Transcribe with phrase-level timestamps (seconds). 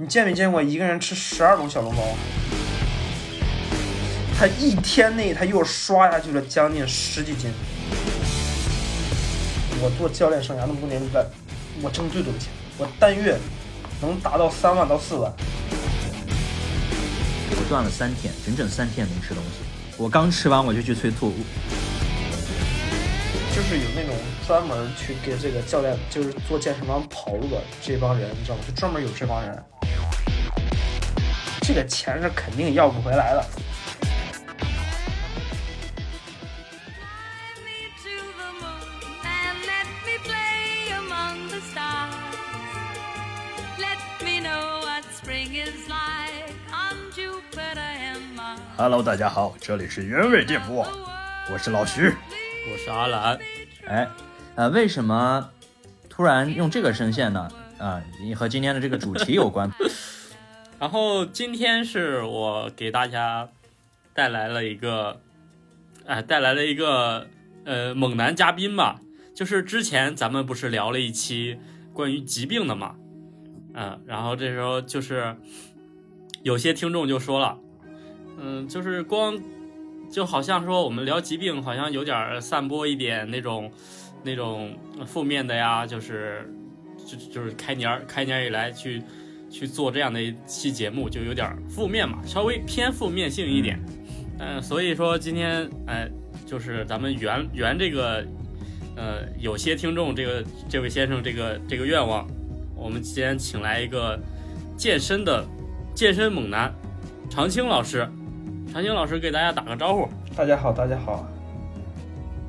[0.00, 2.02] 你见没见过一个人吃十二笼小笼包？
[4.38, 7.50] 他一天内他又刷下去了将近十几斤。
[9.80, 11.26] 我做教练生涯那么多年来，
[11.82, 12.48] 我挣最多的钱，
[12.78, 13.36] 我单月
[14.00, 15.32] 能达到三万到四万。
[17.50, 19.64] 我断了三天，整整三天没吃东西。
[19.96, 21.32] 我刚吃完我就去催吐。
[23.52, 24.14] 就是有那种
[24.46, 28.62] 专门去给这个教练，就是做健身房跑路的这帮人，你知道吗？
[28.64, 29.60] 就专门有这帮人。
[31.68, 33.44] 这个钱是肯定要不回来的。
[48.78, 50.88] Hello，大家好，这里是原味电波，
[51.52, 53.38] 我是老徐，我是阿兰。
[53.86, 54.08] 哎，
[54.54, 55.46] 呃，为什么
[56.08, 57.46] 突然用这个声线呢？
[57.76, 58.02] 啊，
[58.34, 59.70] 和今天的这个主题有关。
[60.78, 63.48] 然后今天是我给大家
[64.14, 65.20] 带来了一个，
[66.06, 67.26] 哎，带来了一个
[67.64, 69.00] 呃猛男嘉宾吧。
[69.34, 71.58] 就是之前咱们不是聊了一期
[71.92, 72.94] 关于疾病的嘛，
[73.74, 75.36] 嗯，然后这时候就是
[76.42, 77.58] 有些听众就说了，
[78.38, 79.36] 嗯，就是光
[80.10, 83.70] 就好像说我们聊疾病，好像有点散播一点那种
[84.22, 84.76] 那种
[85.06, 86.52] 负面的呀，就是
[87.04, 89.02] 就就是开年开年以来去。
[89.50, 93.78] 去做这样的一期节目就有点负面嘛，稍微偏负面性一点。
[94.38, 96.08] 嗯，所以说今天哎，
[96.46, 98.24] 就是咱们圆圆这个，
[98.96, 102.26] 呃，有些听众这个这位先生这个这个愿望，
[102.76, 104.18] 我们今天请来一个
[104.76, 105.44] 健身的
[105.94, 106.72] 健身猛男
[107.28, 108.08] 常青老师，
[108.72, 110.08] 常青老师给大家打个招呼。
[110.36, 111.28] 大家好，大家好。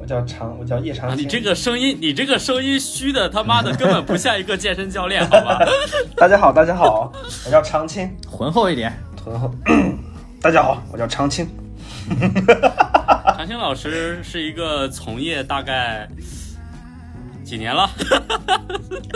[0.06, 1.24] 叫长，我叫叶长青。
[1.24, 5.60] 你这个声音，你这个声音虚的他妈的根本不像一个健身教练，好吧？
[6.16, 7.12] 大家好，大家好，
[7.46, 8.92] 我叫长青， 浑厚一点，
[9.24, 9.52] 浑厚。
[10.42, 11.48] 大家好，我叫长青。
[13.38, 16.08] 长 青老师是一个从业大概
[17.44, 17.90] 几年了？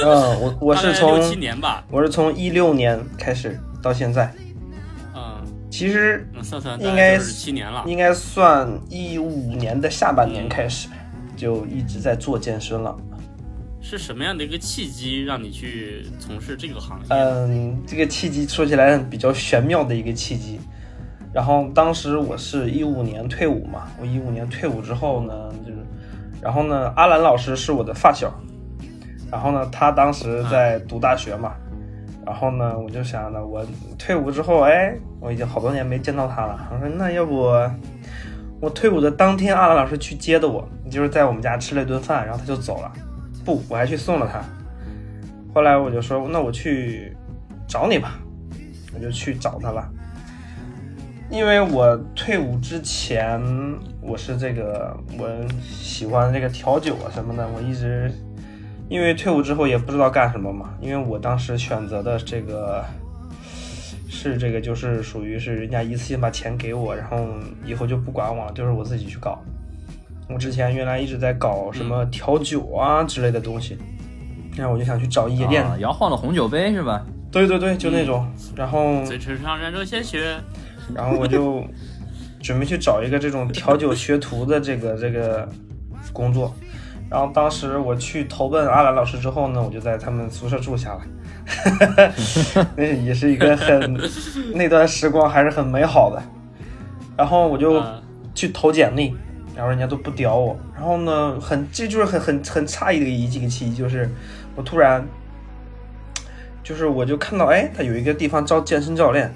[0.04, 4.32] 嗯，我我是从六七年吧，我是从一六年开始到现在。
[5.74, 6.24] 其实
[6.80, 10.88] 应该七年了，应该算一五年的下半年开始，
[11.36, 12.96] 就一直在做健身了。
[13.82, 17.06] 是什么样的一个契机让你去从事这个行业？
[17.10, 20.60] 嗯，这个契机说起来比较玄妙的一个契机。
[21.34, 25.34] 然后当时我是一五年退伍嘛，我一五年退伍之后呢，
[25.66, 25.80] 就是，
[26.40, 28.32] 然后呢，阿兰老师是我的发小，
[29.32, 31.56] 然后呢，他当时在读大学嘛。
[32.26, 33.66] 然后呢，我就想着，我
[33.98, 36.70] 退伍之后，哎，我已经好多年没见到他了。
[36.72, 37.54] 我说，那要不
[38.62, 42.92] 我退伍的当天，阿兰老师去接的我，就是在我们家吃了一顿饭，然后他就走了。
[43.44, 44.42] 不，我还去送了他。
[45.54, 47.14] 后来我就说，那我去
[47.68, 48.18] 找你吧，
[48.96, 49.86] 我就去找他了。
[51.30, 53.42] 因为我退伍之前，
[54.02, 55.28] 我是这个，我
[55.62, 58.10] 喜欢这个调酒啊什么的，我一直。
[58.94, 62.86] 因为退伍之后也不知道干什么嘛，因为我当时选择的这个
[64.08, 67.28] 是这个，就是属于是人家一次性把钱给我，然后
[67.66, 69.42] 以后就不管我了，就是我自己去搞。
[70.30, 73.76] 我之前原来一直在搞什么调酒啊之类的东西，
[74.56, 77.04] 然后我就想去找夜店，摇晃的红酒杯是吧？
[77.32, 78.24] 对对对，就那种。
[78.56, 80.38] 然后嘴唇上染着鲜血，
[80.94, 81.66] 然后我就
[82.44, 85.50] 准备去找一个这种调酒学徒的这个这个
[86.14, 86.54] 工作。
[87.14, 91.02] 然后当时我去投奔阿兰老师之后呢，我就在他们宿舍住下了，
[92.76, 93.96] 那也是一个很
[94.56, 96.20] 那段时光还是很美好的。
[97.16, 97.80] 然后我就
[98.34, 99.16] 去投简历，
[99.56, 100.58] 然后人家都不屌我。
[100.74, 104.10] 然后呢，很这就是很很很诧异的一几个契机，就是
[104.56, 105.08] 我突然
[106.64, 109.32] 就是我就看到哎，他有一个地方招健身教练，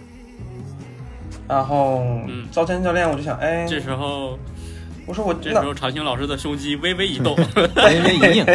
[1.48, 2.04] 然后
[2.52, 4.36] 招健身教练，我就想哎，这时候。
[5.08, 7.34] 我说我这时候长青老师的胸肌微微一动，
[7.78, 8.46] 微微一硬，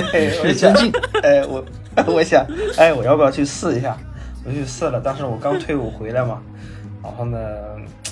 [0.45, 0.93] 我前进。
[1.23, 1.65] 哎，我
[2.07, 2.47] 我想，
[2.77, 3.97] 哎，我要不要去试一下？
[4.45, 6.43] 我去试了，当时我刚退伍回来嘛，
[7.03, 7.39] 然后呢，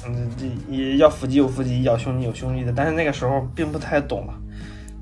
[0.06, 4.32] 嗯，这也要腹肌有腹肌，要胸肌有胸肌的，但是那个时候并不太懂嘛。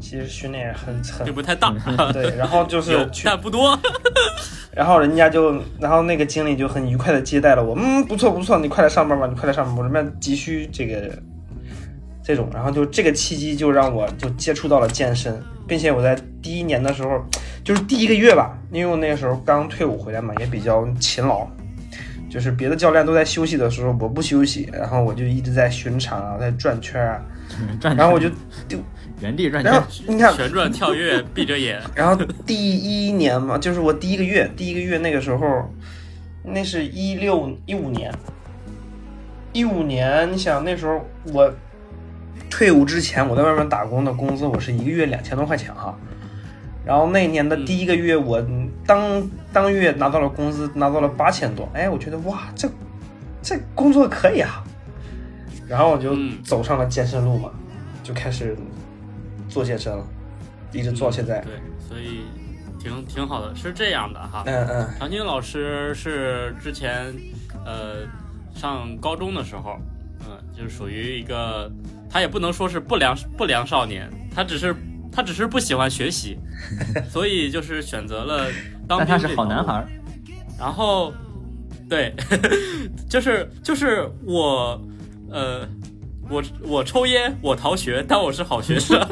[0.00, 1.72] 其实训练很很并不太大，
[2.12, 3.78] 对，然后就是但不多。
[4.72, 11.10] 然后人家就，然后那个经理就很愉快的接待了我，嗯，不错不错，你快来上班吧，你快来上班，我这边急需这个。
[12.28, 17.24] 这种，然后就这个契机就让我就接触到了健身，并且我在第一年的时候，
[17.64, 21.46] 就是第一个月吧，因为我那个时候刚退伍回来嘛，也比较勤劳，
[22.28, 27.24] 就是别的教练都在休息的时候，我不休息，然后我就一直在巡场啊，在转圈啊，
[27.96, 28.28] 然后我就
[28.68, 28.76] 就
[29.22, 35.72] 原地转圈，然后你看旋转跳跃，闭着眼， 然后第一年嘛，就是我第一个月，第一个月那个时候，
[36.44, 38.12] 那是一六一五年，
[39.54, 41.02] 一五年，你想那时候
[41.32, 41.50] 我
[42.50, 45.96] 退伍之前，我在外面打工的工资我是一个月两千多块钱哈。
[46.84, 48.42] 然后那年的第一个月，我
[48.86, 51.68] 当当月拿到了工资，拿到了八千多。
[51.74, 52.68] 哎，我觉得哇，这
[53.42, 54.64] 这工作可以啊。
[55.68, 57.50] 然后我就嗯走上了健身路嘛，
[58.02, 58.56] 就开始
[59.50, 60.02] 做健身了，
[60.72, 61.40] 一直做到现在。
[61.42, 61.54] 对，
[61.86, 62.22] 所以
[62.78, 64.42] 挺挺好的，是这样的哈。
[64.46, 67.14] 嗯嗯常青老师是之前
[67.66, 68.06] 呃
[68.54, 69.78] 上高中的时候，
[70.20, 71.70] 嗯、就是属于一个
[72.10, 74.74] 他也不能说是不良不良少年，他只是
[75.12, 76.38] 他只是不喜欢学习，
[77.10, 78.46] 所以就是选择了
[78.86, 79.06] 当兵。
[79.06, 79.74] 但他是好男孩。
[79.74, 79.88] 儿，
[80.58, 81.12] 然后，
[81.88, 82.14] 对，
[83.08, 84.80] 就是就是我，
[85.30, 85.68] 呃，
[86.28, 88.98] 我我抽烟，我逃学，但我是好学生。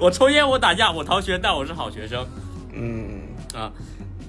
[0.00, 2.26] 我抽烟，我打架，我逃学，但我是好学生
[2.72, 3.20] 嗯，
[3.54, 3.70] 啊。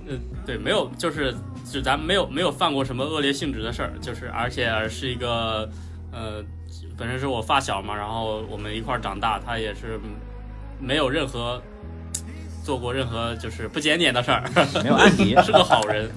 [0.08, 1.34] 呃，对，没有，就是
[1.72, 5.70] 就咱没有没有犯过什么恶劣性质的事儿，就是而且是一个
[6.12, 6.44] 呃，
[6.98, 10.00] 本身是我发小嘛，然后我们一块儿长大，他也是
[10.80, 11.62] 没有任何
[12.64, 14.44] 做过任何就是不检点的事儿。
[14.84, 15.36] 没有安迪。
[15.42, 16.10] 是个好人，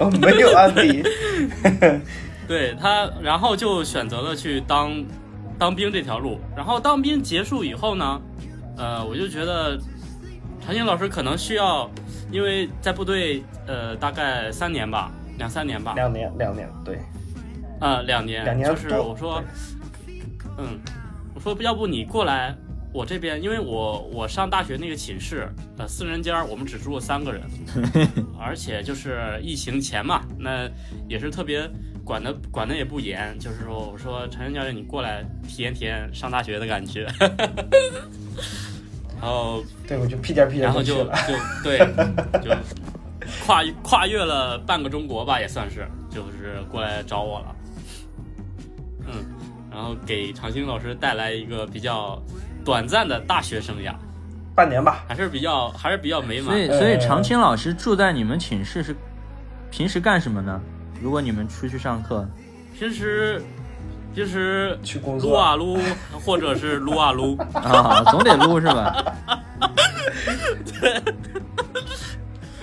[0.00, 1.02] 哦没有案底。
[2.48, 5.04] 对他，然后就选择了去当
[5.58, 6.40] 当兵这条路。
[6.56, 8.20] 然后当兵结束以后呢，
[8.76, 9.78] 呃，我就觉得
[10.64, 11.88] 长青老师可能需要，
[12.32, 16.98] 因为在部队呃大概三年吧，两三年吧，两年，两年，对，
[17.80, 19.42] 呃两年，两年就是我说，
[20.58, 20.78] 嗯，
[21.34, 22.54] 我说要不你过来
[22.92, 25.48] 我这边，因为我我上大学那个寝室，
[25.78, 27.42] 呃四人间儿，我们只住了三个人，
[28.38, 30.68] 而且就是疫情前嘛，那
[31.08, 31.68] 也是特别
[32.04, 37.06] 管的管的也不严，就是说我说陈晨教练你过来体验体验上大学的感觉，
[39.20, 41.04] 然后对，我就屁颠屁颠然后就。
[41.04, 41.10] 就
[41.62, 41.78] 对，
[42.42, 42.50] 就
[43.46, 47.54] 跨跨越了半个中国吧，也算是，就是过来找我了。
[49.06, 49.24] 嗯，
[49.70, 52.20] 然后给长青老师带来一个比较
[52.64, 53.94] 短暂的大学生涯，
[54.54, 56.58] 半年吧，还是比较还是比较美满所。
[56.58, 58.94] 以，所以长青老师住在你们寝室是
[59.70, 60.60] 平时干什么呢？
[61.00, 62.28] 如果你们出去上课，
[62.78, 63.42] 平时
[64.14, 65.30] 平时去工作。
[65.30, 65.78] 撸啊撸，
[66.24, 69.04] 或者是 撸啊撸，啊，总得撸是吧？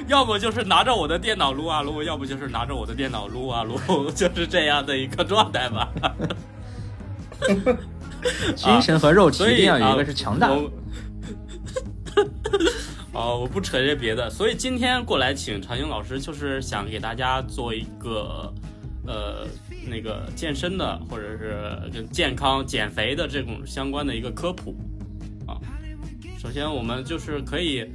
[0.07, 3.77] 要么就是拿着我的电脑撸啊撸，要不就是拿着我的电脑撸啊撸，
[4.12, 5.92] 就是这样的一个状态吧。
[8.56, 10.51] 精神和肉体一定要有一啊个是强大。
[10.51, 10.71] 我
[13.13, 18.53] 哦，我不扯这些别的，所以今天过来请常英老师，就是想给大家做一个
[19.06, 19.48] 呃
[19.88, 24.75] 那个健身的，或者是跟健康减肥的这种相关的一个科普
[25.48, 25.57] 啊。
[26.39, 27.86] 首先，我们就是可以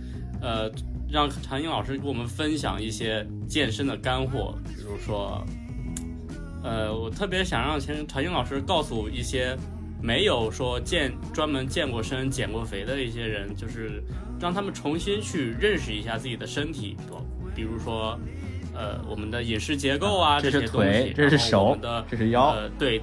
[0.40, 0.70] 呃
[1.12, 5.44] 让常英老师给我们分享一些健身的干货，比如说
[6.64, 9.54] 呃，我特别想让常常英老师告诉一些
[10.00, 14.02] 没有说健专门健过身、减过肥的一些人，就是
[14.40, 16.96] 让他们重新去认识一下自己的身体，
[17.54, 18.18] 比如说，
[18.74, 22.52] 呃，我们的饮食结构啊，这是些东西腿，这是我手们的，这是腰。
[22.52, 23.02] 呃，对，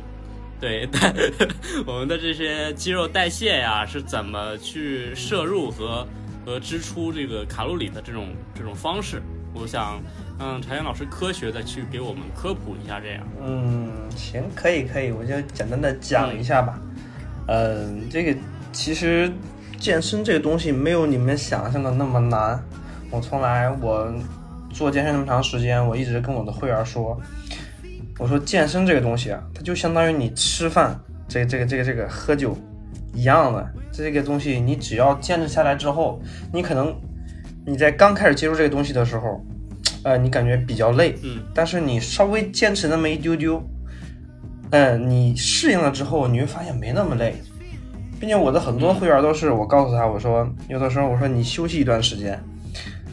[0.59, 0.89] 对，
[1.85, 6.07] 我们的这些肌肉代谢呀，是怎么去摄入和
[6.49, 9.21] 和支出这个卡路里的这种这种方式？
[9.53, 10.01] 我想
[10.39, 13.23] 让柴岩老师科学的去给我们科普一下，这样。
[13.39, 16.79] 嗯，行，可以可以，我就简单的讲一下吧。
[17.47, 18.35] 嗯，这个
[18.71, 19.31] 其实
[19.79, 22.59] 健身这个东西没有你们想象的那么难。
[23.11, 24.11] 我从来我
[24.71, 27.15] 做健身那么长时间，我一直跟我的会员说，
[28.17, 32.57] 我说健身这个东西啊，它就相当于你吃饭，这个这个这个这个喝酒
[33.13, 33.69] 一样的。
[33.91, 36.21] 这个东西你只要坚持下来之后，
[36.53, 36.95] 你可能
[37.65, 39.43] 你在刚开始接触这个东西的时候，
[40.03, 43.61] 呃，你感觉比较累，嗯，但是你稍微坚持那么一丢丢，
[44.71, 47.35] 嗯，你适应了之后，你会发现没那么累，
[48.19, 52.31] 并且我的很多会员都是我告诉他，我说有的时候我说你休息一段时间，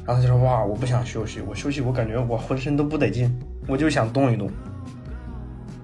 [0.07, 3.37] 然后他就说哇，我不想休息，我休息我感觉我浑身都不得劲，
[3.67, 4.49] 我就想动一动，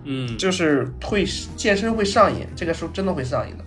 [0.04, 1.24] 嗯，就是会
[1.56, 3.64] 健身会上瘾，这个时候真的会上瘾的，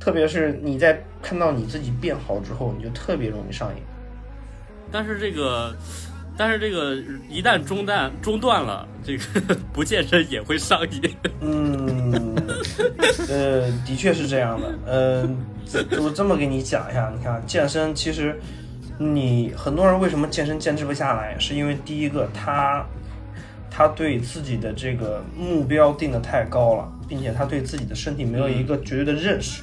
[0.00, 3.82] 特别是你在看到你自己变好之后，你就特别容易上瘾。
[4.90, 5.72] 但是这个，
[6.38, 6.96] 但是这个
[7.28, 11.16] 一旦中断中断了，这个 不健身也会上瘾。
[11.40, 12.34] 嗯，
[13.28, 14.74] 呃，的确是这样的。
[14.86, 15.36] 嗯、
[15.74, 18.40] 呃，我这么给你讲一下，你看健身其实
[18.98, 22.84] 你很多人为什么健身坚持不下来，是因为第一个他
[23.70, 29.62] 他对自己的这个目标定的太高了，并且他对自己的身体没有一个绝对的认识。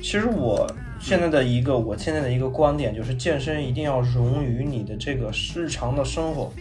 [0.00, 0.66] 其实我
[0.98, 6.52] 现在的一个我现在的一个观点就是，健身一定要融于你的这个日常的生活。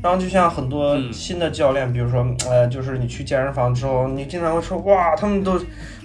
[0.00, 5.60] 然后就像很多嗯新的教练，比如说，呃，就是你去健身房之后，你经常会说，哇，他们都，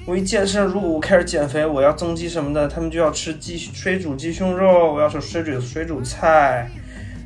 [0.08, 6.68] 我一健身，如果我开始减肥，我要增肌什么的，他们就要吃鸡水煮鸡胸肉，我要吃水煮水煮菜，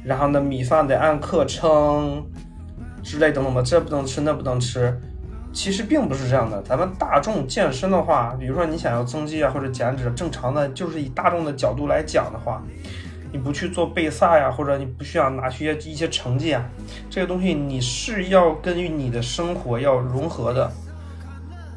[0.04, 2.22] 然后呢，米饭得按克称，
[3.02, 5.00] 之类等等的，这不能吃，那不能吃。
[5.58, 12.62] 其实并不是这样的，咱们大众健身的话，比如说你想要增肌啊或者减脂，正常的就是以大众的角度来讲的话，
[13.32, 16.64] 你不去做备赛呀，或者你不需要拿去一些一些成绩啊，
[17.10, 20.72] 这个东西你是要根据你的生活要融合的。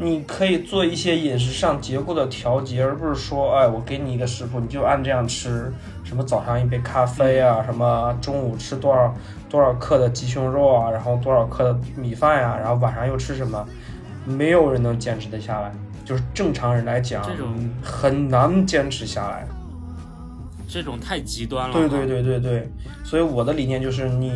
[0.02, 5.70] 你可以做一些饮食上结构的调节，而不是说，哎，我给你一个食谱，你就按这样吃。
[6.02, 9.14] 什么早上一杯咖啡啊，什么中午吃多少
[9.50, 13.62] 多少克的鸡胸肉啊，然后多少克的米饭呀、然后晚上又吃什么？
[14.24, 15.70] 没有人能坚持得下来，
[16.02, 19.46] 就是正常人来讲这种很难坚持下来。
[20.66, 21.74] 这种太极端了。
[21.74, 22.72] 对对，对对对，
[23.04, 24.32] 所以我的理念就是你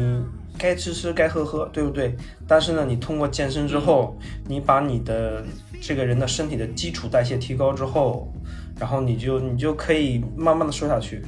[0.57, 2.15] 该吃吃，该喝喝，对不对？
[2.47, 5.45] 但是呢，你通过健身之后，你把你的
[5.81, 8.33] 这个人的身体的基础代谢提高之后，
[8.79, 11.23] 然后你就你就可以慢慢的瘦下去。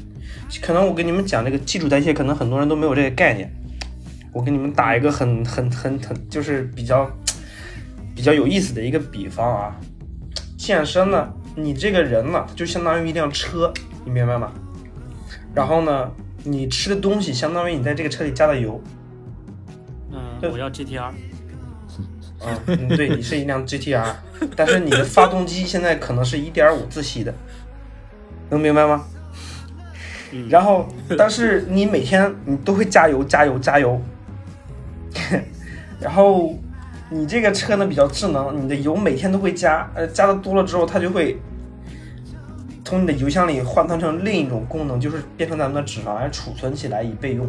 [0.62, 3.50] 可能我跟你们讲这个基础代谢，可能很多人都没有这个概念。
[4.32, 7.10] 我给你们打一个很很很很就是比较
[8.14, 9.76] 比较有意思的一个比方啊，
[10.56, 13.72] 健身呢，你这个人呢，就相当于一辆车，
[14.04, 14.52] 你明白吗？
[15.54, 16.10] 然后呢，
[16.44, 18.80] 你吃的东西相当于你在这个车里加的油。
[20.48, 21.10] 我要 GTR。
[22.44, 24.12] 嗯，嗯对你是一辆 GTR，
[24.54, 27.32] 但是你的发动机现在可能是一点五自吸的，
[28.50, 29.04] 能明白吗？
[30.32, 30.86] 嗯然后，
[31.16, 34.00] 但是你每天你都会加油、加油、加油，
[35.98, 36.58] 然后
[37.08, 41.38] 你这个车呢比较智能，你的油每天都会加，呃，加的多了之后，它就会
[42.84, 47.48] 从你的油箱里换算成另一种功能，就是变成咱们的脂肪来储存起来以备用。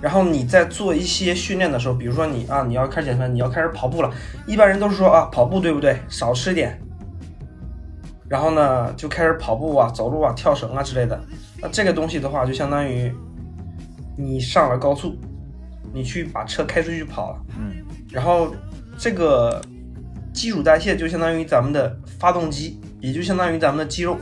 [0.00, 4.10] 然后你在做一些训练的时候，比如说你啊，你要开始减肥，你要开始跑步了，
[4.46, 5.98] 一般人都是说啊，跑步对不对？
[6.08, 6.80] 少吃点。
[8.28, 11.20] 然后呢，就开始跑步啊、走路啊、跳绳啊之类的。
[11.60, 13.12] 那这个东西的话，就相当于
[14.16, 15.16] 你上了高速，
[15.92, 18.54] 你去把车开出去跑了，嗯，然后
[18.96, 19.60] 这个
[20.32, 24.16] 基础代谢就相当于咱们的发动机，也就相当于咱们的肌肉，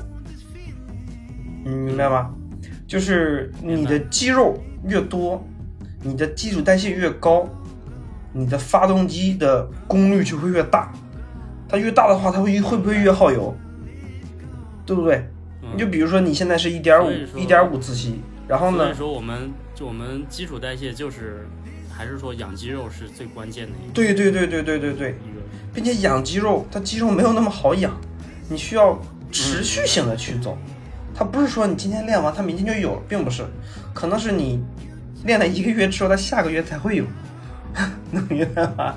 [1.64, 2.35] 你明白吗？
[2.87, 5.47] 就是你的肌肉越多，
[6.02, 7.49] 你的基础代谢越高，
[8.33, 10.93] 你的发动机的功率就会越大。
[11.69, 13.55] 它越大的话，它会会不会越耗油？
[14.87, 15.17] 对不对？
[15.62, 21.47] 嗯你就比如说你现在是一点五一点五自吸，然后呢所以，说我们就我们基础代谢就是，
[21.90, 25.19] 还是说养肌肉是最关键的一个对对对对对对对。
[25.75, 27.95] 并且养肌肉，它肌肉没有那么好养，
[28.49, 28.99] 你需要
[29.31, 30.57] 持续性的去走。
[31.14, 33.45] 它不是说你今天练完，它明天就有了，并不是，
[33.93, 34.64] 可能是你
[35.25, 37.04] 练了一个月之后，他下个月才会有，
[38.10, 38.94] 能明白吗？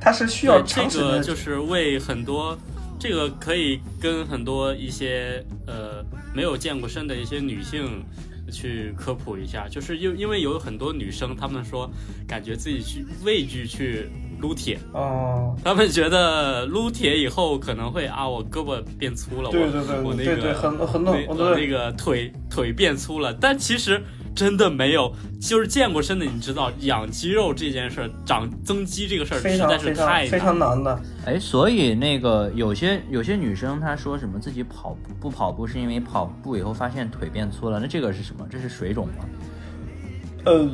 [0.00, 2.56] 它是需要长时间的这个就是为很多，
[2.98, 6.04] 这个可以跟很多一些呃
[6.34, 8.02] 没有健过身的一些女性
[8.50, 11.90] 去科普一下，就是因因为有很多女生，她们说
[12.26, 14.08] 感觉自己去畏惧去
[14.40, 21.44] 撸铁，哦，她们觉得撸铁以后可能会啊我胳膊变粗了，对对对我我那个很很多那我对。
[21.50, 24.02] 我那个腿腿变粗了，但其实
[24.34, 31.02] 真的没有，就是健过身的，你知道养肌肉这件事儿，长增肌这个事儿实在是太非常难的。
[31.26, 38.46] 哎，所以那个有些有些女生她说什么自己跑步不跑步是因为跑步以后发现腿变粗了，那这个是什么？
[38.50, 39.24] 这是水肿吗？
[40.46, 40.66] 呃，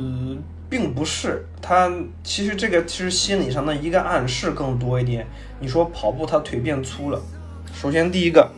[0.69, 1.91] 并不是，它
[2.23, 5.27] 其实这个其实心理上的一个暗示更多一点。
[5.59, 7.21] 你说跑步她腿变粗了，
[7.73, 8.49] 首先第一个，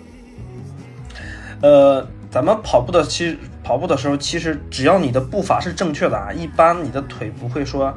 [1.62, 7.94] 呃，咱们跑步的其实跑步的时候，其实只要你的步伐是正确的啊，一般你的腿不会说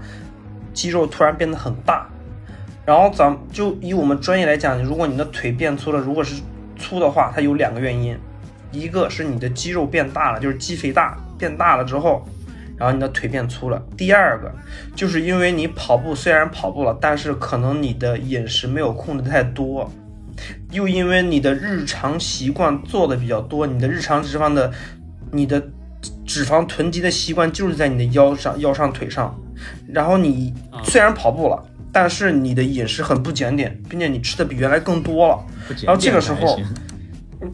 [0.73, 2.09] 肌肉突然变得很大。
[2.85, 6.43] 然后咱就以我们专业来讲，如果你的腿变粗了，如果是
[6.77, 8.19] 粗的话，它有两个原因，
[8.73, 12.27] 一个是你的肌肉变大了，就是肌肥大变大了之后，
[12.77, 13.81] 然后你的腿变粗了。
[13.97, 14.51] 第二个
[14.97, 19.89] 就是因为你跑步虽然跑步了，但是可能你的饮食没有控制太多，
[20.73, 24.73] 又因为你的日常习惯做的比较多，你的日常脂肪的
[25.31, 25.63] 你的
[26.27, 29.39] 脂肪囤积的习惯就是在你的腰上、腰上、腿上，
[29.87, 31.63] 然后你啊虽然跑步了。
[31.95, 35.39] 但是你的饮食很不检点，并且你吃的比原来更多了，
[35.83, 36.59] 然后这个时候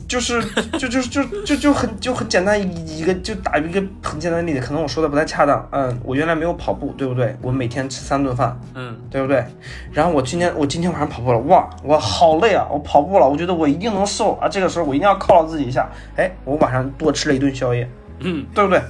[0.06, 0.42] 就是
[0.78, 5.66] 就就就就就很就很简单一一个就打一个很简单的例子，可能我说的不太恰当。
[5.72, 7.36] 嗯，我原来没有跑步，对不对？
[7.40, 9.44] 我每天吃三顿饭，嗯对不对？
[9.92, 12.66] 然后我今天我今天晚上跑步了，哇，我好累啊！
[12.70, 14.48] 我跑步了，我觉得我一定能瘦啊！
[14.48, 17.88] 这个时候我一定要犒劳自己一下，哎，我晚上多吃了一顿宵夜，
[18.20, 18.82] 嗯对不对？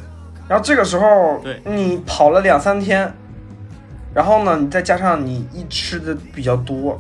[0.49, 3.13] 然后这个时候，对你跑了两三天，
[4.15, 6.99] 然后呢，你再加上你一吃的比较多，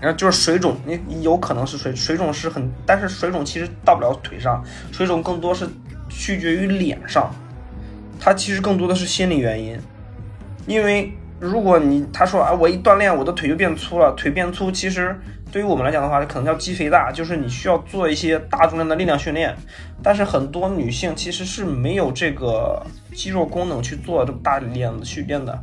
[0.00, 4.62] 然后就是水肿，你有可能是水水肿是很，但是水肿其实到不了腿上，
[4.92, 5.68] 水肿更多是
[6.08, 7.30] 取决于脸上，
[8.20, 9.78] 它其实更多的是心理原因，
[10.66, 15.18] 因为如果你他说啊，我一锻炼我的腿就变粗了，腿变粗其实
[15.50, 19.56] 对于我们来讲的话，可能叫肌肥大，就是你需要做一些大重量的力量训练，
[20.02, 25.58] 但是很多女性其实是没有这个肌肉功能去做这么大力量的训练的，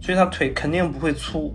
[0.00, 1.54] 所以她腿肯定不会粗，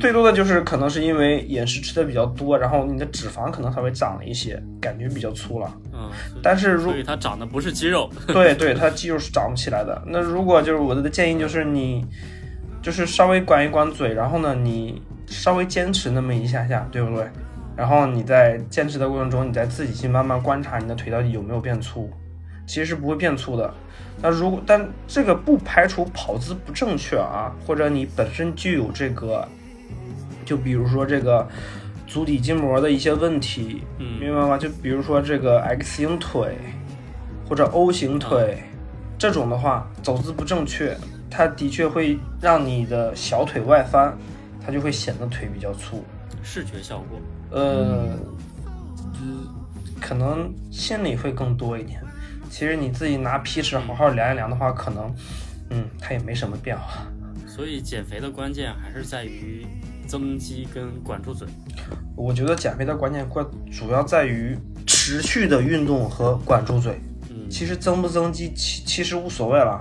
[0.00, 5.72] 最多的就是可能是因为饮食吃的比较多，然后你的脂肪可能稍微长了一些，感觉比较粗了。
[5.92, 6.10] 嗯，
[6.42, 10.02] 但是如所以它长的不是肌肉，对对，它肌肉是长不起来的。
[10.06, 12.04] 那如果就是我的建议就是你，
[12.82, 17.26] 就是稍微管一管嘴，然后呢，你稍微坚持那么一下下，对不对？
[17.76, 22.08] 然后你在坚持的过程中，你再自己去慢慢观察你的腿到底有没有变粗，
[22.66, 23.74] 其实是不会变粗的。
[24.22, 29.46] 那如果但这个不排除跑姿不正确啊，或者你本身就有这个，
[30.44, 31.46] 就比如说这个
[32.06, 34.58] 足底筋膜的一些问题，嗯明白吗？
[34.58, 36.56] 就比如说这个 X 型腿
[37.48, 38.62] 或者 O 型腿、
[39.18, 40.96] 这种的话，走姿不正确，
[41.30, 44.16] 它的确会让你的小腿外翻，
[44.64, 46.04] 它就会显得腿比较粗。
[46.42, 47.18] 视觉效果。
[47.50, 48.08] 呃，
[49.22, 49.46] 嗯
[50.00, 52.00] 可能心理会更多一点。
[52.50, 55.14] 其实你自己拿皮尺好好量一量的话，可能，
[55.70, 57.06] 嗯，它也没什么变化。
[57.46, 59.66] 所以减肥的关键还是在于
[60.06, 61.46] 增肌跟管住嘴。
[62.16, 64.56] 我觉得减肥的关键关主要在于
[64.86, 67.00] 持续的运动和管住嘴。
[67.30, 69.80] 嗯，其实增不增肌其其实无所谓了，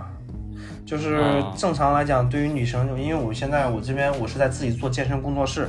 [0.85, 5.67] 就是啊正常来讲，对于女生，就因为我现在我这边我是在自己做健身工作室，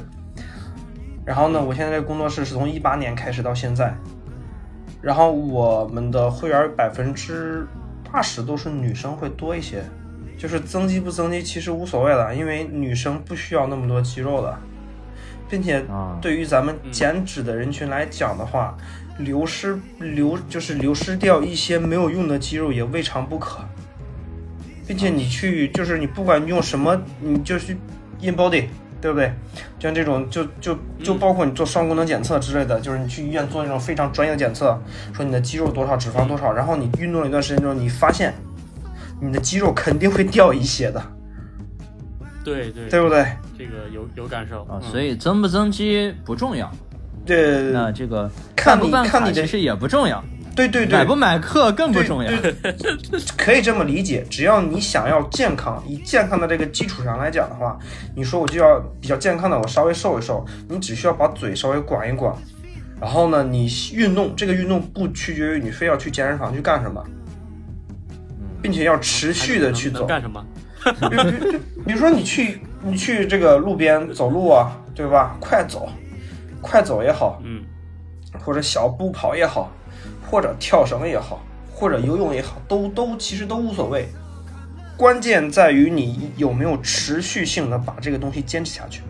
[1.25, 3.94] 然后呢，我现在这个工作室是从一八年开始到现在，
[5.02, 7.66] 然后我们的会员百分之
[8.11, 9.84] 八十都是女生会多一些，
[10.36, 14.59] 就是增肌不增肌其实无所谓了，因为女生不需要那么多肌肉的，
[15.48, 16.18] 并且啊。
[16.20, 18.76] 对于咱们减脂的人群来讲的话，
[19.18, 23.61] 流失流就是流失掉一些没有用的肌肉也未尝不可，
[24.87, 27.76] 并且你去就是你不管用什么，你就去
[28.20, 28.64] in body，
[29.00, 29.32] 对不对？
[29.78, 34.82] 像这种就就就包括你做双功能检测之类的，就是你去医院做那种非常专业的检测，
[35.12, 38.35] 说你的肌肉多少，脂肪多少，然后你运动了一段时间之后，你发现
[39.20, 41.03] 你的肌肉肯定会掉一些的，
[42.44, 43.27] 对对，对不对？
[43.57, 44.62] 这个有有感受。
[44.64, 44.90] 啊，嗯。
[44.90, 46.70] 所以增不增肌不重要，
[47.24, 50.22] 对，那这个看你办不办看你其实也不重要，
[50.55, 52.31] 对对对，买不买课更不重要。
[53.37, 57.79] 可以这么理解，只要你想要健康，以健康的这个基础上来讲的话，
[58.14, 62.35] 你说我就要比较健康的，我稍微瘦一瘦，你只需要把嘴稍微管一管，
[63.00, 67.03] 然后呢，你运动，这个运动不取决于你非要去健身房去干什么，
[68.64, 70.07] 并且要持续的去走。
[70.07, 70.42] 干什么？
[71.85, 75.37] 比如说你去你去这个路边走路啊，对吧？
[75.38, 75.87] 快走，
[76.62, 77.62] 快走也好，嗯
[78.42, 79.70] 或者小步跑也好，
[80.31, 84.09] 或者跳绳也好，或者游泳也好，都都其实都无所谓。
[84.96, 89.03] 关键在于你有没有持续性的把这个东西坚持下去。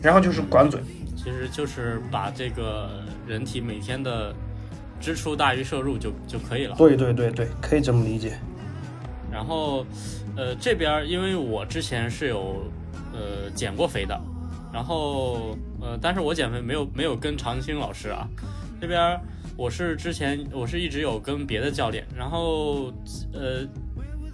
[0.00, 0.80] 然后就是管嘴，
[1.16, 4.32] 其实就是把这个人体每天的
[5.04, 6.74] 支出大于摄入就就可以了。
[6.76, 8.38] 对对对对，可以这么理解。
[9.30, 9.84] 然后，
[10.34, 12.64] 呃，这边因为我之前是有
[13.12, 14.18] 呃减过肥的，
[14.72, 18.26] 然后呃，但是我减肥没有没有跟常青老师啊，
[18.80, 19.20] 这边
[19.58, 22.90] 我是之前我是一直有跟别的教练，然后
[23.34, 23.66] 呃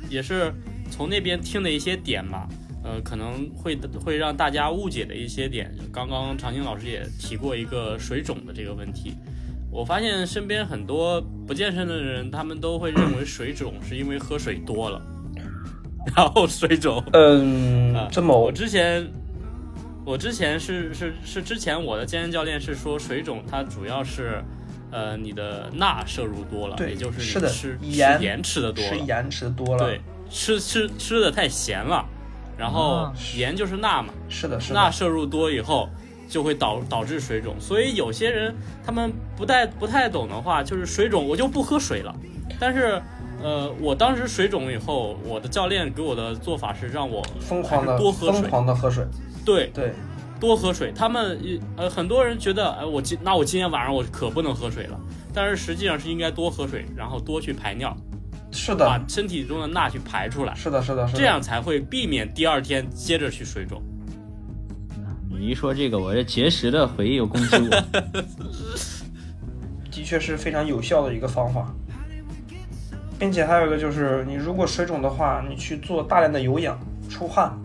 [0.08, 0.54] 也是
[0.88, 2.48] 从那边听的一些点吧，
[2.84, 9.14] 呃，可能会会让大家误解的一些点，刚刚常青老师也提过一个水肿的这个问题。
[9.70, 15.00] 我发现身边很多不健身的人，他们都会认为水肿是因为喝水多了，
[16.16, 17.02] 然后水肿。
[17.12, 19.08] 嗯啊，这么我之前，
[20.04, 24.42] 我之前是是是之前我的健身教练是说水肿它主要是，
[24.90, 32.04] 呃，你的钠摄入多了，也就是你吃盐吃盐吃的多了，吃盐吃多了，对，吃吃吃的太咸了，
[32.58, 35.88] 然后啊盐就是钠嘛，是的，是的，钠摄入多以后
[36.30, 38.54] 就会导导致水肿，所以有些人
[38.86, 42.14] 他们不太不太懂的话，就是水肿我就不喝水了。
[42.58, 43.02] 但是，
[43.42, 48.48] 呃，我当时水肿以后，我的教练给我的做法是让我疯狂的多喝疯水。
[48.48, 49.04] 狂的喝水，
[49.44, 49.92] 对，对，
[50.38, 50.92] 多喝水。
[50.94, 51.36] 他们
[51.76, 55.00] 呃很多人觉得，哎，我今那我今天晚上我可不能喝水了，
[55.34, 57.96] 但是实际上是应该多喝水，然后多去排尿，
[58.52, 61.18] 是的把，身体中的钠去排出来，是的，是的，是的。
[61.18, 63.82] 这样才会避免第二天接着去水肿。
[65.40, 67.70] 你一说这个，我这节食的回忆又攻击我。
[69.90, 71.74] 的确是非常有效的一个方法，
[73.18, 77.58] 并且还有一个就是，你如果水肿的话，你去做大量的有氧、出汗，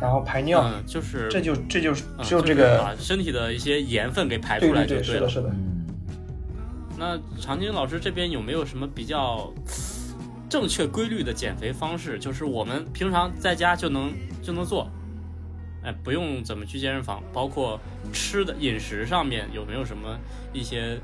[0.00, 5.28] 然后排尿，嗯，就是这就这就是嗯只有这就是个，把身体的一些盐分给排出对对对，来就对了。
[5.28, 5.48] 是的，是的。
[5.48, 5.84] 嗯，
[6.96, 9.52] 那常青老师这边有没有什么比较
[10.48, 12.16] 正确规律的减肥方式？
[12.16, 14.88] 就是我们平常在家就能就能做，
[15.86, 17.22] 哎，不用怎么去健身房。
[17.32, 17.80] 包括
[18.12, 20.18] 吃的饮食上面有没有什么
[20.52, 20.98] 一些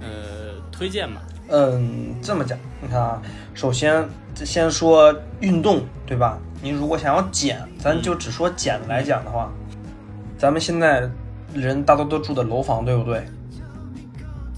[0.00, 1.20] 呃推荐嘛？
[1.48, 3.20] 嗯，这么讲，你看啊，
[3.52, 6.38] 首先先说运动，对吧？
[6.62, 9.52] 你如果想要减，咱就只说减来讲的话，
[10.38, 11.10] 咱们现在
[11.52, 13.26] 人大多都住的楼房，对不对？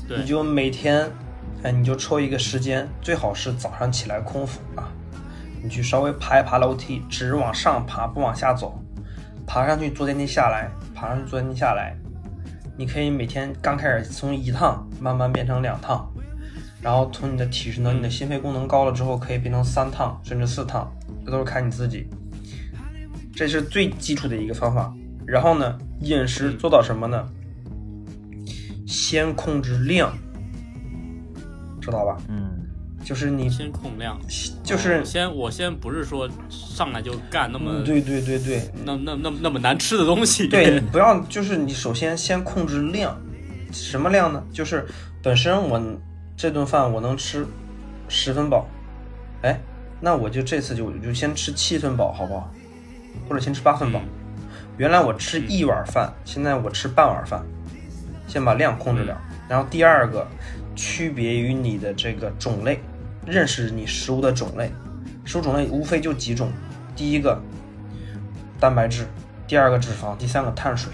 [0.06, 1.10] 对你就每天，
[1.64, 4.88] 哎，你就抽一个时间，最好是早上起来空腹啊，
[5.60, 8.80] 你去稍微爬一爬楼梯，只往上爬不往下走，
[9.46, 11.96] 爬上去坐电梯下来，爬上去坐电梯下来，
[12.76, 16.12] 你可以每天刚开始从一趟慢慢变成两趟，
[16.82, 20.92] 然后从你的体适能、你的心肺功能高了之后，可以变成三趟甚至四趟，
[21.24, 22.08] 这都是看你自己。
[23.34, 24.92] 这是最基础的一个方法。
[25.26, 27.28] 然后呢，饮食做到什么呢？
[28.86, 30.16] 先控制量，
[31.80, 32.16] 知道吧？
[32.28, 32.55] 嗯，
[33.06, 34.20] 就是你，先控量，
[34.64, 40.48] 就是哦，先我先不是说上来就干那么、嗯，对对对对，那那那那么难吃的东西。
[40.48, 43.16] 对 不要，就是你首先先控制量，
[43.70, 44.42] 什么量呢？
[44.52, 44.84] 就是
[45.22, 45.80] 本身我
[46.36, 47.46] 这顿饭我能吃
[48.08, 48.66] 十分饱，
[49.42, 49.56] 哎，
[50.00, 52.52] 那我就这次就就先吃七分饱，好不好？
[53.28, 54.00] 或者先吃八分饱。
[54.78, 57.40] 原来我吃一碗饭，现在我吃半碗饭，
[58.26, 59.16] 先把量控制了。
[59.48, 60.26] 然后第二个，
[60.74, 62.80] 区别于你的这个种类，
[63.26, 64.72] 认识你食物的种类。
[65.24, 66.50] 食物种类无非就几种，
[66.94, 67.40] 第一个
[68.60, 69.04] 蛋白质，
[69.46, 70.92] 第二个脂肪，第三个碳水。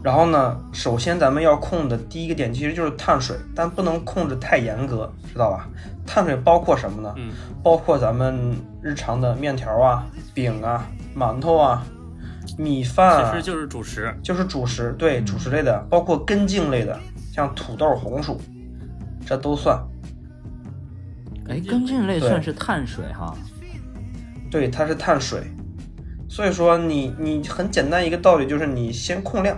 [0.00, 5.68] 然后呢，首先咱们要控的第一个点其实就是碳水，但不能控制太严格，知道吧？
[6.06, 7.12] 碳水包括什么呢？
[7.16, 11.84] 嗯包括咱们日常的面条啊、饼啊、馒头啊、
[12.56, 14.16] 米饭啊，其实就是主食。
[14.22, 16.96] 就是主食，对主食类的，包括根茎类的，
[17.34, 18.40] 像土豆、红薯，
[19.26, 19.76] 这都算。
[21.48, 23.34] 哎，根茎类算是碳水哈。
[24.50, 25.42] 对，它是碳水，
[26.28, 29.56] 所以说你你很简单一个道理就是你先控量，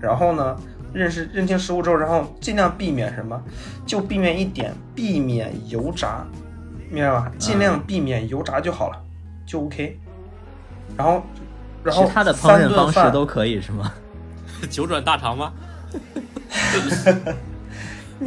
[0.00, 0.56] 然后呢
[0.92, 3.40] 认识认清食物之后，然后尽量避免什么，
[3.86, 6.26] 就避免一点，避免油炸，
[6.90, 7.30] 明白吧？
[7.38, 9.00] 尽量避免油炸就好了，
[9.46, 9.98] 就 OK。
[10.96, 11.22] 然后，
[11.82, 13.92] 然后其他的烹饪方式都可以是吗？
[14.70, 15.52] 九转大肠吗？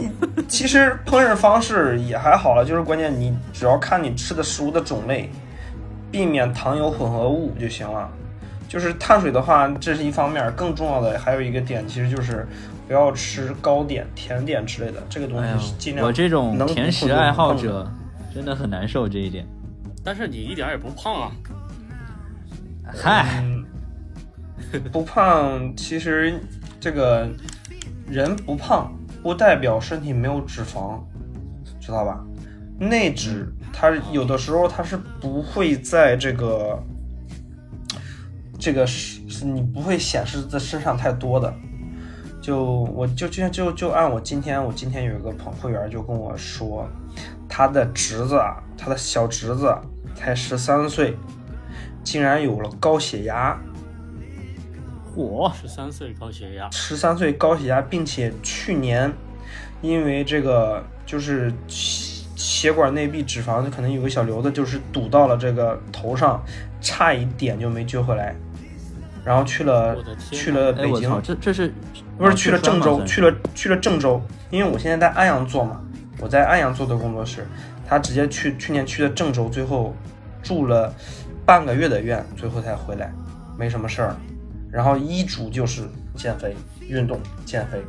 [0.47, 5.29] 其实烹饪方式也还好了，就是关键你只要看你吃的食物的种类，
[6.11, 8.09] 避免糖油混合物就行了。
[8.67, 12.45] 就是碳水的话，这是一方面，更重要的还有一个点，其实就是
[12.85, 17.89] 不要吃糕点、甜点之类的，这个东西是尽，量我这种甜食爱好者
[18.35, 19.47] 真的很难受这一点。
[20.03, 21.31] 但是你一点也不胖啊。
[23.01, 23.65] 嗨，嗯，
[24.91, 26.37] 不胖，其实
[26.79, 27.25] 这个
[28.09, 28.91] 人不胖
[29.27, 31.01] 不代表身体没有脂肪，
[31.81, 32.23] 知道吧？
[32.79, 36.81] 内脂它有的时候它是不会在这个
[38.57, 41.53] 这个是你不会显示在身上太多的。
[42.41, 42.63] 就
[42.95, 46.87] 我就就就就按我今天我今天有一个朋会员就跟我说，
[47.49, 49.75] 他的侄子啊，他的小侄子
[50.15, 51.17] 才十三岁，
[52.01, 53.59] 竟然有了高血压，
[55.17, 59.11] 嚯，十三岁高血压，十三岁高血压，并且去年
[59.81, 66.43] 因为这个就是血血管内壁脂肪可能有个小瘤子，就是堵到了这个头上，
[66.79, 68.35] 差一点就没救回来，
[69.25, 69.97] 然后去了
[70.31, 71.73] 去了哎，北京，这这是
[72.15, 75.81] 不是去了郑州，去了了去了郑州，因为我现在在安阳做嘛，
[76.19, 77.47] 我在安阳做的工作室，
[77.87, 79.95] 他直接去去年去的郑州，最后
[80.43, 80.93] 住了
[81.43, 83.11] 半个月的院，最后才回来，
[83.57, 84.15] 没什么事儿。
[84.77, 86.55] 然后医嘱就是减肥、
[86.87, 87.81] 运动、减肥。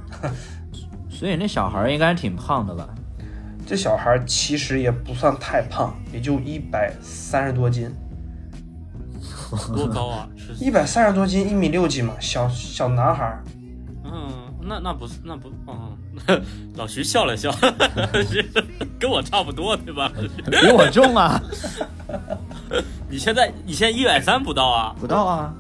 [1.11, 2.89] 所以那小孩儿应该挺胖的吧？
[3.67, 7.95] 这小孩儿其实也不算太胖，也就一百三十多斤，
[9.77, 10.27] 多高啊？
[10.35, 13.45] 是一百三十多斤，一米六几嘛，小小男孩儿。
[14.05, 16.43] 嗯，那那不是那不嗯，
[16.77, 17.55] 老徐笑了笑，
[18.99, 20.11] 跟我差不多对吧？
[20.51, 21.39] 比我重啊，
[23.11, 25.55] 你现在你现在一百三不到啊不到啊？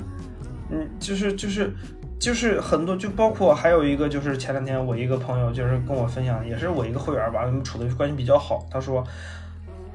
[0.70, 1.72] 嗯，就是就是
[2.18, 8.66] 就是很多，就包括还有一个就是前两天我一个朋友就是跟我分享，也是我一个会员吧，我们处的关系比较好。
[8.70, 9.02] 他说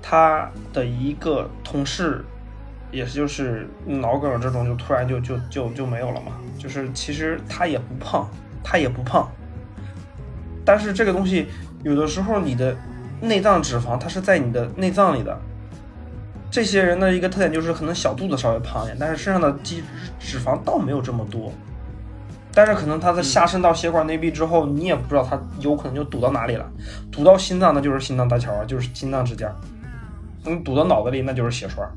[0.01, 2.23] 他的一个同事，
[2.91, 6.31] 也是就是脑梗这种，就突然就就就就没有了嘛。
[6.57, 8.27] 就是其实他也不胖，
[8.63, 9.29] 他也不胖，
[10.65, 11.47] 但是这个东西
[11.83, 12.75] 有的时候你的
[13.21, 15.39] 内脏脂肪它是在你的内脏里的。
[16.53, 19.83] 这些人的一个特点就是可能小肚子稍微胖一点，但是身上的肌
[20.19, 21.51] 脂肪倒没有这么多。
[22.53, 26.71] 但是可能他的下渗到血管内壁之后，你也不知道他有可能就堵到哪里了，
[27.11, 29.51] 堵到心脏那就是心脏搭桥啊，就是心脏支架。
[30.45, 31.89] 嗯，堵到脑子里那就是血栓。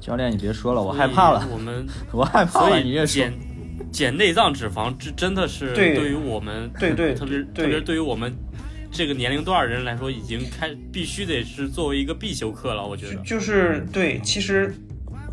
[0.00, 1.46] 教练，你别说了，我害怕了。
[1.52, 2.78] 我们我害怕了。
[2.78, 3.34] 你越说减
[3.92, 8.34] 减内脏脂肪，这真的是对于我们对对特别特别对于我们。
[8.92, 12.86] 这个年龄段人来说，已经开必须得是作为一个必修课了。
[12.86, 14.74] 我觉得就是对，其实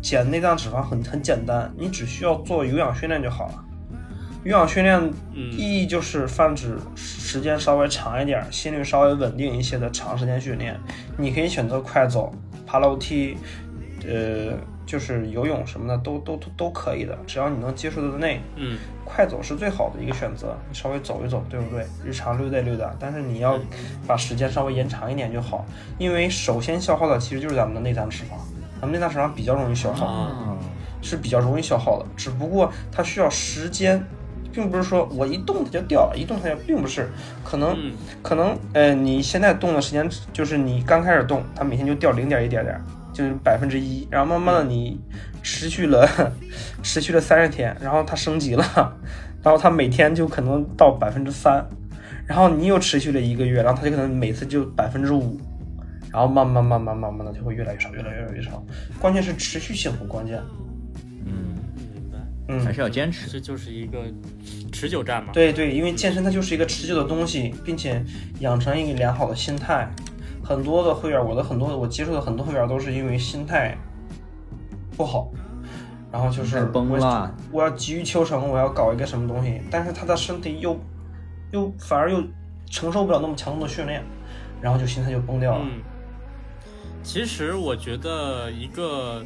[0.00, 3.64] 减内脏脂肪很很简单，你只需要做有氧训练就好了。
[4.44, 4.98] 有氧训练
[5.52, 10.80] 意义就是泛指时间稍微长一点、心率稍微稳定一些的长时间训练。
[11.18, 12.34] 你可以选择快走、
[12.66, 13.36] 爬楼梯，
[14.08, 14.58] 呃。
[14.90, 18.40] 就是游泳什么的都都都都可以的，只要你能接受得内。
[18.56, 21.86] 嗯，快走是最好的一个选择，你稍微走一走，对不对？
[22.04, 23.56] 日常溜达溜达，但是你要
[24.04, 25.64] 把时间稍微延长一点就好，
[25.96, 28.34] 因为首先消耗的其实就是咱们的内脏脂肪，
[28.80, 30.58] 咱们内脏脂肪比较容易消耗，
[31.00, 34.04] 是比较容易消耗的，只不过它需要时间，
[34.52, 37.08] 并不是说我一动它就掉了，一动它就并不是，
[37.44, 37.76] 可能
[38.24, 42.80] 可能呃你现在动的时间就是你刚开始动，它每天就掉零点一点点。
[43.20, 44.98] 就是百分之一，然后慢慢的你
[45.42, 46.08] 持续了
[46.82, 48.96] 持续了三十天，然后它升级了，
[49.42, 51.62] 然后它每天就可能到百分之三，
[52.26, 55.38] 然后你又持续了一个月，然后它就可能每次就百分之五，
[56.10, 58.64] 然后慢慢慢慢慢慢的就会越来越少，越来越来越少。
[58.98, 60.40] 关键是持续性很关键。
[61.26, 61.54] 嗯，
[61.92, 62.18] 明白。
[62.48, 63.98] 嗯，还是要坚持，这就是一个
[64.72, 65.30] 持久战嘛。
[65.34, 68.02] 对对，因为健身它就是一个持久的东西，并且
[68.38, 69.86] 养成一个良好的心态。
[70.50, 73.78] 很多的会员，我的很多的我接触的很多会员都是因为心态
[74.96, 75.30] 不好，
[76.10, 77.32] 然后就是崩了。
[77.52, 80.76] 我要急于求成，我要搞一个什么东西，但是他的身体又
[81.52, 82.20] 又反而又
[82.68, 84.02] 承受不了那么强度的训练，
[84.60, 85.64] 然后就心态就崩掉了。
[85.64, 85.80] 嗯，
[87.04, 89.24] 其实我觉得一个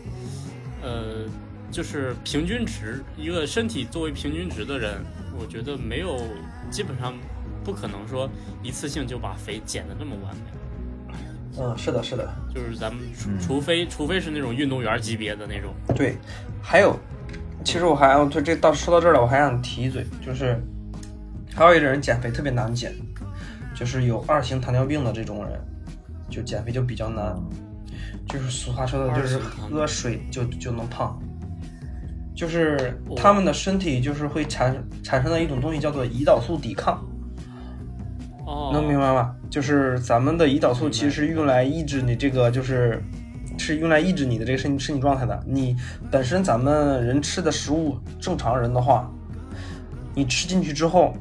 [0.83, 1.25] 呃，
[1.71, 5.03] 就是平均值，一个身体作为平均值的人，
[5.41, 6.19] 我觉得没有
[6.71, 7.15] 基本上
[7.65, 8.29] 不可能说
[8.63, 10.43] 一次性就把肥减的那么完美。
[11.57, 15.73] 嗯，是的，是的，就是咱们除除非除非是那种运动员级别的那种。
[15.95, 16.17] 对，
[16.61, 16.99] 还有，
[17.65, 20.61] 其实我还要对这到说到这儿了，我还想提一嘴，就是
[21.55, 22.93] 还有一种人减肥特别难减，
[23.75, 25.61] 就是有二型糖尿病的这种人，
[26.29, 27.41] 就减肥就比较难，
[28.29, 31.17] 就是俗话说的就是喝水就就能胖，
[32.35, 37.01] 就是他们的身体就是会产产生的一种东西叫做胰岛素抵抗。
[38.73, 39.35] 能明白吗？
[39.49, 43.03] 就是咱们的胰岛素其实是用来抑制你这个，就是
[43.59, 45.41] 是用来抑制你的这个身体身体状态的。
[45.47, 45.77] 你
[46.11, 49.11] 本身咱们人吃的食物，正常人的话，
[50.15, 51.15] 你吃进去之后，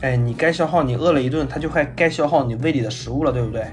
[0.00, 3.64] 哎，你该消耗，你饿了一顿，它就该该消耗你胃里的食物了，对不对？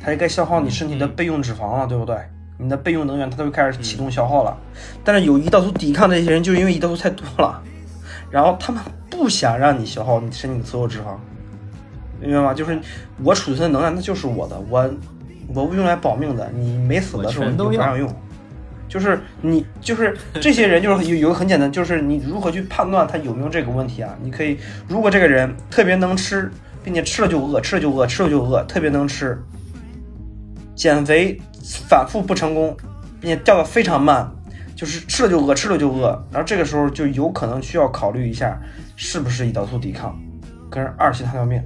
[0.00, 2.16] 它就该消耗你身体的备用脂肪了，对不对？
[2.58, 4.56] 你的备用能源它都开始启动消耗了。
[5.02, 7.62] 但是有胰岛素抵抗的这些人，就是因为胰岛素太多了，
[8.30, 11.16] 然后他们不想让你消耗你身体的所有脂肪。
[12.20, 12.54] 明白吗？
[12.54, 12.78] 就是
[13.22, 14.90] 我储存的能量，那就是我的，我
[15.54, 16.50] 我不用来保命的。
[16.54, 18.12] 你没死的时候，你就不让用。
[18.88, 24.16] 就是你，就是这些人，就是有有个很简单，就是你如何去判断他有没有这个问题啊？
[24.22, 24.56] 你可以，
[24.88, 26.50] 如果这个人特别能吃，
[26.82, 29.38] 并且吃了就饿，吃了就饿，吃了就饿，特别能吃，
[30.74, 31.38] 减肥
[31.86, 32.74] 反复不成功，
[33.20, 34.26] 并且掉的非常慢，
[34.74, 38.58] 就是吃了就饿，吃了就饿，然后这个时候就有可能需要考虑一下，
[38.96, 40.18] 是不是胰岛素抵抗
[40.70, 41.62] 跟二型糖尿病。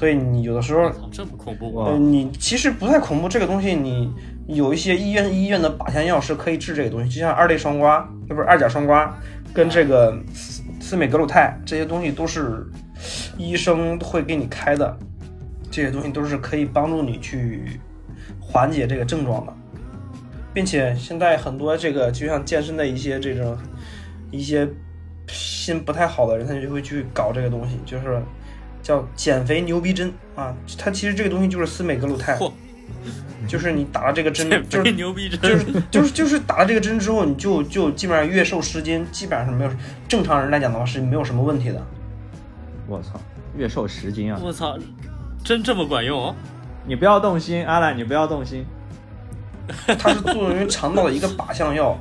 [0.00, 3.28] 所以你有的时候这么恐怖呃，你其实不太恐怖。
[3.28, 4.10] 这个东西你
[4.46, 9.10] 有一些医院医院的靶向药是可以治这个东西，就像二类双胍，不是二甲双胍，
[9.52, 10.18] 跟这个
[10.80, 12.66] 司美格鲁肽这些东西都是
[13.36, 14.96] 医生会给你开的，
[15.70, 17.78] 这些东西都是可以帮助你去
[18.40, 19.52] 缓解这个症状的，
[20.54, 23.54] 并且现在很多这个就像健身的一些这种
[24.30, 24.66] 一些
[25.28, 28.18] 心不太好的人，他就会去搞这个东西，就是。
[28.90, 30.52] 叫减肥牛逼针啊！
[30.76, 32.36] 它其实这个东西就是司美格鲁肽，
[33.46, 39.70] 就是你打了这个针，就是牛逼针，就是就是就是打了这个针之后，你就就基本上月瘦十斤，基本上是没有
[40.08, 41.80] 正常人来讲的话是没有什么问题的。
[42.88, 43.12] 我操，
[43.56, 44.40] 月瘦十斤啊！
[44.42, 44.76] 我操，
[45.44, 46.34] 真这么管用？
[46.84, 48.66] 你不要动心，阿兰，你不要动心。
[49.96, 51.96] 它是作用于肠道的一个靶向药，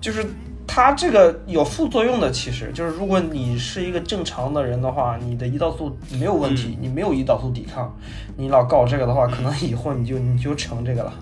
[0.00, 0.24] 就是
[0.66, 7.94] 它这个有副作用的，其实就是如果你是一个正常的人的话，你的胰岛素没有问题，你没有胰岛素抵抗，
[8.36, 11.12] 你老搞这个的话，可能以后你就你就成这个了，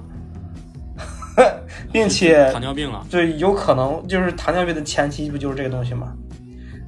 [1.90, 6.12] 并且糖尿病了，对，有可能就是糖尿病的前期不就是这个东西吗？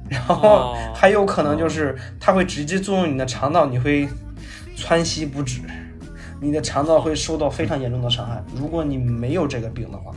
[0.09, 0.77] 然后哦。
[0.93, 4.07] 还有可能就是它会直接作用你的肠道，你会
[4.75, 5.59] 窜稀不止，
[6.39, 8.41] 你的肠道会受到非常严重的伤害。
[8.55, 10.11] 如果你没有这个病的话，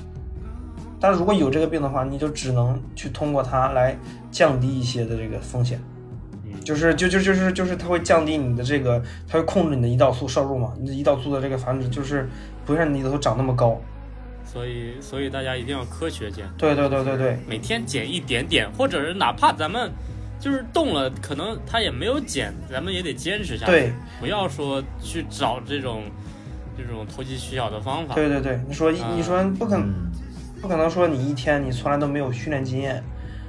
[1.01, 3.97] 但是如果有这个病的话，你就只能去通过它来
[4.31, 5.81] 降低一些的这个风险，
[6.65, 12.29] 就是就就就是就是它会降低你的这个，它会控制你的胰岛素摄入嘛，你的胰岛素的这个繁殖就是
[12.65, 13.81] 不会让你的胰岛素长那么高。
[14.45, 19.91] 所以所以大家一定要科学减，对对对对对，每天减一点点，或者是哪怕咱们
[20.41, 23.93] 就是动了，可能它也没有减，咱们也得坚持下去，对。
[24.19, 26.05] 不要说去找这种
[26.75, 28.15] 这种投机取巧的方法。
[28.15, 29.89] 对对对，你说啊你说不可能。
[29.89, 30.13] 嗯，
[30.61, 33.03] 不可能说你一天你从来都没有训练经验，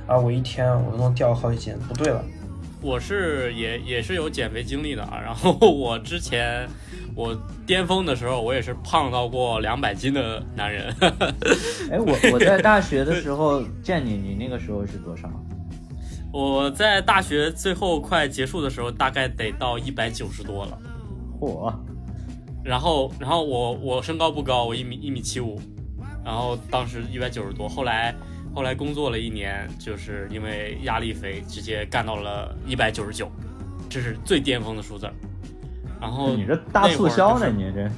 [0.06, 2.24] 啊，我一天我都能掉好几斤，不对了。
[2.80, 6.68] 我是也也是有减肥经历的啊，然后我之前
[7.16, 10.94] 我巅峰的时候，我也是胖到过两百斤的男人。
[11.92, 15.28] 哎，我我在大学的时候见你，你那个时候是多少？
[16.32, 20.78] 我在大学最后快结束的时候，大概得到一百九十多了。
[21.40, 21.74] 嚯，
[22.64, 25.60] 然后，然后我我身高不高，我一米一米七五，
[26.28, 28.14] 然后当时一百九十多，后来
[28.54, 33.32] 后来工作了一年，就是因为压力肥，直接干到了一百九十九，
[33.90, 35.10] 这是最巅峰的数字。
[36.02, 37.50] 然后你这大促销呢？
[37.50, 37.90] 你这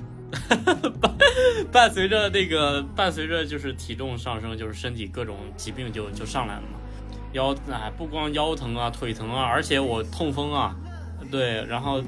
[1.73, 6.77] 伴随着那个伴随着就是体重上升，就是身体各种疾病就就上来了嘛，
[7.33, 10.75] 腰哎不光腰疼啊腿疼啊，而且我痛风啊，
[11.31, 11.99] 对，然后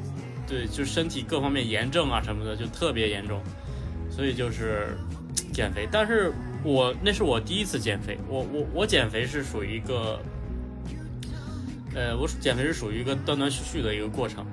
[0.48, 3.42] 对就身体各方面炎症啊什么的就特别严重，
[4.08, 4.96] 所以就是
[5.52, 6.32] 减肥，但是
[6.64, 10.20] 我那是我第一次减肥，我我我减肥是属于一个，
[11.94, 14.46] 呃，我减肥是属于一个断断续续的一个过程，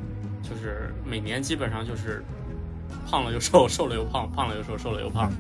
[0.42, 2.24] 就是每年基本上就是
[3.08, 5.30] 胖了又瘦，瘦了又胖，胖了又瘦，瘦了又胖，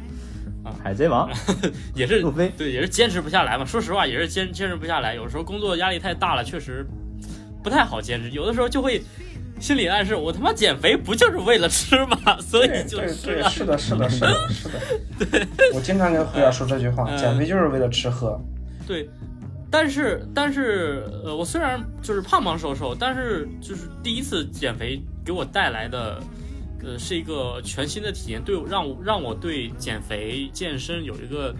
[0.64, 1.28] 啊海贼王
[1.94, 3.64] 也是路飞，对，也是坚持不下来嘛。
[3.64, 5.14] 说实话，也是坚坚持不下来。
[5.14, 6.86] 有时候工作压力太大了，确实
[7.62, 8.30] 不太好坚持。
[8.30, 9.02] 有的时候就会
[9.60, 12.18] 心理暗示，我他妈减肥不就是为了吃吗？
[12.40, 13.48] 所以对对对，就吃啊。
[13.48, 14.80] 是的，是的，是的， 是的。
[15.30, 18.40] 对，我经常跟辉儿说这句话，嗯减肥就是为了吃喝。
[18.86, 19.08] 对，
[19.70, 26.20] 但是但是呃，我虽然就是胖胖瘦瘦，但是就是第一次减肥给我带来的。
[26.80, 31.52] 呃，是一个全新的体验，对让我让我对减肥健身有一个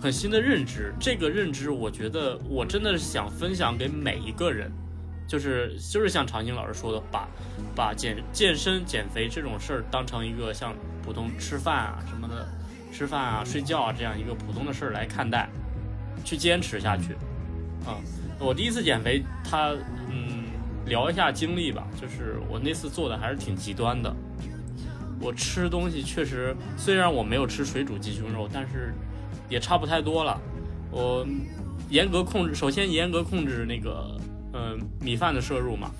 [0.00, 0.94] 很新的认知。
[0.98, 4.72] 这个认知，我觉得我真的是想分享给每一个人，
[5.26, 7.28] 就是就是像常青老师说的，把
[7.74, 12.48] 把健健身减肥这种事儿当成一个像普通吃饭啊什么的，
[12.92, 15.48] 吃饭啊睡觉啊这样一个普通的事儿来看待，
[16.24, 17.14] 去坚持下去。
[17.84, 17.98] 啊、
[18.38, 19.72] 我第一次减肥，他
[20.10, 20.44] 嗯
[20.86, 24.14] 聊一下经历吧，就是我那次做的还是挺极端的。
[25.20, 28.92] 我吃东西确实，虽然我没有吃水煮鸡胸肉，但是
[29.48, 30.40] 也差不太多了。
[30.90, 31.26] 我
[31.88, 34.14] 严格控制，首先严格控制那个
[34.56, 35.90] 呃米饭的摄入嘛，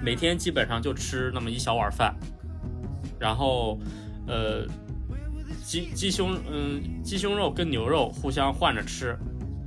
[0.00, 2.14] 每天基本上就吃那么一小碗饭，
[3.18, 3.78] 然后
[4.28, 4.64] 呃
[5.64, 9.18] 鸡鸡胸嗯鸡胸肉跟牛肉互相换着吃，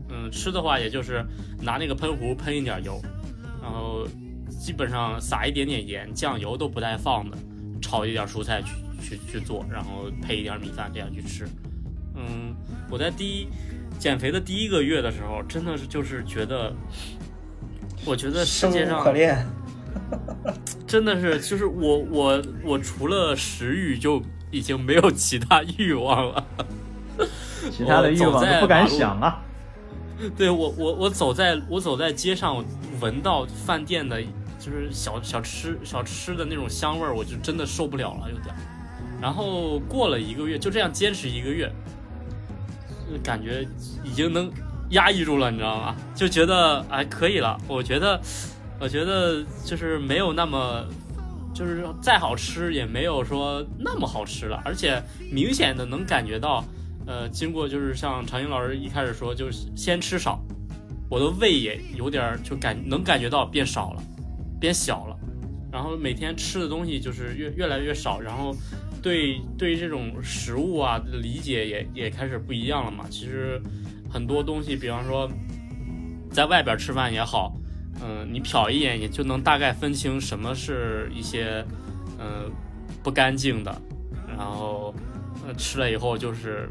[0.08, 1.26] 嗯吃的话也就是
[1.62, 3.02] 拿那个喷壶喷一点油，
[3.62, 4.08] 然后
[4.48, 7.38] 基本上撒一点点盐，酱油都不带放的。
[7.82, 11.48] 炒一点蔬菜去去去做，然后配一点米饭这样去吃。
[12.14, 12.54] 嗯，
[12.92, 13.48] 我在第一
[13.98, 16.76] 减肥的第一个月的时候，真的是就是觉得，
[18.06, 19.46] 我觉得世界上可恋。
[20.88, 26.48] 真的是就是我我我除了食欲就已经没有其他欲望了。
[27.72, 29.42] 其他的欲望都不敢想啊。
[30.36, 32.64] 对我我我走在我走在街上，
[33.00, 34.22] 闻到饭店的。
[34.60, 38.54] 就是小小吃小吃的那种香味儿，我就真的受不了了，有点。
[39.22, 41.72] 然后过了一个月，就这样坚持一个月，
[43.24, 43.66] 感觉
[44.04, 44.52] 已经能
[44.92, 45.96] 压抑住了，你知道吗？
[46.16, 47.60] 就觉得哎可以了。
[47.68, 48.20] 我觉得，
[48.80, 50.86] 我觉得就是没有那么，
[51.54, 56.64] 就是再好吃也没有说那么好吃了，而且明显的能感觉到，
[57.06, 60.40] 呃，经过就是像常英老师一开始说，就是先吃少，
[61.10, 64.04] 我的胃也有点就感能感觉到变少了。
[64.60, 65.16] 变小了，
[65.72, 68.54] 然后每天吃的东西就是越越来越少，然后
[69.02, 73.06] 对对这种食物啊的理解也也开始不一样了嘛。
[73.10, 73.62] 其实
[74.10, 75.30] 很多东西，比方说
[76.32, 77.54] 在外边吃饭也好，
[78.02, 81.66] 嗯、你瞟一眼也就能大概分清什么是一些
[82.20, 82.52] 嗯、
[83.02, 83.82] 不干净的，
[84.28, 84.94] 然后
[85.48, 86.70] 呃吃了以后就是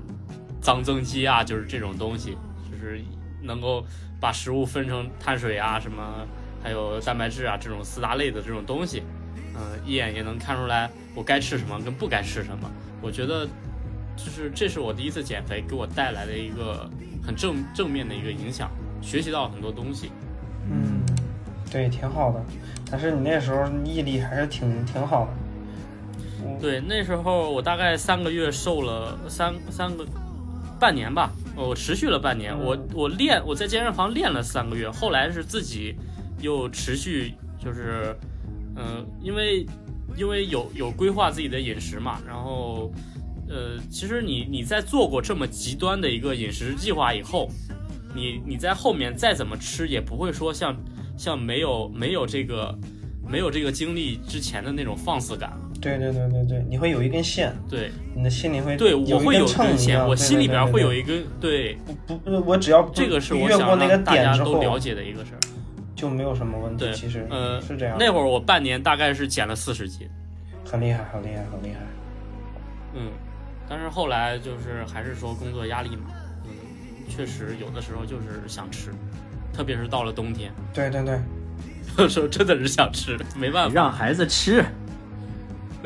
[0.61, 2.37] 脏增肌啊，就是这种东西，
[2.71, 3.01] 就是
[3.43, 3.85] 能够
[4.21, 6.27] 把食物分成碳水啊什么，
[6.63, 9.03] 还有蛋白质啊这种四大类的这种东西，
[9.55, 12.71] 嗯、一眼也能看出来我该吃什么跟不该吃什么。
[13.01, 13.47] 我觉得
[14.17, 16.91] 就是这是我第一次减肥给我带来的一个
[17.29, 18.71] 很正正面的一个影响，
[19.03, 20.11] 学习到很多东西。
[20.71, 21.03] 嗯，
[21.71, 22.43] 对，挺好的。
[22.91, 25.33] 但是你那时候毅力还是挺挺好的。
[26.43, 30.07] 嗯对，那时候我大概三个月瘦了三三个
[30.81, 32.55] 半年吧，我持续了半年。
[32.55, 35.95] 嗯我我练我在健身房练了三个月，后来是自己
[36.41, 38.17] 又持续就是，
[38.75, 39.67] 嗯、因为
[40.17, 42.91] 因为有有规划自己的饮食嘛，然后
[43.49, 47.49] 呃，其实你你在做过这么极端的一个饮食计划以后，
[48.15, 50.77] 你你在后面再怎么吃也不会说像
[51.17, 52.77] 像没有没有这个
[53.27, 55.59] 没有这个经历之前的那种放肆感了。
[55.81, 57.93] 对对对对对，你会有一根线，对。
[58.15, 65.39] 你的心里会对，我会有一一根线，我心里边会有一一根对，不不，我只要这个是我越过那个想让大家都了解的一个事儿。
[65.95, 66.85] 就没有什么问题。
[66.85, 70.09] 对其实呃是这样，那会儿我半年大概是减了四十斤，
[70.65, 71.81] 很厉害，很厉害，很厉害。
[72.95, 73.11] 嗯，
[73.69, 76.05] 但是后来就是还是说工作压力嘛，
[76.45, 76.51] 嗯，
[77.09, 78.91] 确实有的时候就是想吃，
[79.53, 81.21] 特别是到了冬天，对对对，
[81.97, 84.65] 有的时候真的是想吃，没办法，让孩子吃，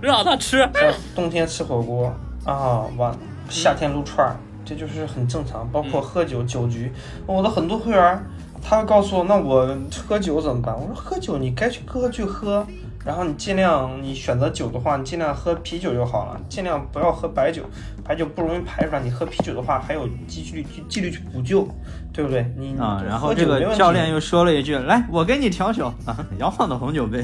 [0.00, 0.68] 让他吃，
[1.14, 2.12] 冬天吃火锅
[2.44, 3.16] 啊，晚
[3.48, 5.68] 夏天撸串儿，这就是很正常。
[5.70, 6.90] 包括嗯喝酒、酒局，
[7.26, 8.22] 我的很多会员，
[8.62, 9.76] 他会告诉我，那我
[10.06, 10.74] 喝酒怎么办？
[10.74, 12.66] 我说喝酒你该去喝去喝，
[13.04, 17.62] 然后你尽量你选择酒的话，你尽量喝啤酒就好了，尽量不要喝白酒，
[18.04, 19.00] 白酒不容易排出来。
[19.00, 21.66] 你喝啤酒的话，还有几率去纪律去补救，
[22.12, 22.44] 对不对？
[22.58, 27.22] 你啊，然后这个教练又说了一句：“来，我给你调酒啊，摇晃的红酒杯。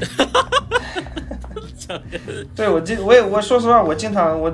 [2.55, 4.51] 对我经我也我说实话，我经常我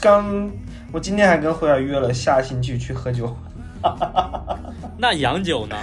[0.00, 0.50] 刚
[0.92, 3.36] 我今天还跟辉儿约了下星期去喝酒。
[4.96, 5.76] 那洋酒呢？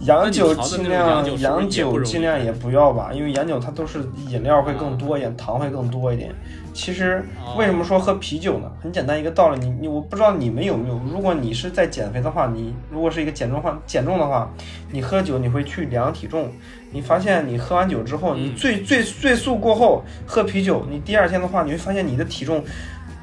[0.00, 6.34] 洋酒尽量洋酒尽量也不要吧，因为洋酒它都是饮料会更多一点，糖会更多一点。
[6.72, 8.70] 其实哦为什么说喝啤酒呢？
[8.82, 14.50] 很简单一个道理，你你我不知道你们有没有，如果你是在减肥的话，你如果是一个减重患减重的话，
[14.90, 16.50] 你喝酒你会去量体重，
[16.90, 22.64] 你发现你喝完酒之后，你嗯最最最速过后喝啤酒，你第二天的话，你会发现你的体重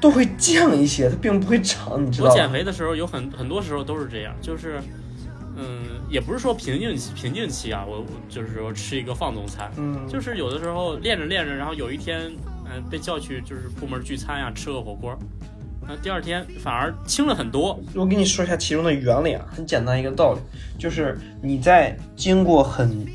[0.00, 2.34] 都会降一些，它并不会涨，你知道吗？
[2.34, 4.80] 减肥的时候有很很多时候都是这样，就是，
[5.56, 12.32] 嗯，也不是说瓶颈期瓶颈期啊，我我就是说吃一个放纵餐，嗯，就是有的时候练着练着，然后有一天，
[12.64, 15.16] 嗯、被叫去就是部门聚餐呀、吃个火锅，
[15.86, 17.78] 那第二天反而轻了很多。
[17.94, 20.40] 我跟你说一下其中的原理啊，很简单一个道理，
[20.78, 23.06] 就是你在经过很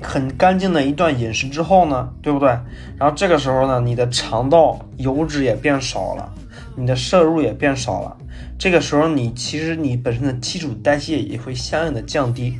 [0.00, 2.48] 很干净的一段饮食之后呢，对不对？
[2.96, 6.32] 然后这个时候呢，你的肠道油脂也变少了，
[6.78, 8.16] 你的摄入也变少了，
[8.56, 12.50] 这个时候你其实你本身的基础代谢也会相应的降低，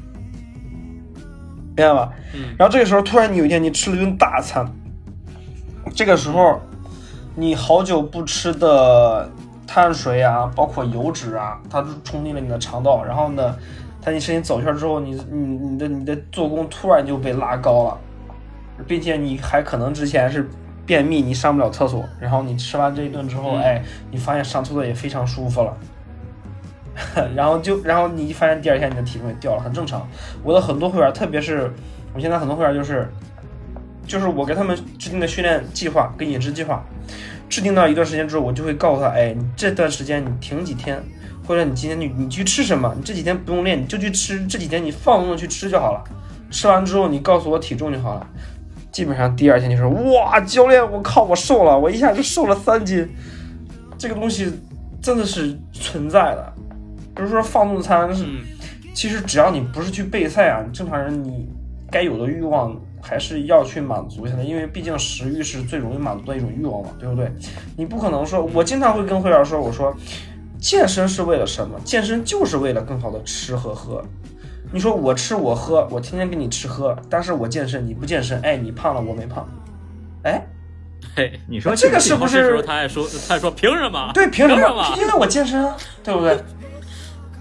[1.76, 2.12] 明白吧？
[2.34, 4.66] 嗯，然后这个时候突然你有一天你吃了一顿大餐，
[5.94, 6.60] 这个时候
[7.36, 9.30] 你好久不吃的
[9.64, 13.54] 碳水啊，包括油脂啊，它都冲进了你的肠道，然后呢，
[14.00, 17.98] 在你身体走一圈之后，你你你的你的做工突然就被拉高了，
[18.88, 20.50] 并且你还可能之前是
[20.88, 25.76] 便秘，你上不了厕所，然后你吃完这一顿之后，嗯哎，你发现上厕所也非常舒服了。
[27.36, 30.08] 然后就，然后你一发现第二天你的体重也掉了，很正常。
[30.42, 31.70] 我的很多会员，特别是
[32.14, 33.06] 我现在很多会员，就是
[34.06, 36.82] 就是我给他们制定的训练计划跟饮食计划，
[37.50, 40.98] 制定到一段时间之后，我就会告诉他，哎，你这段时间你停几天，
[41.46, 46.02] 或者你今天你你去吃什么，你这几天不用练，你就去吃，这几天你放纵的去吃就好了。
[46.50, 48.26] 吃完之后你告诉我体重就好了。
[48.98, 53.08] 基本上第二天就是哇，教练，我靠，我瘦了，我一下就瘦了三斤。
[53.96, 54.52] 这个东西
[55.00, 56.52] 真的是存在的，
[57.14, 58.40] 比如说放纵餐是嗯，
[58.92, 61.48] 其实只要你不是去备赛啊，正常人你
[61.92, 67.30] 该有的欲望还是要去满足一下的，因为毕竟食欲是最容易满足的一种欲望嘛，对不对？
[67.76, 69.94] 你不可能说，我经常会跟会员说，我说
[70.58, 71.78] 健身是为了什么？
[71.84, 74.04] 健身就是为了更好的吃和喝。
[74.72, 79.48] 你说我吃我喝，我天天跟你吃喝，但是我健身你不健身，哎，你胖了我没胖，
[80.22, 80.42] 哎，
[81.16, 84.10] 嘿，”你说这个是不是他还说，他还说凭什么？
[84.12, 84.68] 对，凭什么？
[84.74, 86.38] 么因为我健身啊，对不对？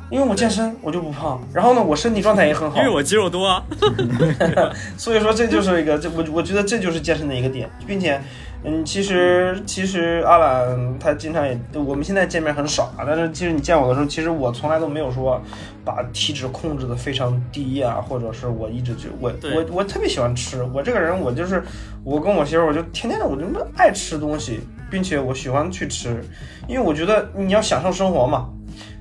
[0.10, 3.62] 因为我健身，我就不胖，然后呢，我身体状态也很好因为，我肌肉多啊。
[4.98, 8.22] 所以说这就是一个，这我我觉得这就是健身的一个点，并且，
[8.70, 15.42] 嗯，其实其实阿懒他经常也，我们现在见面很少啊，但是其实你见我的时候，其实我从来都没有说
[15.86, 21.64] 把体脂控制的非常低啊，或者是我一直就我我我特别喜欢吃，我这个人我就是
[22.04, 23.46] 我跟我媳妇儿我就天天的我就
[23.78, 24.60] 爱吃东西，
[24.92, 26.22] 并且我喜欢去吃，
[26.68, 28.50] 因为我觉得你要享受生活嘛。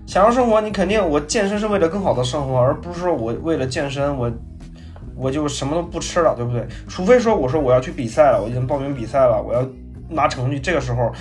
[0.07, 4.31] 享享受生活，你肯定我健身是为了更好的生活，而不是说我为了健身我
[5.17, 6.67] 我就什么都不吃了，对不对？
[6.89, 9.67] 除非说我说我要去比赛了，我已经报名比赛了，我要
[10.09, 11.13] 拿成绩，这个时候。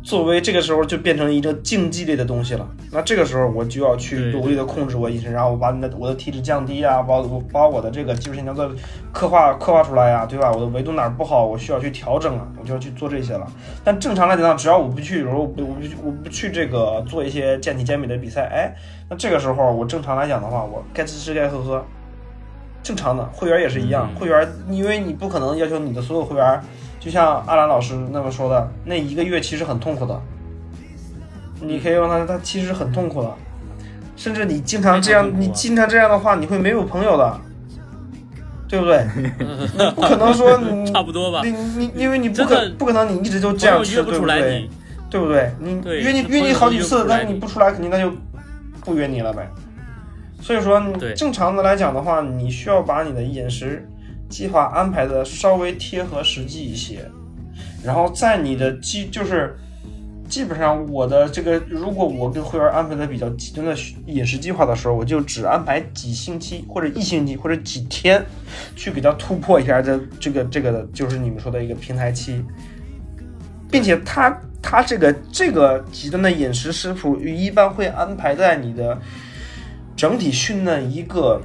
[0.00, 8.70] 作为这个时候就变成一个竞技类的东西了，那这个时候我就要去努力的控制我饮食，然后我把你的我的体脂降低啊，把我把我的这个肌肉线条的
[9.12, 10.50] 刻画刻画出来呀，对吧？
[10.52, 13.46] 我的维度哪儿不好，我需要去调整啊，我就要去做这些了。
[13.84, 18.74] 但正常来讲，只要我不去，比如我不我不我不去这个做一些健体健美的比赛，哎，
[19.10, 21.84] 那这个时候我正常来讲的话，我该吃吃该喝喝，
[22.88, 26.58] 正常的会员也是一样，会员因为你不可能要求你的所有会员。
[26.98, 30.18] 就像阿兰老师那么说的，那一个月其实很痛苦的。
[31.60, 33.30] 你可以问他，他其实很痛苦的，
[34.16, 37.38] 甚至你经常这样，你经常这样的话，你会没有朋友的，
[38.66, 39.04] 对不对？
[39.94, 41.42] 不可能说差不多吧？
[41.44, 44.66] 你你因为你不可不可能你一直都这样吃，对不对？
[45.10, 45.52] 对不对？
[45.60, 48.10] 你约你约你好几次，但是你不出来，肯定那就
[48.82, 49.46] 不约你了呗。
[50.40, 50.80] 所以说，
[51.16, 53.86] 正常的来讲的话，你需要把你的饮食。
[54.30, 56.98] 计划安排的稍微贴合实际一些，
[57.82, 59.56] 然后在你的基就是
[60.28, 63.74] 基本上我的这个，如果我跟会员安排的比较极端的
[64.04, 68.22] 饮食计划的时候，我就只安排几星期或者一星期或者几天
[68.76, 72.44] 去给他突破一下这这个这个的，就是你们说的一个平台期，
[73.70, 79.00] 并且他他这个这个极端的饮食食谱一般会安排在你的
[79.98, 81.42] 整体训练一个。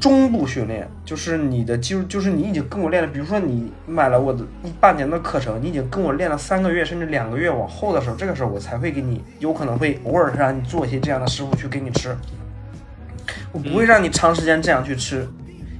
[0.00, 3.08] 中部训练就是你的肌肉，就是你已经跟我练了。
[3.08, 12.14] 比如说你买了我的一半年的课程，你已经跟我练了三个月甚至两个月往后的时候，这个时候我才会给你，有可能会偶尔让你做一些这样的食物去给你吃。
[13.50, 15.26] 我不会让你长时间这样去吃，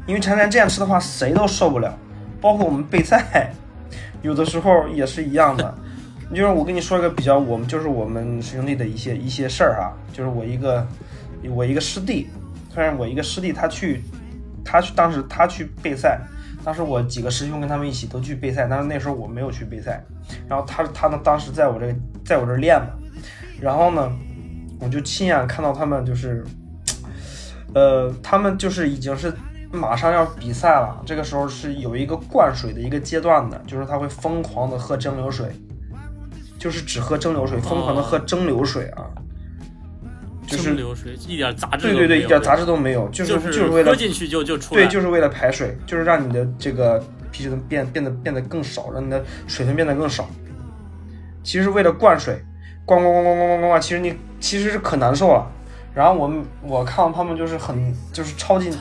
[0.07, 1.95] 因为长时间这样吃的话，谁都受不了。
[2.41, 3.53] 包括我们备赛，
[4.23, 5.75] 有的时候也是一样的。
[6.33, 10.87] 就是我跟你说一个比较，我们就是我们兄弟的一些一些事儿啊，就是我一个
[11.49, 12.29] 我一个师弟。
[12.75, 14.03] 突然，我一个师弟，他去，
[14.65, 16.21] 他去，当时他去备赛，
[16.65, 20.05] 当时我几个师兄跟他们一起都去备赛，但是那时候我没有去备赛。
[20.49, 22.89] 然后他他呢，当时在我这，在我这练嘛，
[23.61, 24.11] 然后呢，
[24.81, 26.45] 我就亲眼看到他们就是，
[27.75, 29.33] 呃，他们就是已经是
[29.71, 35.47] 马上要比赛了，这个时候是有一个灌水的一个阶段的，就是他会疯狂的喝蒸馏水，
[36.59, 39.07] 就是只喝蒸馏水，疯狂的喝蒸馏水啊。
[40.57, 50.29] 就是流水，一点杂质对对对，一点杂质都没有，就是就是为了喝进去就就出来，对，就是为了排水，就是让你的这个皮脂变变得变得更少，让你的水分变得更少。
[51.43, 52.43] 其实为了灌水，
[52.85, 55.47] 灌灌灌灌灌灌灌，其实你其实是可难受了。
[55.95, 58.71] 然后我们我看到他们就是很就是超级。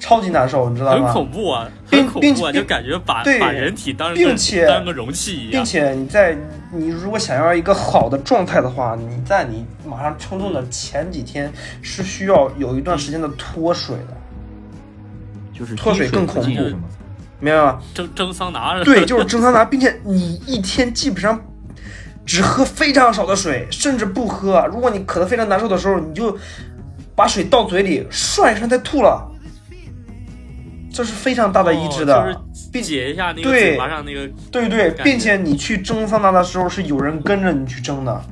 [0.00, 1.06] 超级难受，你知道吗？
[1.06, 5.52] 很恐怖啊，很恐怖啊，就感觉把把人体当并且当个容器一样。
[5.52, 6.36] 并且你在
[6.70, 9.64] 你如果想要一个好的状态的话，你在你
[9.94, 14.16] 马上称重的前几天是需要有一段时间的脱水的，
[15.56, 16.48] 就是脱水更恐怖，
[17.38, 17.80] 明白吗？
[17.94, 21.40] 蒸蒸桑拿对，就是蒸桑拿，并且你一天基本上
[22.26, 24.66] 只喝非常少的水，甚至不喝。
[24.72, 26.36] 如果你渴得非常难受的时候，你就
[27.14, 29.30] 把水倒嘴里涮一涮再吐了。
[30.92, 32.40] 这是非常大的一致的，
[32.72, 38.24] 并解一下那个嘴巴上那个，对对，并且你去蒸桑拿的时候是有人跟着你去蒸的，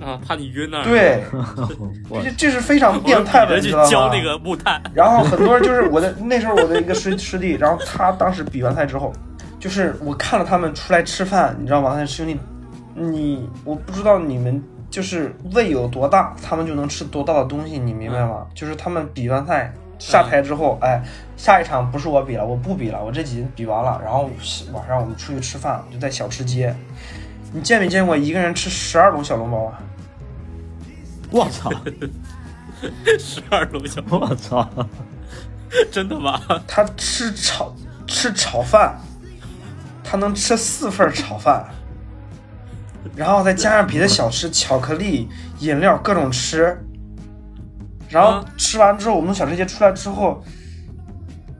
[0.00, 1.22] 啊，怕你晕那对，
[2.24, 3.88] 这这是非常变态的，你知道吗？
[3.88, 9.12] 浇那个木炭，然后很多人就是我的那时候我的一个师师弟，然后他当时比完赛之后，
[9.58, 11.94] 就是我看了他们出来吃饭，你知道吗？
[11.94, 12.38] 他兄弟，
[12.94, 18.46] 你我不知道你们就是胃有多大，他们就能吃多大的东西，你明白吗？
[18.54, 19.72] 就是他们比完赛。
[20.02, 20.98] 下台之后，哎，
[21.36, 24.00] 下一场不是我比了，我不比了，我这几比完了。
[24.02, 24.30] 然后
[24.72, 26.74] 晚上我们出去吃饭，就在小吃街。
[27.52, 29.78] 你见没见过一个人吃十二笼小笼包啊？
[31.30, 31.70] 我操！
[33.18, 34.68] 十二楼小，我操！
[35.92, 36.40] 真的吗？
[36.66, 37.72] 他吃炒
[38.06, 38.98] 吃炒饭，
[40.02, 41.64] 他能吃四份炒饭，
[43.14, 45.28] 然后再加上别的小吃、巧克力、
[45.60, 46.76] 饮料，各种吃。
[48.08, 50.42] 然后吃完之后，我们小吃街出来之后，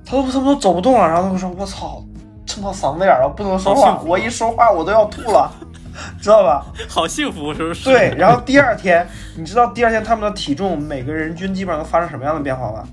[0.05, 1.07] 他都他们都走不动了。
[1.07, 2.03] 然后他们说：“我操，
[2.45, 4.01] 撑到嗓子眼了，不能说话。
[4.05, 5.53] 我一说话我都要吐了，
[6.21, 6.67] 知道吧？
[6.89, 7.85] 好幸福，是不是？
[7.85, 8.15] 对。
[8.17, 12.85] 然后第二天，你知道第二天他们的体重，每个人均基本上都发生什么样的变化吗？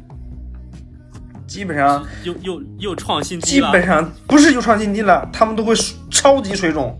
[1.48, 5.74] 基本上又又又创新低了基本上不是又创新低了，他们都会
[6.12, 6.98] 超级水肿。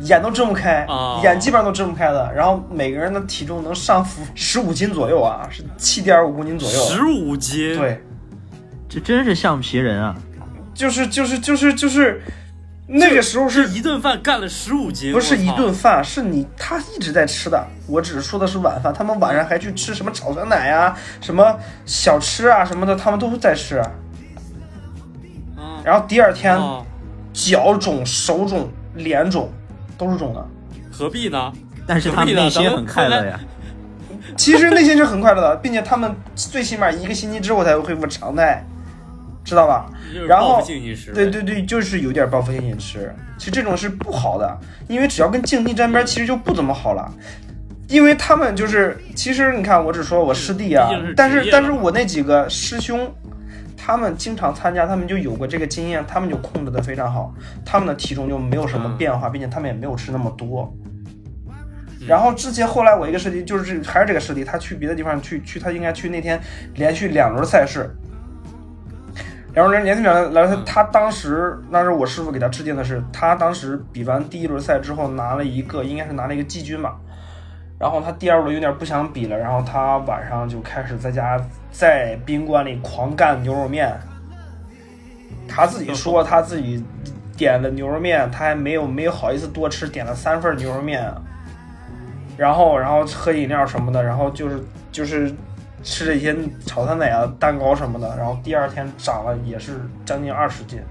[0.00, 0.86] 眼都睁不开，
[1.22, 2.30] 眼基本上都睁不开的。
[2.34, 6.78] 然后每个人的体重能上浮十五斤左右啊，是七点五公斤左右。
[6.88, 8.02] 十五斤，对，
[8.88, 10.14] 这真是橡皮人啊！
[10.74, 12.20] 就是就是就是就是，
[12.86, 17.66] 那个时候是一顿饭干了十五斤，不是一顿饭，是你他一直在吃的。
[17.86, 23.82] 我只是说的是晚饭，他们晚上还去吃什么炒酸奶呀、什么小吃啊什么的，他们都在吃。
[25.56, 26.84] 嗯然后第二天哦
[27.32, 29.50] 脚肿、手肿、脸肿，
[29.98, 30.46] 都是肿的。
[30.90, 31.52] 何必呢？
[31.86, 33.40] 但是他们内心很快乐呀。
[34.36, 38.64] 其实内心是很快乐的，并且他们最起码一个星期之后才会恢复常态，
[39.44, 39.90] 知道吧？
[40.26, 40.62] 然后
[41.12, 43.14] 对，对对，就是有点报复性饮食。
[43.36, 47.12] 其实这种是不好的，因为只要跟竞技沾边，其实就不怎么好了。
[47.88, 53.12] 因为他们就是，其实你看，我只说我师弟啊是，但是但是我那几个师兄，
[53.76, 57.34] 他们经常参加，他们就有过这个经验，他们就控制的非常好，
[57.64, 60.74] 他们的体重就没有什么嗯变化，并且他们也没有吃那么多。
[60.80, 60.84] 嗯
[62.06, 66.38] 然后之前后来我一个师弟就是还是这个师弟，他去别的地方去去，他应该去那天
[66.74, 67.88] 连续两轮赛事，
[69.54, 70.64] 两轮连续两轮来他嗯。
[70.64, 76.96] 他当时那是我师傅给他制定的是，他当时比完第一轮赛之后拿了一个应该是拿了一个季军吧，
[77.78, 81.40] 然后他第二轮有点不想比了，然后他晚上就开始在家
[81.70, 83.92] 在宾馆里狂干牛肉面，
[85.48, 86.84] 他自己说 他自己
[87.36, 91.12] 点了牛肉面，他还没有没有好意思多吃，点了三份牛肉面。
[92.36, 94.58] 然后然后喝饮料什么的，然后就是
[94.90, 95.32] 就是
[95.84, 96.34] 吃了一些
[96.66, 100.82] 炒酸奶啊、蛋糕什么的，然后第二天长了也是将近二十斤。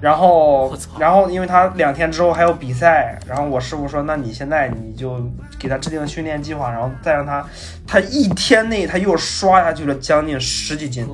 [0.00, 5.20] 然后，然后因为他两天之后还有比赛，然后我师傅说，那你现在你就
[5.58, 7.44] 给他制定训练计划，然后再让他，
[7.86, 11.06] 他一天内他又刷下去了将近十几斤，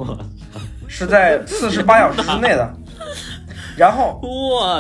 [0.86, 2.74] 是在四十八小时之内的。
[3.76, 4.20] 然后，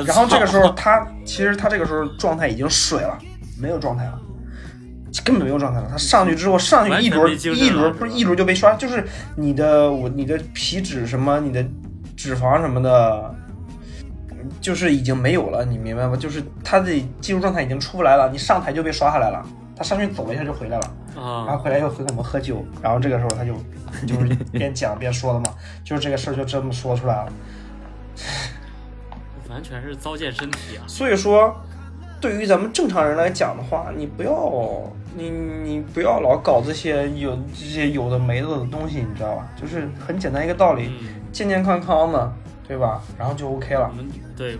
[0.06, 3.18] 然后这个时候他其实他这个时候状态已经水了，
[3.60, 4.18] 没有状态了，
[5.26, 5.88] 根本没有状态了。
[5.90, 9.04] 他上去之后上去一轮一轮不是一轮就被刷，就是
[9.34, 11.62] 你的我你的皮脂什么你的
[12.16, 13.34] 脂肪什么的，
[14.60, 16.16] 就是已经没有了，你明白吗？
[16.16, 19.44] 就是他的技术状态已经出不来了，你上台就被刷下来了。
[19.76, 23.52] 他上去走了一下就回来了，然后啊，回来又和我们喝酒，然后这个时候他就
[24.06, 25.52] 就是边讲边说了嘛，
[25.84, 27.32] 就是这个事儿就这么说出来了。
[29.50, 30.84] 完全是糟践身体啊！
[30.86, 31.54] 所以说，
[32.20, 34.82] 对于咱们正常人来讲的话，你不要
[35.14, 39.48] 你你不要老搞这些有这些有的没的的东西，你知道吧？
[39.60, 42.32] 就是很简单一个道理，嗯，健健康康的，
[42.66, 43.02] 对吧？
[43.18, 43.90] 然后就 OK 了。
[43.90, 44.06] 我们
[44.36, 44.58] 对，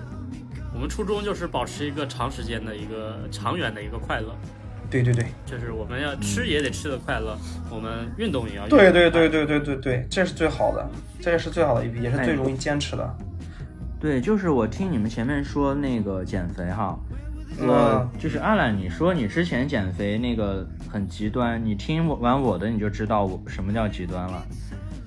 [0.75, 4.35] 我们初衷就是保持一个长时间的一个长远的一个快乐，
[4.91, 7.37] 对对对就是我们要吃也得吃的快乐，
[7.71, 10.89] 我们运动也要对对对对对对对，这是最好的，
[11.21, 13.17] 这也是最好的一批，也是最容易坚持的。
[13.99, 17.06] 对，就是我听你们前面说那个减肥哈，嗯
[17.61, 24.45] 我就是阿兰，你说你之前减肥那个很极端，你听完我的你就知道我什么叫极端了。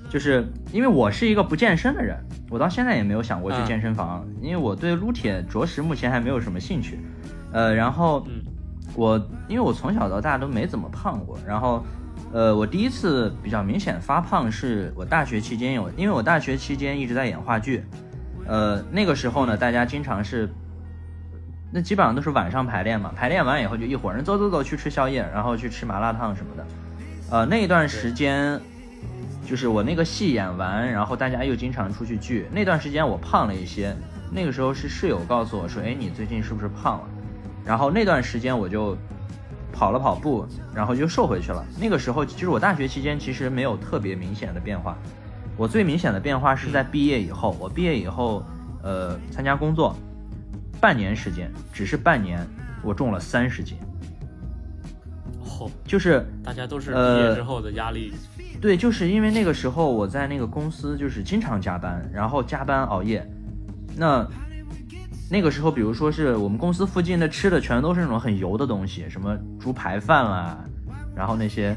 [0.09, 2.17] 就是因为我是一个不健身的人，
[2.49, 6.99] 我到现在也没有想过去嗯健身房，因为我对撸铁着实目前还没有什么兴趣。
[7.51, 8.41] 呃，然后嗯
[8.95, 11.85] 我因为我从小到大都没怎么胖过，然后
[12.33, 17.83] 呃，我第一次比较明显发胖是我大学期间有，因为我大学期间一直在演话剧，
[18.47, 20.49] 呃，那个时候呢，大家经常是，
[21.71, 26.65] 那基本上都是晚上排练嘛，排练完以后就一伙人走走走去吃宵夜，然后去吃麻辣烫什么的，
[27.31, 28.59] 呃，那一段时间。
[29.45, 33.95] 就是我那个戏演完，然后大家又经常出去聚，那段时间我胖了一些。
[34.31, 37.07] 那个时候是室友告诉我说：“哎，你最近是不是胖了？”
[37.65, 38.95] 然后那段时间我就
[39.73, 41.65] 跑了跑步，然后就瘦回去了。
[41.81, 44.95] 那个时候其实我大学期间其实没有特别明显的变化，
[45.57, 47.57] 我最明显的变化是在毕业以后。
[47.59, 48.43] 我毕业以后，
[48.83, 49.95] 呃，参加工作，
[50.79, 52.45] 半年时间，只是半年，
[52.81, 53.77] 我重了三十斤，
[55.41, 58.13] 哦，就是大家都是毕呃业之后的压力，
[58.61, 63.25] 对，就是因为那个时候我在那个公司就是经常加班，然后加班熬夜，
[63.95, 64.25] 那
[65.29, 70.57] 那个时候，比如说是我们公司附近的吃的全都是那种很油的东西，什么猪排饭啦，
[71.15, 71.75] 然后那些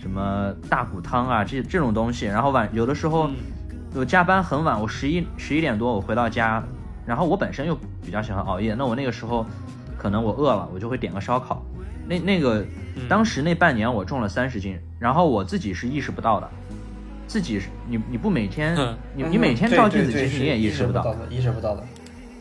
[0.00, 3.34] 什么大骨汤啊，这这种东西，然后晚有的时候嗯。
[3.92, 6.62] 我加班很晚，我十一十一点多我回到家，
[7.04, 9.44] 然后我本身又比较喜欢熬夜，那我那个时候
[9.96, 11.62] 可能我饿了，我就会点个烧烤。
[12.06, 12.64] 那那个
[12.96, 16.50] 嗯当时那半年我重了三十斤，然后我自己是意识不到的，
[17.26, 21.14] 自己是你你不每天嗯你你每天照镜子，其实你也意意识不到。
[21.28, 21.84] 意识不到的。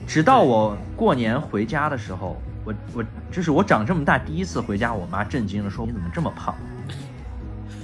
[0.07, 2.35] 直到我过年回家的时候，
[2.65, 6.55] 我我就是我长这么大第一次回家，我妈震惊了，说你怎么这么胖？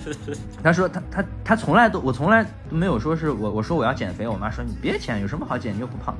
[0.64, 6.16] 她说她她她从来都我从来都没有说是我我说我要减肥，我妈说你别减，有什么好减，你又不胖。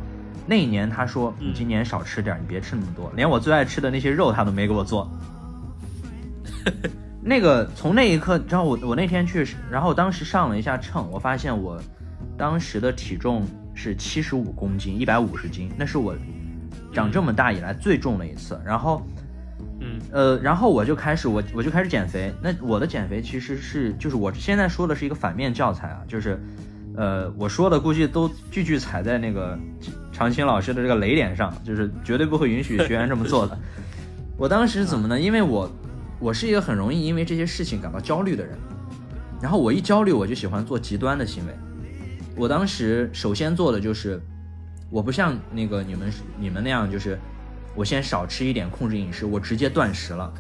[0.48, 5.10] 那一年他说你今年少吃点，你别吃那么多，连我最爱吃的那些肉他都没给我做。
[7.22, 11.82] 那个从那一刻，你知道我我那天去，然后当时上了一下秤，我发现我
[12.38, 13.44] 当时的体重
[13.74, 16.16] 是七十五公斤，一百五十斤，那是我
[16.94, 18.62] 长这么大以来最重的一次。
[18.64, 19.02] 然后，
[19.80, 22.32] 嗯呃，然后我就开始我我就开始减肥。
[22.44, 26.40] 那我的减肥其实是就是我现在说的是一个反面教材啊，就是，
[26.96, 29.58] 呃，我说的估计都句句踩在那个
[30.16, 33.58] 常青老师的这个雷点上，就是绝对不会允许学员这么做的。
[34.40, 35.20] 我当时怎么呢？
[35.20, 35.70] 因为我
[36.20, 38.58] 我是一个很容易因为这些事情感到焦虑的人，
[39.42, 41.54] 然后我一焦虑我就喜欢做极端的行为。
[42.38, 44.22] 我当时首先做的就是，
[44.90, 46.10] 我不像那个你们
[46.40, 47.20] 你们那样，就是
[47.76, 50.34] 我先少吃一点，控制饮食，我直接断食了。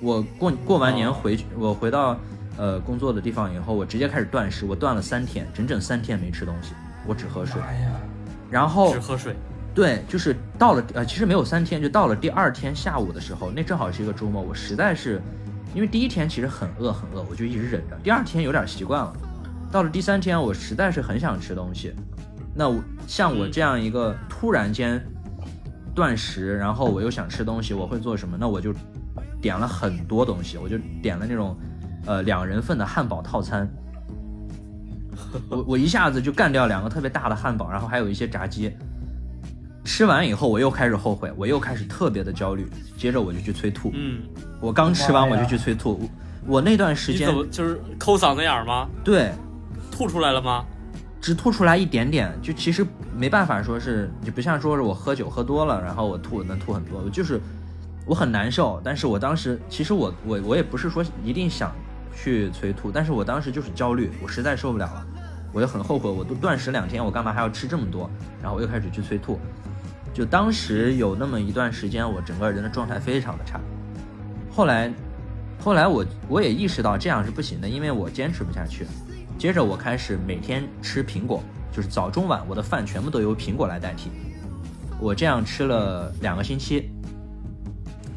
[0.00, 2.18] 我过过完年回去，我回到
[2.56, 6.72] 呃工作的地方以后，我直接开始断食，我断了三天，整整三天没吃东西，
[7.06, 7.60] 我只喝水。
[7.62, 7.92] 哎呀，
[8.50, 9.34] 然后只喝水。
[9.74, 15.20] 对，就是到了呃，其实没有三天，就到了第二天下午的时候，那正好是一个周末，我实在是，
[15.74, 19.12] 因为第一天其实很饿很饿，我就一直忍着，第二天有点习惯了，
[19.70, 21.92] 到了第三天我实在是很想吃东西，
[22.54, 24.98] 那我像我这样一个突然间
[25.94, 28.38] 断食，然后我又想吃东西，我会做什么？
[28.40, 28.72] 那我就
[29.42, 31.54] 点了很多东西，我就点了那种
[32.06, 33.68] 呃两人份的汉堡套餐。
[35.48, 38.72] 我我一下子就干掉两个特别大的汉堡，然后还有一些炸鸡。
[39.84, 42.66] 吃完以后，我又开始后悔，我又开始特别的焦虑，
[42.98, 43.92] 接着我就去催吐。
[43.94, 44.20] 嗯，
[44.60, 46.00] 我刚吃完我就去催吐，
[46.44, 48.88] 我我那段时间就是抠嗓子眼儿吗？
[49.04, 49.30] 对
[49.92, 50.64] 吐出来了吗？
[51.20, 52.84] 只吐出来一点点，就其实
[53.16, 57.40] 没办法说是，就不像说是我喝酒喝多了，然后我吐能吐很多，我就是
[58.06, 58.80] 我很难受。
[58.84, 61.72] 但是我当时其实我我我也不是说一定想
[62.16, 65.06] 去催吐，但是我当时就是焦虑，我实在受不了了，
[65.52, 68.10] 我就很后悔，我都断食两天，我干嘛还要吃这么多？
[68.42, 69.38] 然后我又开始去催吐，
[70.14, 73.60] 就当时有那么一段时间，我整个人的状态非常的差。
[74.50, 74.90] 后来，
[75.62, 78.86] 后来我我也意识到这样是不行的，因为我坚持不下去。
[79.38, 84.10] 接着我开始每天吃苹果，就是早中晚我的饭全部都由苹果来代替。
[84.98, 86.90] 我这样吃了两个星期，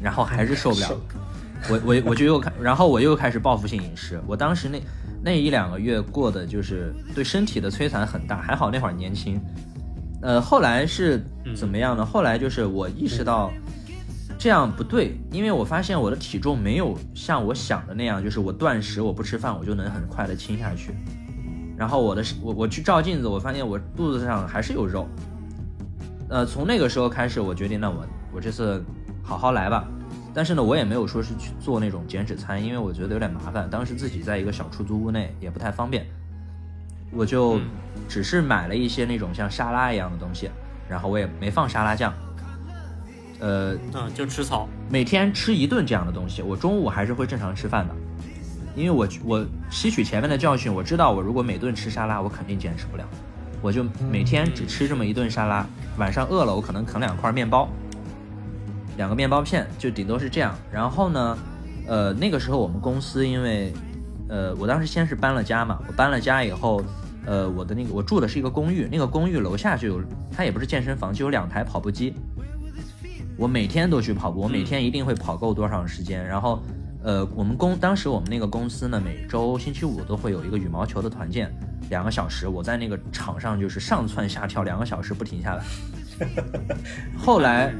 [0.00, 0.98] 然后还是受不了，
[1.68, 4.20] 我我我就又开，然后我又开始报复性饮食。
[4.26, 4.80] 我当时那
[5.22, 9.40] 那一两个月过的就是对身体的摧残很大，还好那会儿年轻。
[10.22, 11.22] 呃，后来是
[11.54, 12.04] 怎么样呢？
[12.04, 13.50] 后来就是我意识到
[14.38, 20.94] 这样不对，因为我发现我的体重没有像我想的那样，就是我断食我不吃饭我就能很快的轻下去。
[21.76, 25.08] 然后我的我我去照镜子，我发现我肚子上还是有肉。
[26.28, 28.84] 呃，从那个时候开始，我决定，那我我这次
[29.22, 29.88] 好好来吧。
[30.32, 33.68] 但是呢，我也没有说是去做那种减脂餐，因为我觉得有点麻烦。
[33.68, 36.06] 当时自己在一个小出租屋内，也不太方便。
[37.12, 37.62] 我就嗯
[38.08, 40.48] 只是买了一些那种像沙拉一样的东西，
[40.88, 42.12] 然后我也没放沙拉酱。
[43.40, 44.68] 呃，嗯，就吃草。
[44.88, 47.94] 每天吃一顿这样的东西，我中午还是会正常吃饭的，
[48.76, 53.04] 因为我我吸取前面的教训，我知道我如果每顿吃沙拉，我肯定坚持不了，
[53.62, 55.66] 我就每天只吃这么一顿沙拉，
[55.96, 57.68] 晚上饿了我可能啃两块面包，
[58.96, 60.54] 两个面包片，就顶多是这样。
[60.72, 61.38] 然后呢，
[61.86, 63.72] 呃，那个时候我们公司因为，
[64.28, 66.82] 呃，我当时先是搬了家嘛，我搬了家以后，
[67.24, 72.14] 呃，我的那个我住的是一个公寓，那个公寓楼下就有，它也不是健身房，就有两台跑步机。
[73.36, 76.22] 我每天都去跑步，我每天一定会跑够多长时间。
[76.26, 76.62] 然后，
[77.02, 81.50] 呃，我们公当时我们那个公司呢，每周星期五都会有一个羽毛球的团建，
[81.88, 85.64] 两个小时，我在那个场上就是上蹿下跳两个小时不停下来。
[87.16, 87.72] 后来，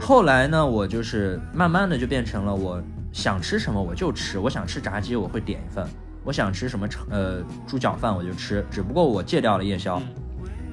[0.00, 2.82] 后来呢，我就是慢慢的就变成了我
[3.12, 5.86] 想吃什么我就吃，我想吃炸鸡我会点一份，
[6.24, 10.00] 我想吃什么呃猪脚饭我就吃，只不过我戒掉了夜宵，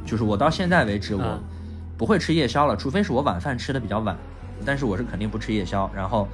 [0.06, 1.44] 就是我到现在为止我嗯。
[1.98, 4.16] 不会吃夜宵了，除非是我晚饭吃的比较晚，
[4.64, 5.90] 但是我是肯定不吃夜宵。
[5.96, 6.28] 然后，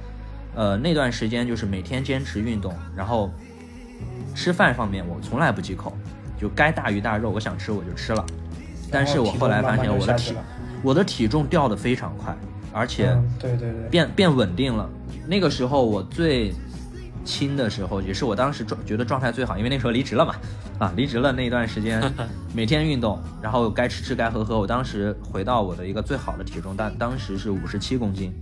[0.54, 3.30] 呃那段时间就是每天坚持运动，然后
[4.34, 5.96] 吃饭方面我从来不忌口，
[6.38, 8.22] 就该大鱼大肉我想吃我就吃了，
[8.90, 10.34] 但是我后来发现我的体
[10.84, 12.36] 我的体重掉的非常快，
[12.72, 13.08] 而且。
[13.08, 14.88] 嗯，对对对，变变稳定了。
[15.26, 16.52] 那个时候我最
[17.24, 20.34] 轻的时候，也是我当时状觉得状态最好，因为那时候离职了嘛，
[20.78, 22.02] 啊，离职了那段时间，
[22.54, 24.58] 每天运动，然后该吃吃该喝喝。
[24.60, 28.34] 我当时回到我的一个最好的体重，但当时是五十七公斤，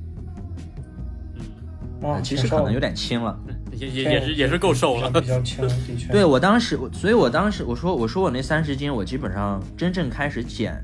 [2.00, 3.38] 哇，其实可能有点轻了。
[3.70, 5.08] 也也也是也是够瘦了。
[5.10, 6.12] 比较轻， 的确。
[6.12, 10.82] 对我当时，所以我当时我说我说我那三十斤，我基本上真正开始减，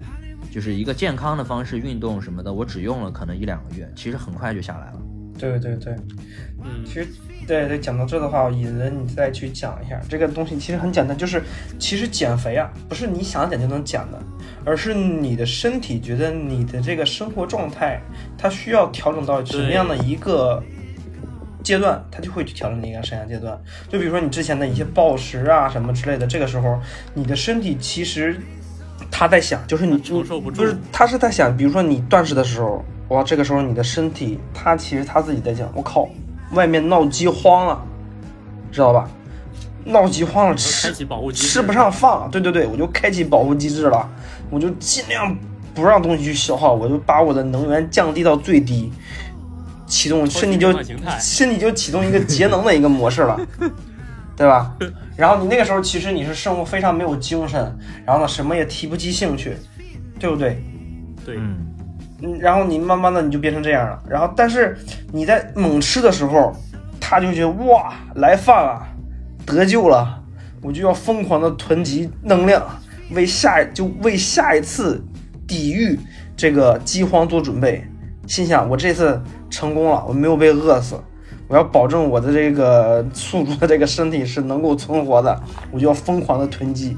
[0.51, 5.01] 就是一个健康的方式运动什么的，我只用了可能一两个月，其实很快就下来了。
[5.38, 5.94] 对对对，
[6.64, 7.07] 嗯其实
[7.46, 11.40] 对对，讲到这的话，引人你再去讲一下这个东西，其实很简单，就是
[11.78, 14.20] 其实减肥啊，不是你想减就能减的，
[14.64, 18.01] 而是你的身体觉得你的这个生活状态，
[18.36, 20.61] 它需要调整到什么样的一个
[21.62, 23.57] 阶段，它就会去调整你一个生涯阶段。
[23.88, 26.80] 就比如说你之前的一些暴食啊什么之类的，这个时候
[27.14, 28.36] 你的身体其实
[29.18, 36.08] 他在想，就是你承受不住不是他是在想，比如说你断食的时候，哇，这个时候你的身体，他其实他自己在想，我靠，
[36.52, 37.82] 外面闹饥荒了，
[38.70, 39.10] 知道吧？
[39.84, 40.94] 闹饥荒了，吃
[41.34, 44.08] 吃不上饭了，对对对，我就开启保护机制了，
[44.50, 45.36] 我就尽量
[45.74, 48.92] 不让东西去消耗，我就把我的能源降低到最低，
[49.88, 50.72] 启动身体就
[51.18, 53.36] 身体就启动一个节能的一个模式了，
[54.36, 54.72] 对吧？
[55.18, 59.56] 然后你那个时候其实你是生活非常没有精神，然后呢什么也提不起兴趣，
[60.16, 60.62] 对不对？
[61.26, 61.58] 对，嗯，
[62.22, 64.78] 嗯，然后你慢慢的你就变成这样了，然后但是
[65.12, 66.54] 你在猛吃的时候，
[67.00, 68.86] 他就觉得哇来饭了，
[69.44, 70.22] 得救了，
[70.62, 72.64] 我就要疯狂的囤积能量，
[73.10, 75.04] 为下就为下一次
[75.48, 75.98] 抵御
[76.36, 77.84] 这个饥荒做准备。
[78.28, 80.94] 心想我这次成功了，我没有被饿死，
[81.49, 85.40] 我要保证我的这个宿主的这个身体是能够存活的，
[85.72, 86.96] 我就要疯狂的囤积。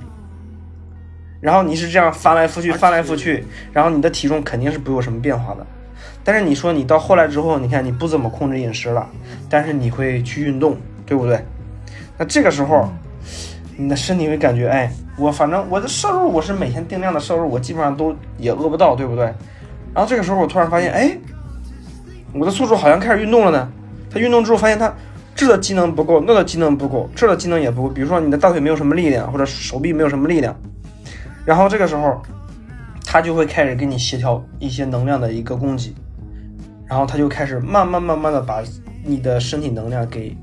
[1.40, 5.64] 然后你是这样翻来覆去，翻来覆去，然后你的体重肯定是不会有什么变化的。
[6.22, 9.08] 但是你说你到后来之后，你看你不怎么控制饮食了，
[9.48, 10.76] 但是你会去运动，
[11.06, 11.42] 对不对？
[12.18, 12.90] 那这个时候，
[13.78, 19.24] 你的身体会感觉，哎，我反正我的摄入我是每天定量的摄入，我基本上都也饿不到，对不对？
[19.94, 21.16] 然后这个时候我突然发现，哎，
[22.34, 23.72] 我的宿主好像开始运动了呢。
[24.10, 24.92] 他运动之后发现他
[25.34, 27.88] 这的机能不够，那的机能不够，这的机能也不够。
[27.88, 30.54] 比如说你的大腿没有什么力量，或者手臂没有什么力量，
[31.44, 32.20] 然后这个时候
[33.06, 35.94] 他就会开始给你协调一些能量的一个供给，
[36.86, 38.62] 然后他就开始慢慢慢慢的把
[39.04, 40.36] 你的身体能量给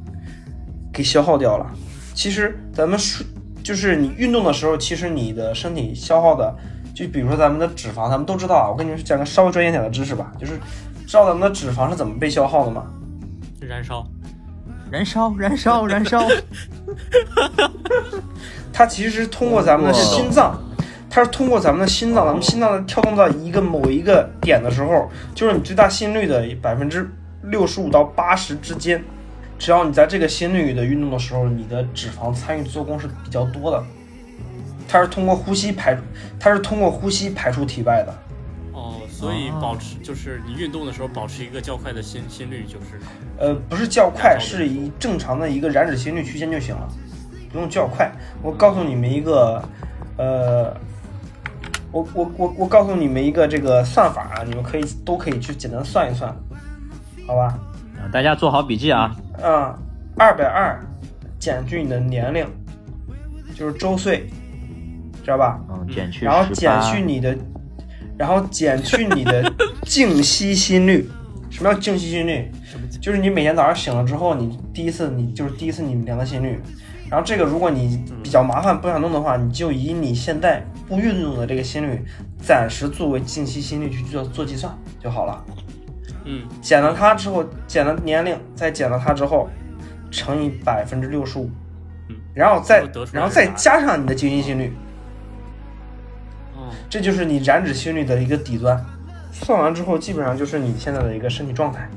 [0.92, 1.70] 给消耗掉了。
[2.16, 3.24] 其实咱们说，
[3.62, 6.56] 就是你运动的时候，其实你的身体消耗的，
[6.96, 8.70] 就比如说咱们的脂肪，咱们都知道啊。
[8.72, 10.54] 我跟你们讲个稍微专业点的知识吧，就是
[11.06, 12.88] 知道咱们的脂肪是怎么被消耗的吗？
[13.60, 14.06] 燃烧，
[14.92, 16.22] 燃烧，燃烧，燃烧，
[18.72, 20.62] 它其实是通过咱们的心脏，
[21.10, 27.10] 它是通过咱们的心脏，咱们心脏跳动到一个某一个点的时候，就是你最大心率的百分之
[27.44, 29.04] 六十五到八十之间。
[29.58, 33.84] 只要你在这个心率的运动的时候，你的脂肪参与做工是比较多的。
[34.88, 35.98] 它是通过呼吸排，
[36.40, 38.16] 它是通过呼吸排出体外的。
[39.18, 43.00] 哦，所以保持就是你运动的时候保持一个较快的心心率，就是
[43.38, 46.88] 呃，不是较快，是以正常的一个燃脂心率区间就行了，
[47.52, 48.12] 不用较快。
[48.42, 49.64] 我告诉你们一个，
[50.18, 50.76] 呃，
[51.92, 56.36] 我我我我告诉你们一个这个算法啊，你们可以都可以去简单算一算，
[57.26, 57.58] 好吧？
[57.98, 59.16] 啊大家做好笔记啊！
[59.44, 59.74] 嗯，
[60.18, 60.80] 二百二
[61.40, 62.46] 减去你的年龄，
[63.56, 64.30] 就是周岁，
[65.24, 65.60] 知道吧？
[65.70, 67.36] 嗯，减去然后减去你的，
[68.18, 69.54] 然后减去你的
[69.86, 71.10] 静息心率。
[71.50, 72.52] 什么叫静息心率？
[73.00, 76.60] 就是你每天早上醒了之后，你第一次你就是第一次你量的心率。
[77.10, 82.04] 然后这个如果你比较麻烦不想弄的话，你就以你现在不运动的这个心率，
[82.38, 85.46] 暂时作为静息心率去做做计算就好了。
[86.26, 89.50] 嗯，减了它之后，减了年龄，再减了它之后，
[90.12, 91.50] 乘以百分之六十五
[92.10, 94.87] 嗯，然后再然后再加上你的静息心率，哦，
[96.90, 98.84] 这就是你燃脂心率的一个底端。
[99.32, 101.88] 算完之后，基本上就是你现在的一个身体状态。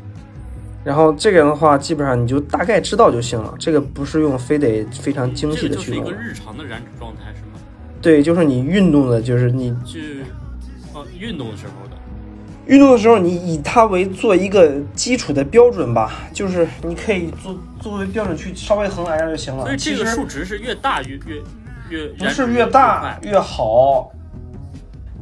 [0.83, 3.55] 然后这个的话，基本上你就大概知道就行了。
[3.59, 6.17] 这个不是用非得非常精细这个就是一的去弄的。
[6.17, 7.61] 个日常的燃脂状态是吗？
[8.01, 10.23] 对，就是你运动的，就是你去
[10.95, 11.97] 哦运动的时候的，
[12.67, 19.65] 运动的时候，你以它为做一个基础的标准吧，就是你可以做作为标准去稍微衡量一下就行了。
[19.65, 21.43] 所以这个数值是越大越越
[21.91, 24.11] 越不是越大越好。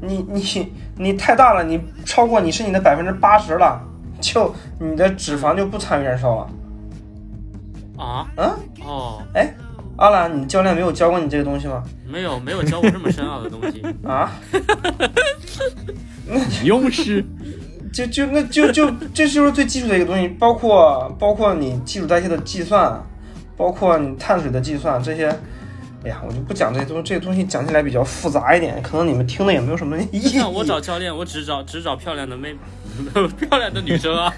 [0.00, 3.80] 你你你太大了，你超过你身体的百分之八十了，
[4.20, 8.04] 就你的脂肪就不参与燃烧了。
[8.04, 8.26] 啊？
[8.36, 8.50] 嗯，
[8.84, 9.52] 哦，哎，
[9.96, 11.82] 阿兰，你教练没有教过你这个东西吗？
[12.06, 13.82] 没有没有教过这么深奥的东西。
[14.06, 14.30] 啊，
[16.64, 17.24] 庸师，
[17.92, 23.02] 就就那就就这就是最基础的一个东西，包括包括你基础代谢的计算，
[23.56, 25.34] 包括你碳水的计算这些。
[26.08, 30.38] 哎呀，我就不讲这些东西，这些东西讲起来比较复杂一点，可能你们听的也没有什么意义。
[30.38, 32.56] 那我找教练，我只找只找漂亮的妹，
[33.38, 34.32] 漂亮的女生啊。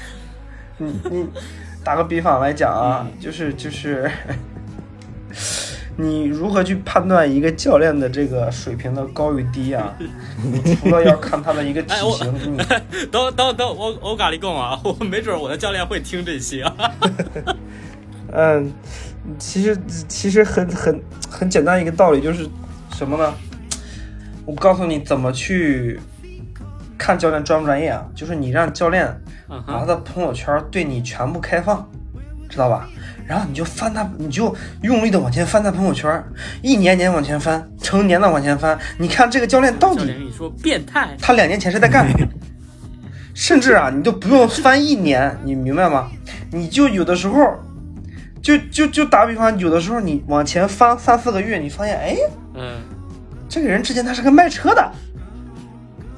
[0.78, 1.26] 你你
[1.84, 4.10] 打个比方来讲啊，就是就是，
[5.96, 9.94] 你如何去判断一个教练的这个水平的高与低啊？
[10.42, 12.56] 你除了要看他的一个体型，你
[13.12, 16.74] 等等等，我我咖喱贡啊，我没准我的教练会听这些啊。
[18.32, 18.72] 嗯，
[19.38, 19.76] 其实
[20.08, 21.00] 其实很很
[21.30, 22.48] 很简单一个道理，就是
[22.92, 23.34] 什么呢？
[24.44, 26.00] 我告诉你怎么去
[26.96, 28.06] 看教练专不专业啊？
[28.14, 29.12] 就是你让教练
[29.66, 31.88] 把他的朋友圈对你全部开放，
[32.48, 32.88] 知道吧？
[33.26, 36.22] 然后你就翻他，你就用力的往前翻他朋友圈，
[36.62, 42.16] 一年年往前翻，成年的往前翻，你看这个教练到底你说变态，他两年前是在干嘛？
[43.34, 46.08] 甚至啊，你都不用翻一年，你明白吗？
[46.52, 47.58] 你就有的时候，
[48.46, 52.16] 就就就打比方，有的时候你往前翻三四个月，你发现，哎，
[52.54, 52.80] 嗯，
[53.48, 54.92] 这个人之前他是个卖车的，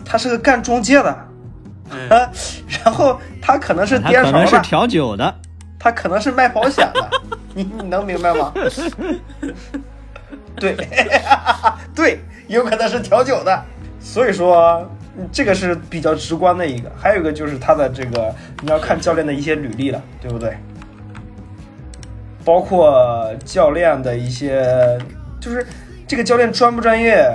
[0.04, 1.28] 他是个干中介的，
[1.90, 2.30] 嗯啊，
[2.84, 5.34] 然后他可能是他颠勺的，可能是调酒的，
[5.78, 7.10] 他可能是卖保险的，
[7.54, 8.52] 你你能明白吗？
[10.60, 10.76] 对，
[11.96, 13.64] 对，有可能是调酒的，
[14.00, 16.92] 所以说嗯这个是比较直观的一个。
[16.94, 20.54] 还有一个就是他的这个，你要看教练的一些履历了，对不对？
[22.48, 24.98] 包括教练的一些，
[25.38, 25.66] 就是
[26.06, 27.30] 这个教练专不专业，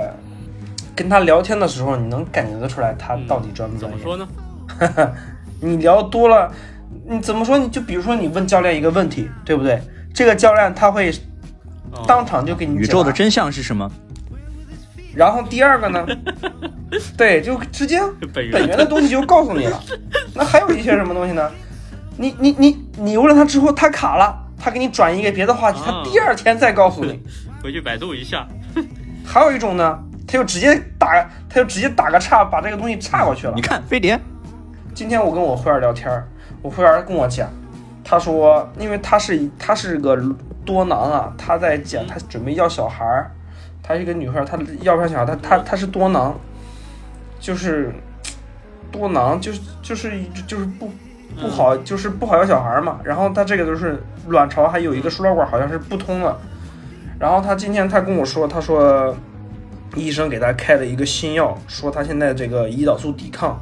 [0.96, 3.96] 跟他聊天的时候，你能感觉得出来他到底专不专业。
[3.96, 5.12] 怎么说呢？
[5.62, 6.50] 你聊多了，
[7.06, 7.56] 你怎么说？
[7.56, 9.80] 你就比如说你问教练一个问题，对不对？
[10.12, 11.12] 这个教练他会
[11.92, 13.88] 哦当场就给你宇宙的真相是什么？
[15.14, 16.04] 然后第二个呢，
[17.16, 18.00] 对，就直接
[18.32, 19.80] 本本源的东西就告诉你了。
[20.34, 21.48] 那还有一些什么东西呢？
[22.16, 27.20] 你你你你问了他之后，他卡了，他给你转移一个别的话题，他啊第二天再告诉你。
[27.62, 28.46] 回去百度一下。
[29.24, 33.62] 还有一种呢，他就直接打，他就直接打个岔，把这个东西岔过去了你。
[33.62, 34.20] 看飞碟，
[34.94, 36.10] 今天我跟我会员聊天，
[36.60, 37.48] 我会员跟我讲，
[38.04, 40.16] 他说，因为他是他是个
[40.64, 43.30] 多囊啊，他在讲他准备要小孩儿，
[43.82, 46.38] 他是一个女孩儿，她要不上小孩儿，她她她是多囊，
[47.40, 47.92] 就是
[48.92, 50.90] 多囊，就是就是就是不
[51.40, 52.98] 不好，就是不好要小孩嘛。
[53.04, 56.38] 然后他这个就是卵巢还有一个输卵管好像是不通了，
[57.18, 59.14] 然后他今天他跟我说，他说
[59.94, 63.58] 医生给他开了一个新药，说他现在这个胰岛素抵抗。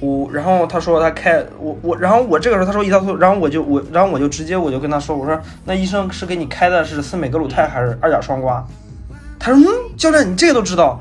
[0.00, 8.60] 我然后他说他开我我然后我这个时候他说胰岛素，然后我就我然后我就直接我就跟他说我说那医生是给你开的是司美格鲁肽还是二甲双胍？
[9.38, 11.00] 他说嗯教练你这个都知道，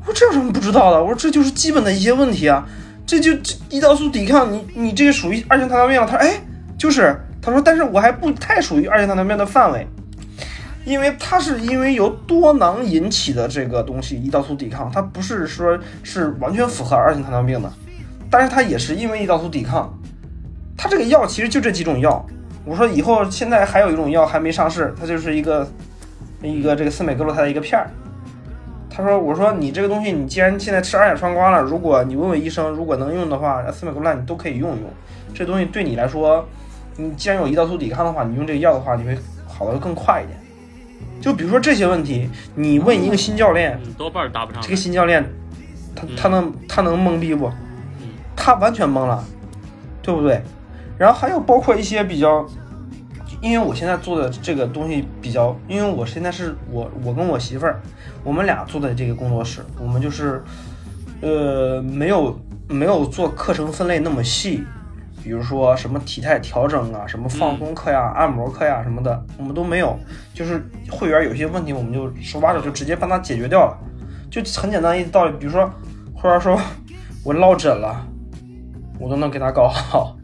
[0.00, 1.00] 我说这有什么不知道的？
[1.02, 2.66] 我说这就是基本的一些问题啊，
[3.06, 6.06] 这就这胰岛素抵抗你你这个属于二型糖尿病了。
[6.06, 6.40] 他说哎
[6.76, 9.86] 就是他说但是我还不太属于二型糖尿病的范围。
[10.84, 17.68] 因为它是因为由多囊引起的这个东西，胰岛素抵抗，它不是说是完全符合二型糖尿病的，
[18.30, 19.92] 但是它也是因为胰岛素抵抗。
[20.76, 22.24] 它这个药其实就这几种药。
[22.64, 25.68] 我说以后现在还有一种药还没上市，它就是一个
[26.40, 27.90] 一个这个司美格鲁肽的一个片儿。
[28.96, 34.88] 他说：“我说你这个东西，你既然现在吃二甲双胍了，如果你问问医生，如果能用的话，司美格兰你都可以用一用。
[35.34, 36.48] 这东西对你来说，
[36.96, 39.14] 你既然有胰岛素抵抗的话，你用这个药的话，你会
[39.46, 40.38] 好的更快一点。
[41.20, 44.66] 就比如说这些问题，你问一个新教练，嗯，多半答不上来。
[44.66, 45.22] 这个新教练，
[45.94, 47.50] 他他能他能懵逼不？
[48.34, 49.22] 他完全懵了，
[50.00, 50.40] 对不对？
[50.96, 52.46] 然后还有包括一些比较，
[53.40, 57.80] 因为我现在做的这个东西比较，因为我现在是我我跟我媳妇儿，
[58.24, 60.42] 我们俩做的这个工作室，我们就是，
[61.20, 64.64] 呃，没有没有做课程分类那么细，
[65.22, 69.98] 比如说什么体态调整啊，什么放松课呀、按摩课呀什么的，我们都没有。
[70.34, 73.78] 就是会员有些问题，我们就手把手就直接帮他解决掉了，
[74.30, 75.36] 就很简单一道理。
[75.38, 75.70] 比如说
[76.14, 76.58] 会员说
[77.22, 78.06] 我落枕了，
[78.98, 80.16] 我都能给他搞好。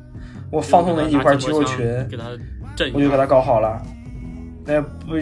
[0.50, 1.78] 我放松了一块肌肉群，
[2.94, 3.80] 我就给他搞好了。
[4.64, 5.16] 那，不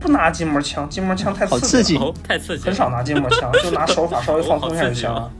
[0.00, 5.30] 不拿筋膜枪，筋膜枪太刺激太刺激了，很少拿筋膜枪，就拿手法稍微放松一下就行了。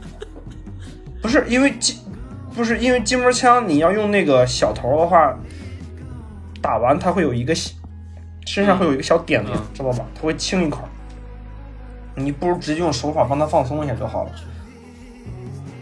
[1.21, 1.97] 不是因为筋，
[2.55, 5.37] 不是因为筋膜枪，你要用那个小头的话，
[6.61, 7.73] 打完它会有一个小
[8.45, 10.05] 身上会有一个小点子，嗯知道吧？
[10.15, 10.81] 它会青一块。
[12.15, 14.31] 你不如直接用手法帮他放松一下就好了。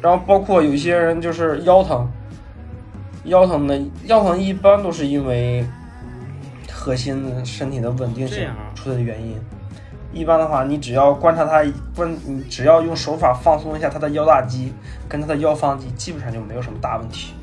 [0.02, 2.10] 然后包括有些人就是腰疼，
[3.26, 5.66] 腰疼的腰疼一般都是因为
[6.72, 9.38] 核心身体的稳定性出的原因。
[10.14, 11.64] 一般的话，你只要观察他
[11.96, 14.74] 观，你只要用手法放松一下他的腰大肌
[15.08, 17.34] 跟他的腰方肌，基本上就没有什么大问题，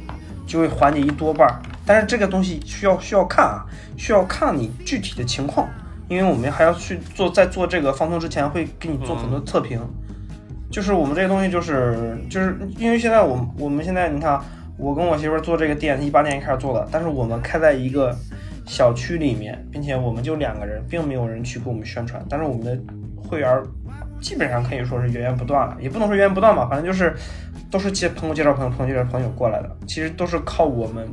[0.46, 1.62] 就会缓解一多半儿。
[1.86, 3.64] 但是这个东西需要需要看啊，
[3.96, 5.66] 需要看你具体的情况，
[6.08, 9.80] 因为我们还要去做，在做这个放松之前会给你做很多测评。
[10.70, 14.44] 就是我们这个东西，就是就是因为现在我们我们现在你看啊，
[14.78, 18.16] 我跟我媳妇做这个店，一八年开始做的，但是我们开在一个
[18.64, 22.78] 小区里面，并且我们就两个人，并没有人去给我们宣传，但是我们的
[23.16, 23.62] 会员
[24.20, 27.12] 基本上可以说是源源不断了，也不能说源源不断吧，反正就是
[27.70, 31.08] 都是介朋友介绍朋友，朋友介绍朋友过来的，其实都是靠我们，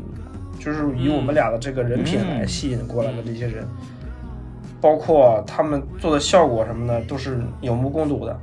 [0.59, 3.65] 就是以我们俩的这个人品来吸引过来的这些人，
[4.79, 8.39] 包括他们做的效果什么的，都是有目共睹的。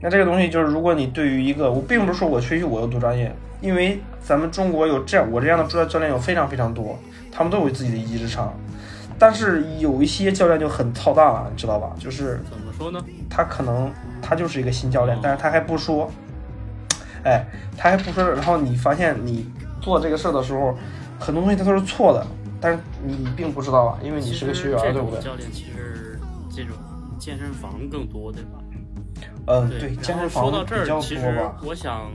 [0.00, 3.32] 那这个东西就是，如果你对于一个，我并不是说我学习我有多专业，
[3.64, 6.98] 因为咱们中国有这样我这样的助教练有非常非常多，
[7.32, 8.52] 他们都有自己的一技之长，
[9.18, 11.96] 但是有一些教练就很操蛋了，你知道吧？
[11.98, 13.02] 就是怎么说呢？
[13.30, 13.90] 他可能
[14.20, 16.10] 他就是一个新教练哦，但是他还不说，
[17.24, 17.42] 哎，
[17.74, 19.50] 他还不说，然后你发现你
[19.80, 20.76] 做这个事儿的时候，
[21.18, 22.26] 很多东西他都是错的，
[22.60, 25.22] 但是你并不知道啊，因为你是个学员，对不对？
[25.22, 26.20] 教练其实
[26.54, 26.76] 这种
[27.18, 28.58] 健身房更多，对吧？
[29.46, 31.56] 嗯，对，健身房说到这儿，比较其实多吧。
[31.64, 32.10] 我想，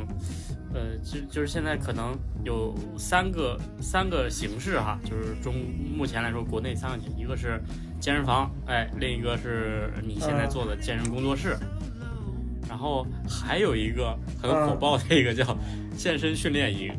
[0.73, 5.55] 呃，就就是现在可能有三个三个形式哈，就是中
[5.95, 7.59] 目前来说国内三个一个是
[7.99, 10.49] 健身房，哎，另一个是你现在嗯。
[10.49, 11.57] 做的健身工作室，
[12.69, 15.57] 然后还有一个很火嗯爆的一个叫
[15.97, 16.93] 健身训练营。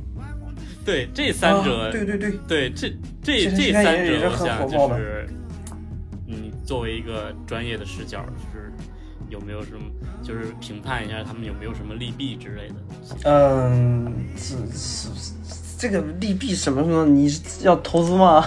[0.84, 2.88] 对，这三者，啊对对对，对，这
[3.22, 5.28] 这这三者，我想就是，
[6.26, 8.49] 你作为一个专业的视角，就是
[9.30, 9.80] 有没有什么，
[10.22, 13.14] 就是评判一下他们有没有什么利弊之类的东西。
[13.24, 14.56] 嗯，这
[15.78, 18.46] 这这个利弊什么什么，你是要投资吗？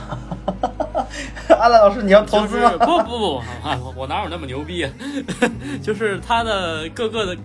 [1.49, 2.71] 阿兰老师，你要投资吗？
[2.71, 4.91] 就是不不不，啊我我哪有那么牛逼啊？
[5.81, 7.37] 就是他的各个的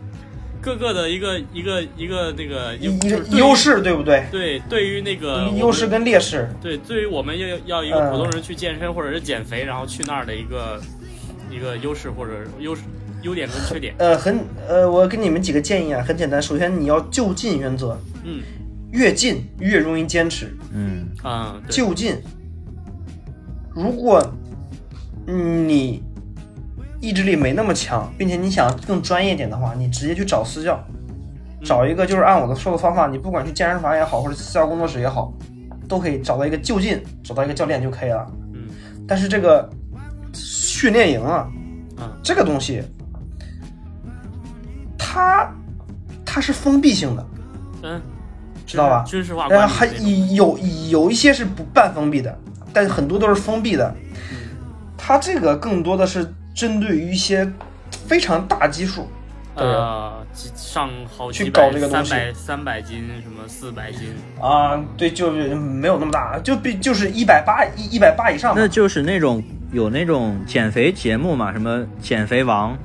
[0.61, 4.27] 各个的一个一个一个那个一一个就是对于优势，对不对？
[4.31, 6.49] 对，对于那个优势跟劣势。
[6.61, 10.81] 对，对于我们要要一个嗯普通人去健身或者是减肥，然后去那儿的一个
[11.51, 12.83] 一个优势或者优势
[13.23, 13.95] 优点跟缺点。
[13.99, 14.39] 呃，很
[14.69, 16.41] 呃，我给你们几个建议啊，很简单。
[16.41, 18.43] 首先，你要就近原则，嗯
[18.91, 20.57] 越近越容易坚持。
[20.73, 22.17] 嗯，啊，就近，
[23.75, 24.25] 如果
[25.27, 26.03] 你
[27.01, 30.83] 意志力没那么强，并且你想更专业点的话，你直接去找私教，
[31.63, 35.33] 找一个就是按我的说的方法，你不管去健身房也好，或者私教工作室也好，
[35.87, 38.27] 都可以找到一个就近，找到一个教练就可以了。
[38.55, 38.69] 嗯
[39.07, 39.69] 但是这个
[40.33, 41.51] 训练营啊，
[41.99, 42.83] 嗯这个东西，
[45.11, 45.51] 它
[46.23, 47.27] 它是封闭性的，
[47.83, 48.03] 嗯，
[48.67, 49.03] 知道吧？
[49.07, 49.87] 军事化然后还
[50.35, 50.59] 有
[50.91, 52.39] 有一些是不半封闭的，
[52.75, 53.95] 但是很多都是封闭的。
[54.99, 57.51] 它这个更多的是针对于一些
[58.07, 59.09] 非常大基数
[59.57, 68.69] 的人呃，几上好去、搞这个东西三百、三百斤，什么四百斤，啊，对，就是没有那么大，就比就是一百八一一百八以上那。
[68.69, 69.43] 就是那种
[69.73, 72.77] 有那种减肥节目嘛，什么减肥王，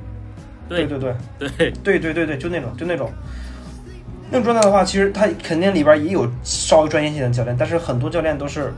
[0.68, 0.86] 对。
[0.86, 1.72] 对对对。
[1.82, 3.10] 对，对对就那种就那种。
[4.30, 8.72] 那种状态的话，其实他肯定里边也有稍微专业性的教练，但是很多教练都是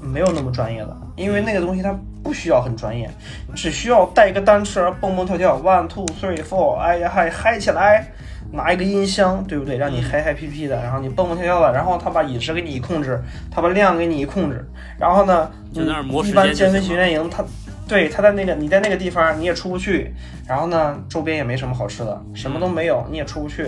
[0.00, 3.10] 没有那么专业的，因为那个东西它不需要很专业，
[3.56, 8.12] 只需要带一个单车蹦蹦跳跳，one two three four，哎呀嗨嗨起来，
[8.52, 9.78] 拿一个音箱，对不对？
[9.78, 14.64] 让你嗨嗨屁屁的，然后你蹦蹦跳跳的，然后他把饮食给你控制，他把量给你控制，
[14.98, 17.42] 然后呢，就在那儿磨时一般健身训练营，他
[17.88, 20.14] 对他在那个你在那个地方你也出不去，
[20.46, 23.66] 然后呢周边也没什么好吃的，什么都没有，你也出不去，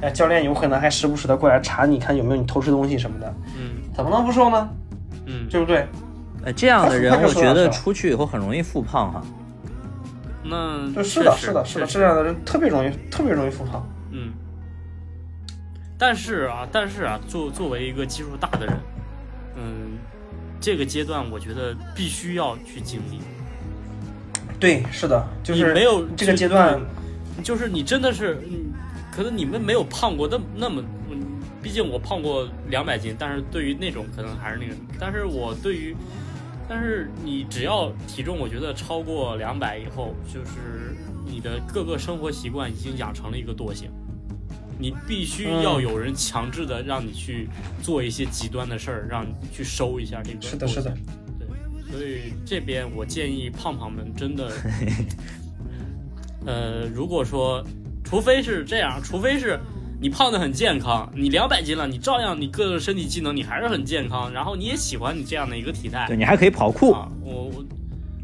[0.00, 3.78] 呃，教练有可能还时不时的过来查你看有没有你偷吃东西什么的，嗯。
[3.94, 4.68] 怎么能不瘦呢？
[5.26, 5.86] 嗯，对不对？
[6.44, 9.22] 呃，这样的人我觉得出去以后很容易复胖哈。
[10.42, 13.86] 那对，是的，是的，是的，这样的人特别容易，特别容易复胖。
[14.10, 14.32] 嗯，
[15.98, 18.74] 但是啊，但是啊，作作为一个基数大的人，
[19.56, 19.98] 嗯，
[20.58, 23.20] 这个阶段我觉得必须要去经历，
[24.62, 26.80] 对，是的，就是没有这个阶段，
[27.42, 28.72] 就是你真的是，嗯，
[29.10, 31.20] 可能你们没有胖过那那么，嗯，
[31.60, 35.96] 毕竟我胖过两百斤，但是对于那种可能还是那个，但是我对于，
[36.68, 40.96] 但是你只要体重我觉得超过两百以后，就是
[41.26, 43.90] 你的各个生活习惯已经养成了一个惰性，
[44.78, 45.62] 你必须嗯。
[45.64, 47.48] 要有人强制的让你去
[47.82, 50.40] 做一些极端的事儿，让你去收一下这个。
[50.40, 51.00] 是的，是的，对，
[51.92, 54.50] 所以这边我建议胖胖们真的，
[56.46, 57.62] 呃，如果说，
[58.02, 59.60] 除非是这样，除非是
[60.00, 67.64] 你胖的很健康，你两百斤了，你照样你各个身体机能你还是很健康，然后你也喜欢你这样的一个体态对，你还可以跑酷，啊，我我。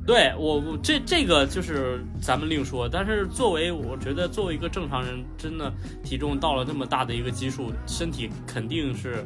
[0.06, 5.70] 对我我这这个就是咱们另说，但是作为我觉得作为一个正常人，真的
[6.02, 9.22] 体重到了那么大的一个基数，身体肯定是，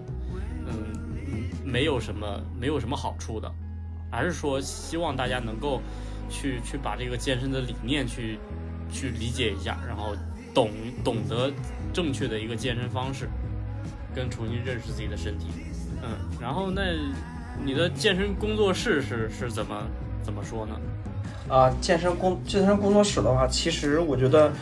[0.66, 0.74] 嗯，
[1.28, 2.26] 嗯没有什么
[2.60, 3.48] 没有什么好处的，
[4.12, 5.80] 还是说希望大家能够
[6.28, 8.38] 去去把这个健身的理念去
[8.92, 10.14] 去理解一下，然后
[10.54, 10.70] 懂
[11.02, 11.50] 懂得
[11.92, 13.28] 正确的一个健身方式，
[14.14, 15.46] 跟重新认识自己的身体，
[16.02, 16.10] 嗯，
[16.40, 16.82] 然后那
[17.64, 19.82] 你的健身工作室是是怎么
[20.22, 20.78] 怎么说呢？
[21.48, 24.52] 啊，健身工健身工作室的话，其实我觉得，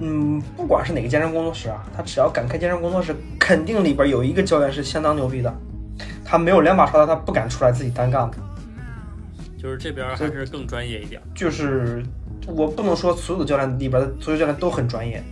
[0.00, 5.54] 嗯，不管是哪个健身工作室啊，他只要敢开健身工作室，肯定里边有一个教练是相当牛逼的，
[6.26, 8.36] 他没有两把刷子，他不敢出来自己单干的。
[9.56, 11.20] 就是这边还是更专业一点。
[11.34, 12.02] 就是
[12.46, 15.22] 我不能说所有的教练里边的所有教练都很专业，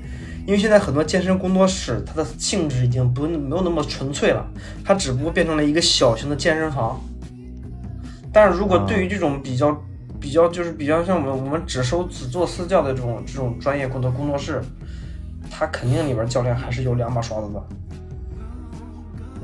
[0.47, 4.47] 因为现在很多健身工作室，它的性质已经不没有那么纯粹了，
[4.85, 7.01] 它只不过变成了一个小型的健身房。
[8.33, 9.81] 但是如果对于这种比较
[10.19, 14.61] 比较就是比较像我们我们只收只做私教的这种这种专业工作工作室，
[15.51, 17.63] 它肯定里边教练还是有两把刷子的。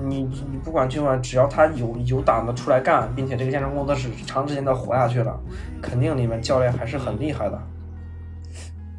[0.08, 5.38] 你你不管去管，只要他有有胆子出来干，并且这个健身工作室长时间的活下去了，
[5.82, 7.60] 肯定里面教练还是很厉害的。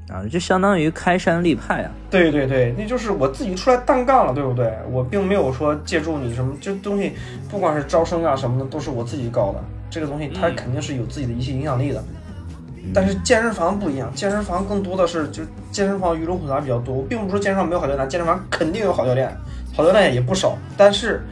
[0.09, 1.91] 啊，就相当于开山立派啊！
[2.09, 4.73] 对对对，那就是我自己出来单干了，对不对？
[4.91, 7.13] 我并没有说借助你什么，这东西
[7.49, 9.63] 不管是招生啊什么的，都是我自己搞的。
[9.89, 12.03] 这个东西它肯定是有自己的一些影响力的。
[12.93, 16.95] 但是健身房不一样，健身房更多的是就健身房鱼龙混杂比较多。
[16.95, 19.33] 我并不是说健身房没有好教练，健身房肯定有好教练，
[19.73, 20.57] 好教练也不少。
[20.77, 21.25] 但是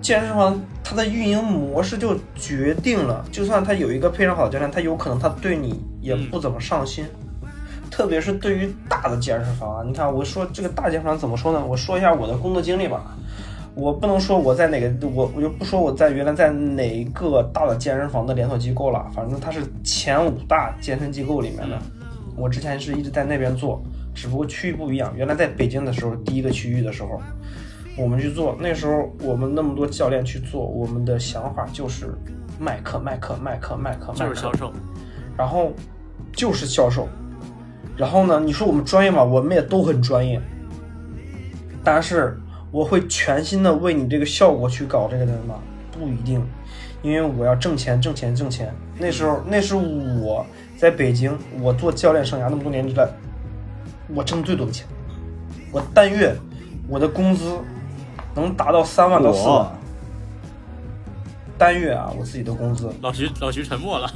[0.00, 7.04] 健身房它的运营模式就决定了，就算他有一个非常好的教练，他有可能他对你也不怎么上心。
[7.90, 11.64] 特别是对于大的健身房啊，你看我说这个大健身房怎么说呢？
[11.64, 13.16] 我说一下我的工作经历吧。
[13.74, 21.78] 我不能说我在哪个，我我就不说我在原来在哪个大的健身房的连锁机构了，反正它是前五大健身机构里面的。
[22.36, 23.82] 我之前是一直在那边做，
[24.14, 25.12] 只不过区域不一样。
[25.16, 27.20] 原来在北京的时候，第一个区域的时候，
[27.96, 32.14] 我们去做，那时候我们那么多教练去做，我们的想法就是
[32.58, 34.72] 卖课卖课卖课卖课，就是销售，
[35.36, 35.72] 然后
[36.32, 37.08] 就是销售。
[37.96, 38.38] 然后呢？
[38.38, 39.24] 你说我们专业吗？
[39.24, 40.38] 我们也都很专业，
[41.82, 42.38] 但是
[42.70, 45.54] 我会全心的为你这个效果去搞这个的吗？
[45.90, 46.44] 不一定，
[47.00, 48.70] 因为我要挣钱，挣钱，挣钱。
[48.98, 50.44] 那时候，那是我
[50.76, 53.08] 在北京，我做教练生涯那么多年之来，
[54.14, 54.86] 我挣最多的钱。
[55.72, 56.36] 我单月
[56.86, 57.50] 我的工资
[58.36, 59.66] 能达到三万到四万，
[61.58, 62.88] 单月啊，我自己的工资。
[63.02, 64.08] 老徐，老徐沉默了。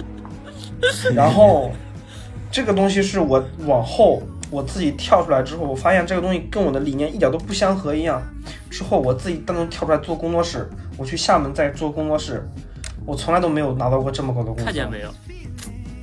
[1.14, 1.70] 然后。
[2.52, 4.20] 这个东西是我往后
[4.50, 8.20] 我自己跳出来之后，我发现这个东西跟我的理念一点都不相合一样。
[8.68, 12.44] 之后我自己单独跳出来做工作室，我去厦门再做工作室，
[13.06, 14.64] 我从来都没有拿到过这么高的工资。
[14.64, 15.08] 看见没有？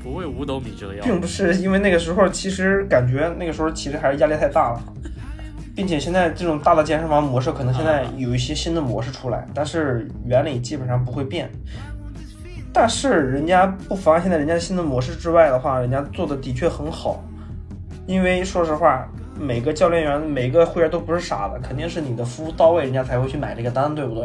[0.01, 1.03] 不为五斗米折腰。
[1.03, 4.81] 并不是因为那个时候，其实感觉那个时候其实还是压力太大了，
[5.77, 11.47] 并且现在这种大的健身房模式可能现在有一些新的模式出来，但是原理基本上不会变。
[12.73, 17.23] 但是人家不妨现在人家新的模式之外的话，人家做的的确很好。
[18.07, 19.07] 因为说实话，
[19.39, 24.23] 每个教练员、每个会员都不是傻子，肯定是你的服务到位，人家才会去买这个单，对不对？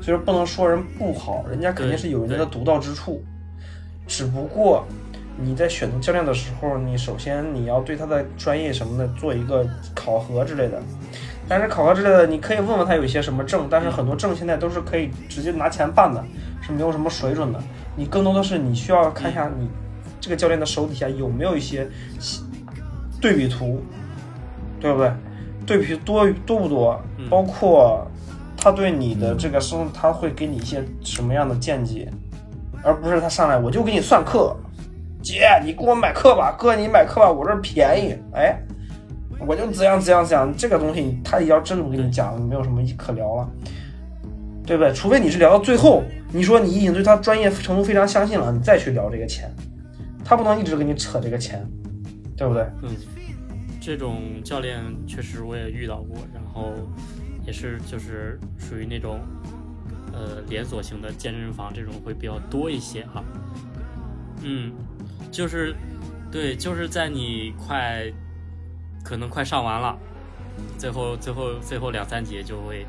[0.00, 3.22] 所以说不能说人不好，人家肯定是有人家的独到之处。
[4.06, 4.86] 只不过
[5.36, 10.80] 你在选择教练的时候，你首先你要对他的专业什么的做一个考核之类的。
[11.48, 16.24] 但是考核之类的，你可以问问他有一些什么证，但是很多证现在都是可以直接拿钱办的。
[16.62, 17.58] 是没有什么水准的，
[17.96, 19.66] 你更多的是你需要看一下你
[20.20, 21.88] 这个教练的手底下有没有一些
[23.18, 23.82] 对比图，
[24.78, 25.10] 对不对？
[25.66, 27.00] 对比多多不多？
[27.30, 28.06] 包括
[28.58, 32.12] 他对你的这个生，他会给你一些什么样的见解，
[32.82, 34.54] 而不是他上来我就给你算课，
[35.22, 38.58] 姐你给我买课吧，哥你买课吧，我这便宜，哎，
[39.46, 43.48] 我就怎样怎样怎样，这个东西他要真的跟你讲，没有什么可聊了。
[44.66, 44.92] 对不对？
[44.92, 49.52] 除非你是聊到最后，你说你已经对他专业程度非常相信了，你再去聊这个钱，
[50.24, 51.66] 他不能一直跟你扯这个钱，
[52.36, 52.62] 对不对？
[52.82, 52.90] 嗯，
[53.80, 56.72] 这种教练确实我也遇到过，然后
[57.44, 59.18] 也是就是属于那种
[60.12, 63.24] 呃连锁型的健身房，这种会比较多一些哈。
[64.42, 64.72] 嗯，
[65.30, 65.74] 就是
[66.30, 68.04] 对，就是在你快
[69.04, 69.98] 可能快上完了，
[70.78, 72.86] 最后最后最后两三节就会。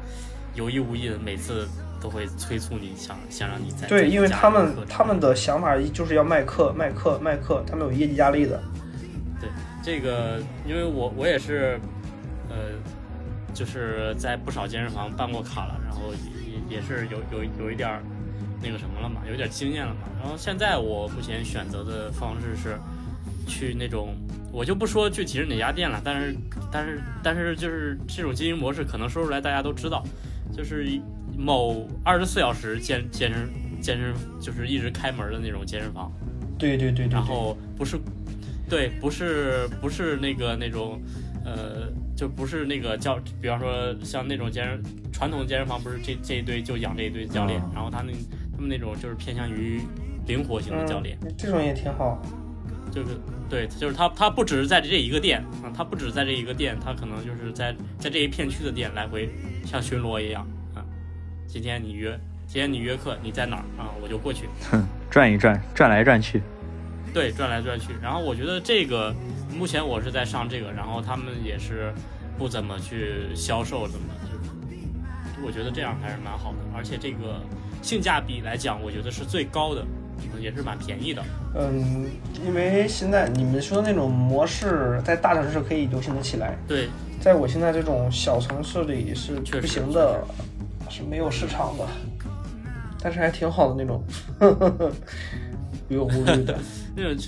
[0.54, 1.66] 有意无意的，每次
[2.02, 8.62] 都会催促你，想想让你再对，因为他们他们的想法就是要卖课、卖课、卖课，他们有业绩压力的。
[9.40, 9.50] 对，
[9.82, 11.80] 这个因为我我也是，
[12.50, 12.56] 呃，
[13.54, 16.12] 就是在不少健身房办过卡了，然后
[16.70, 18.04] 也也是有有有一点儿
[18.62, 20.02] 那个什么了嘛，有点经验了嘛。
[20.20, 22.78] 然后现在我目前选择的方式是
[23.48, 24.16] 去那种。
[24.54, 26.36] 我就不说具体是哪家店了，但是，
[26.70, 30.04] 但是，但是就是这种经营模式，可能说出来大家都知道，
[30.52, 30.86] 就是
[31.38, 33.50] 某二十四小时健健身
[33.82, 36.12] 健身，就是一直开门的那种健身房。
[36.58, 37.14] 对对对对。
[37.14, 37.98] 然后不是，
[38.70, 41.02] 对，不是不是那个那种，
[41.46, 44.84] 呃，就不是那个教，比方说像那种健身
[45.14, 48.12] 传统健身房，不是这这一堆就养这一堆教练，然后他那
[48.62, 49.82] 他们那种就是偏向于
[50.28, 52.22] 灵活型的教练，这种也挺好。
[52.92, 53.18] 就是
[53.50, 59.28] 对，就是他，他不只是在这一个店啊，他不只是在这一个店，他可能就是在在这一片区的店来回
[59.66, 60.86] 像巡逻一样啊。
[61.48, 62.12] 今天你约，
[62.46, 63.90] 今天你约课，你在哪儿啊？
[64.00, 64.48] 我就过去，
[65.10, 66.40] 转一转，转来转去。
[67.12, 67.94] 对，转来转去。
[68.00, 69.12] 然后我觉得这个
[69.58, 71.92] 目前我是在上这个，然后他们也是
[72.38, 77.42] 不怎么去销售什么，就我觉得这样还是蛮好的，而且这个
[77.82, 79.86] 性价比来讲，我觉得是最高的，
[80.40, 81.24] 也是蛮便宜的。
[81.56, 82.08] 嗯，
[82.46, 86.88] 因为现在你们说的那种模式在大城市可以流行的起来，对，
[87.20, 90.24] 在我现在这种小城市里是确实不行的，
[90.90, 91.86] 是没有市场的，
[93.02, 94.04] 但是还挺好的那种，
[95.88, 96.58] 不用顾虑的。
[96.96, 97.24] 那种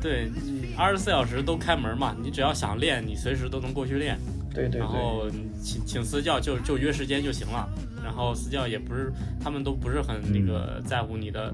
[0.00, 0.30] 对，
[0.76, 4.16] 二十四小时都开门嘛，你只要想练，你随时都能过去练。
[4.54, 7.68] 对对对，然后你请请私教就就约时间就行了，
[8.08, 11.52] 然后私教也不是他们都不是很那个在乎你的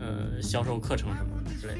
[0.00, 1.74] 呃销售课程什么之类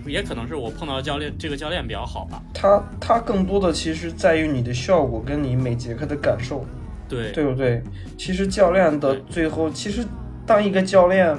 [0.00, 2.40] 的，也可能是我碰到教练这个教练比较好吧。
[2.54, 6.64] 他他更多的其实在于你的效果跟你每节课的感受，
[7.08, 7.82] 对对不对？
[8.16, 10.06] 其实教练的最后，其实
[10.46, 11.36] 当一个教练，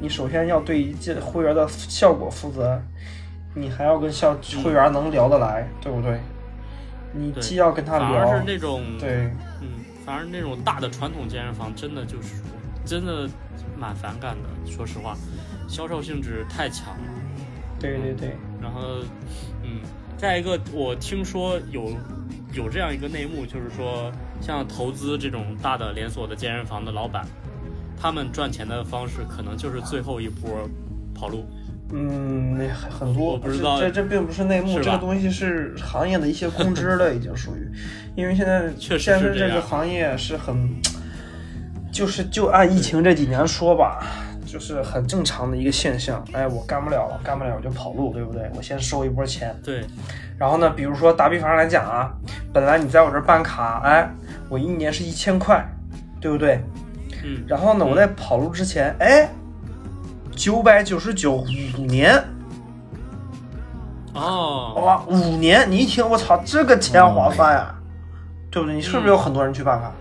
[0.00, 2.80] 你首先要对一届会员的效果负责，
[3.54, 4.34] 你还要跟校
[4.64, 6.18] 会员能聊得来，对不对？
[7.14, 9.36] 你既要跟他反聊，而是那种对，嗯，
[10.04, 12.34] 反而那种大的传统健身房真的就是
[12.84, 13.28] 真的
[13.78, 15.16] 蛮反感的，说实话，
[15.68, 17.12] 销售性质太强了。
[17.78, 18.80] 对对对，然后，
[19.62, 19.80] 嗯，
[20.16, 21.96] 再一个，我听说有
[22.52, 27.26] 有这样一个内幕，就是说，像投资这种大的连锁的健身房的老板，
[27.96, 30.68] 他们赚钱的方式可能就是最后一波
[31.14, 31.44] 跑路。
[31.92, 37.70] 嗯，那很很多，我不知道这这并不是内幕，是这个东西是行业的一些公知了，已经属于，
[38.14, 40.70] 因为现在确实健身这个行业是很，
[41.92, 44.02] 就是就按疫情这几年说吧，
[44.46, 46.24] 就是很正常的一个现象。
[46.32, 48.50] 哎，我干不了了，干不了我就跑路，对不对？
[48.56, 49.84] 我先收一波钱，对，
[50.38, 52.10] 然后呢，比如说打比方来讲啊，
[52.54, 54.10] 本来你在我这办卡，哎，
[54.48, 55.62] 我一年是一千块，
[56.20, 56.58] 对不对？
[57.22, 59.28] 嗯，然后呢，我在跑路之前，哎，
[60.34, 61.46] 九百九十九五
[61.86, 62.22] 年。
[64.14, 65.66] 哦，哇，五年！
[65.70, 67.74] 你一听，我操，这个钱划算呀，
[68.50, 68.74] 对不对？
[68.74, 69.92] 你是不是有很多人去办卡？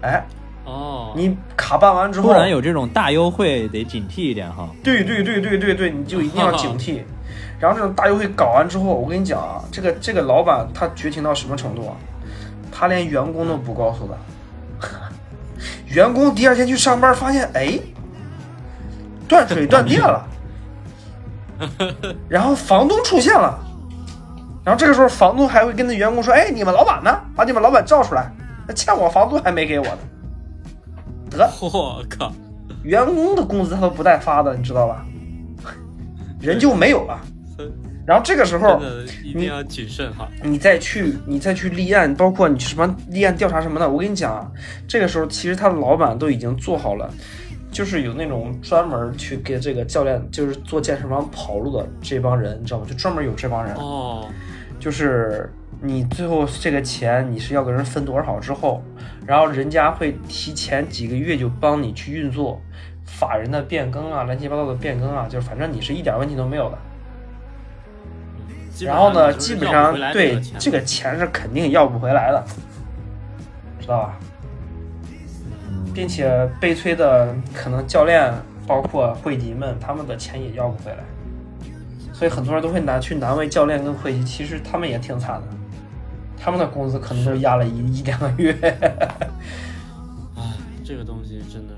[0.00, 0.26] 哎，
[0.64, 4.68] 哦，你卡办完之后，突然有这种大优惠，得警惕一点哈。
[4.82, 7.02] 对对对对对对，你就一定要警惕。
[7.60, 11.94] 然后这种大优惠搞完之后，我跟你讲啊，这个这个老板他绝情到什么程度啊？
[12.72, 14.16] 他连员工都不告诉的，
[15.92, 17.78] 员工第二天去上班发现，哎，
[19.28, 20.26] 断水断电了，
[22.28, 23.58] 然后房东出现了，
[24.64, 27.20] 然后这个时候房东还会跟那员工说，哎，你们老板呢？
[27.36, 28.32] 把你们老板叫出来，
[28.66, 29.98] 那欠我房租还没给我呢。
[31.30, 32.32] 得，我靠，
[32.82, 35.04] 员工的工资他都不带发的，你知道吧？
[36.40, 37.20] 人就没有了。
[38.06, 38.80] 然后这个时候
[39.22, 40.26] 一定要谨慎哈。
[40.42, 44.50] 你再去你再去立案，包括你什么立案调查什么的，我跟你讲啊，
[44.86, 47.12] 这个时候其实他的老板都已经做好了，
[47.78, 52.86] 就是有那种专门去给这个教练，就是做健身房跑路的这帮人，你知道吗？
[52.88, 54.26] 就专门有这帮人，哦，
[54.80, 55.48] 就是
[55.80, 58.82] 你最后这个钱你是要跟人分多少之后，
[59.24, 62.60] 然后人家会提前几个月就帮你去运作
[63.04, 66.78] 法人的变更啊，乱七八糟的变更啊，就是反正你是一点问题都没有的。
[68.84, 72.44] 然后呢，基本上对这个钱是肯定要不回来的，
[73.78, 74.18] 知道吧？
[75.94, 78.32] 并且悲催的可能教练
[78.66, 80.98] 包括会籍们，他们的钱也要不回来，
[82.12, 85.46] 所以很多人都会拿去难为教练跟会籍，其实他们也挺惨的，
[86.36, 88.52] 他们的工资可能都压了一一两个月。
[90.36, 90.54] 啊，
[90.84, 91.74] 这个东西真的，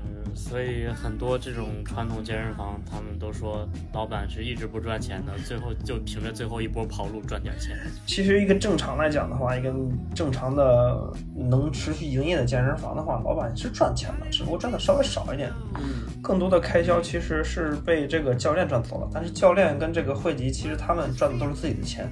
[0.51, 7.77] 所以很多这种传统健身房，他们都说老板是一直不赚钱的，最后就凭着最后一波跑路赚点钱。
[8.05, 9.73] 其实一个正常来讲的话，一个
[10.13, 15.49] 正常的能持续营业的健身房的话，老板是赚钱的，只不过赚的稍微少一点。
[15.75, 22.11] 嗯，更多的开销其实是被这个教练赚走了，但是教练跟这个会籍其实他们赚的都是自己的钱。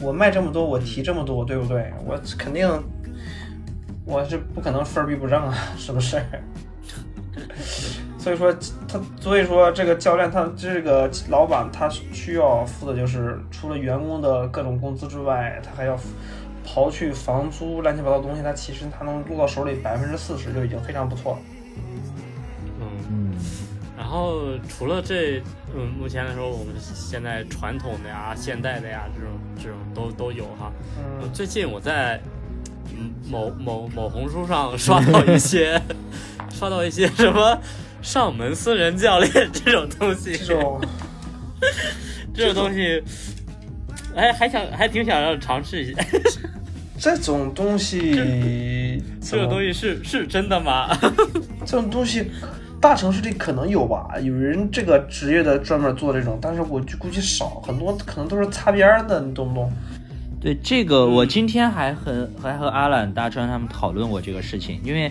[0.00, 1.92] 我卖这么多，我提这么多，对不对？
[2.06, 2.66] 我肯定
[4.06, 6.18] 我是不可能分儿逼不挣啊，是不是？
[8.18, 8.52] 所以说
[8.88, 15.98] 他，所以说这个教练他这个老板他需要付的就是除了员工的各种工资之外，他还要
[16.66, 21.38] 刨去房租乱七八糟的东西，他其实他能落到手里百分之四十就已经非常不错了。
[22.80, 23.32] 嗯，嗯，
[23.98, 25.42] 然后除了这，
[25.76, 29.30] 嗯，目前来说，我们现在传统的呀、现代的呀，这种
[29.62, 30.72] 这种都都有哈。
[30.98, 32.18] 嗯，最近我在
[32.90, 35.80] 嗯某某某红书上刷到一些，
[36.54, 37.58] 刷到一些什么
[38.00, 40.80] 上门私人教练这种东西，这种。
[42.34, 43.02] 这种东西，
[44.14, 46.04] 哎，还想还挺想要尝试一下，
[46.98, 48.12] 这种东西，
[49.22, 50.88] 这种东西是是真的吗？
[51.64, 52.28] 这种东西
[52.80, 59.72] 大城市里可能有吧，有人这个职业的专门做这种，但是我就估计少，很多可能都是擦边儿的，你懂不懂？
[60.40, 65.10] 对这个，我今天还和还和阿懒、大川他们讨论过这个事情，因为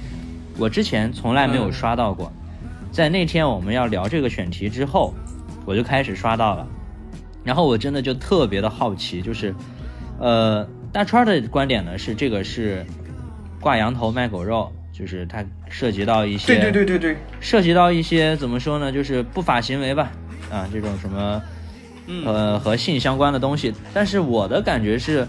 [0.57, 2.31] 我之前从来没有刷到过，
[2.91, 5.13] 在那天我们要聊这个选题之后，
[5.65, 6.67] 我就开始刷到了，
[7.43, 9.53] 然后我真的就特别的好奇，就是，
[10.19, 12.85] 呃，大川的观点呢是这个是
[13.59, 20.11] 挂羊头卖狗肉，就是它涉及到一些对对对对对，涉及到一些怎么说呢，就是不法行为吧，
[20.51, 21.41] 啊，这种什么，
[22.07, 22.25] 嗯。
[22.25, 23.73] 呃，和性相关的东西。
[23.93, 25.27] 但是我的感觉是，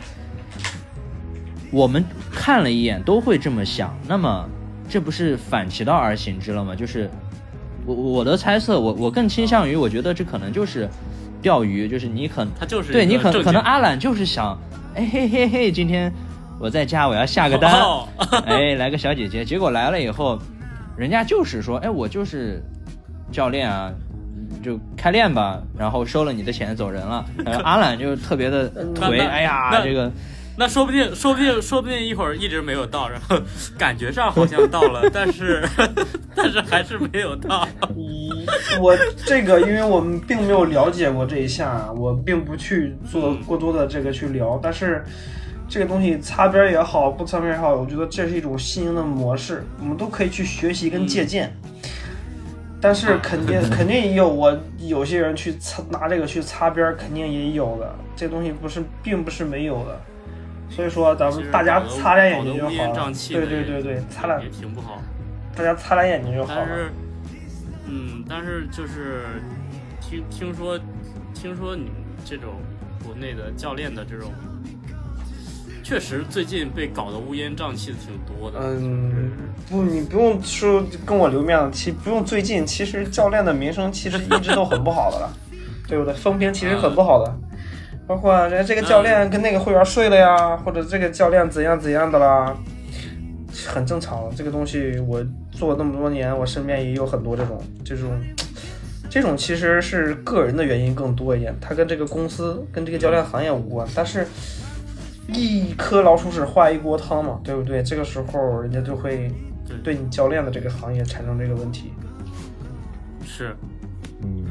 [1.70, 4.46] 我们看了一眼都会这么想，那么
[4.88, 6.74] 这不是反其道而行之了吗？
[6.74, 7.10] 就是
[7.86, 10.88] 我我的猜测，我我更倾向于，我觉得这可能就是
[11.42, 14.58] 钓鱼，就是你可他就是对你可可能阿懒就是想，
[14.94, 16.12] 哎嘿嘿嘿，今天
[16.58, 18.08] 我在家我要下个单，哦
[18.46, 20.38] 哎，来个小姐姐，结果来了以后，
[20.96, 22.62] 人家就是说，哎，我就是
[23.32, 23.92] 教练啊，
[24.62, 27.24] 就开练吧，然后收了你的钱走人了。
[27.44, 30.10] 然后阿懒就特别的颓，哎呀，这个
[30.56, 33.36] 那说不定，说不定，说不定一会儿一直没有到，然后
[33.76, 35.62] 感觉上好像到了，但是
[36.34, 37.66] 但是还是没有到。
[37.96, 38.30] 一
[38.80, 45.04] 我这个，因为我们并没有了解过这一项，我并不去做过多的这个去聊，但是。
[45.66, 51.50] 这个东西擦边也好，不擦边也好，我觉得这是一种新型的模式，我们都可以去学习跟借鉴。
[52.82, 57.92] 但是肯定肯定也有我有些人去擦拿这个去擦边儿，肯定也有的。
[58.14, 60.00] 这东西不是并不是没有的，
[60.70, 63.12] 所以说咱们大家擦亮眼睛乌烟好了瘴。
[63.12, 65.00] 气的对对对对，擦亮也挺不好。
[65.54, 66.66] 大家擦亮眼睛就好了。
[66.66, 66.92] 但是，
[67.86, 69.24] 嗯，但是就是
[70.00, 70.78] 听听说，
[71.32, 71.92] 听说你们
[72.24, 72.54] 这种
[73.04, 74.32] 国内的教练的这种，
[75.84, 78.58] 确实最近被搞得乌烟瘴气的挺多的。
[78.60, 79.30] 嗯，
[79.70, 85.32] 不，你不用说跟我留面子，其不用最近，其实教练的名声其实一直都很不好的了，
[85.86, 86.14] 对不对？
[86.14, 87.38] 风评其实很不好的，
[88.06, 92.54] 包括人家这个教练跟那个会员睡了呀，或者这个教练怎样怎样的啦，
[93.66, 94.30] 很正常。
[94.36, 98.10] 这个东西我做了那么多年，我身边也有很多这种这种。
[99.10, 103.86] 这种其实是个人的原因更多一点，它跟这个公司、跟这个教练行业无关。
[103.94, 104.26] 但是，
[105.28, 107.80] 一颗老鼠屎坏一锅汤嘛，对不对？
[107.80, 109.30] 这个时候人家就会
[109.68, 111.92] 对对你教练的这个行业产生这个问题，
[113.24, 113.54] 是，
[114.24, 114.46] 嗯，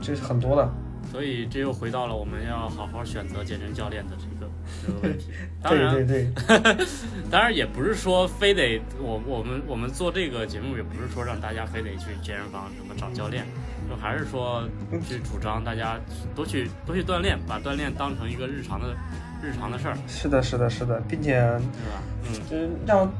[0.00, 0.66] 这是很多的。
[1.10, 4.50] 所以这又回到了我们要好好选择健身教练的这个
[4.86, 5.30] 这个问题。
[5.62, 6.86] 当然，对对对，
[7.30, 13.44] 当然也不是说非得我我们我们做这个节目，也不是说让大家非得去健身房什么找教练，
[13.88, 14.62] 就还是说
[15.08, 15.98] 去主张大家
[16.34, 18.94] 多去多去锻炼，把锻炼当成一个日常的
[19.42, 22.02] 日常的事儿，是的，是的，是的，并且对吧？
[22.28, 23.10] 嗯，就是让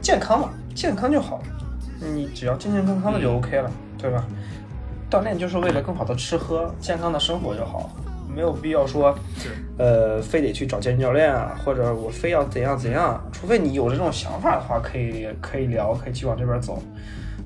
[0.00, 1.44] 健康嘛，健康就好了。
[2.14, 4.24] 你只要健健康康的就 OK 了，对吧？
[5.12, 7.90] 锻炼就是为了更好的吃喝、健康的生活就好，
[8.34, 9.14] 没有必要说，
[9.76, 16.82] 呃，非得去找健身教练啊，或者我非要怎样怎样，除非你有这种想法的话，可以可以聊，可以去往这边走。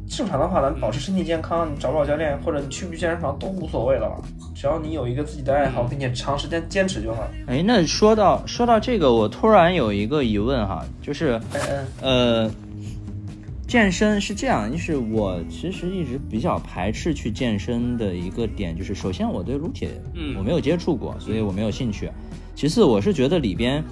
[0.09, 4.14] 正常的话，咱保持身体健康，你找不找教练，或者你去不去健身房都无所谓了吧，
[4.55, 7.26] 只要你有一个自己的爱好，并且长时间坚持就好。
[7.48, 11.60] 哎，那说到说到这个，我突然有一个疑问哈，就是嗯
[12.02, 12.51] 嗯，呃，
[13.66, 22.09] 健身是这样，就是我其实一直比较排斥去健身的一个点，就是首先我对撸铁嗯我没有接触过，所以我没有兴趣。
[22.55, 23.82] 其次，我是觉得里边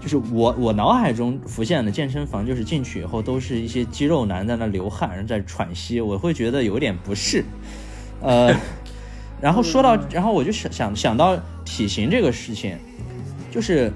[0.00, 7.44] 就是我我脑海中浮现的健身房，就是进去以后都是一些肌肉男在那流汗，然后在喘息，我会觉得有点不适。
[8.22, 8.56] 呃，
[9.40, 12.78] 然后说到，然后我就想想想到体型这个事情，
[13.50, 13.92] 就是。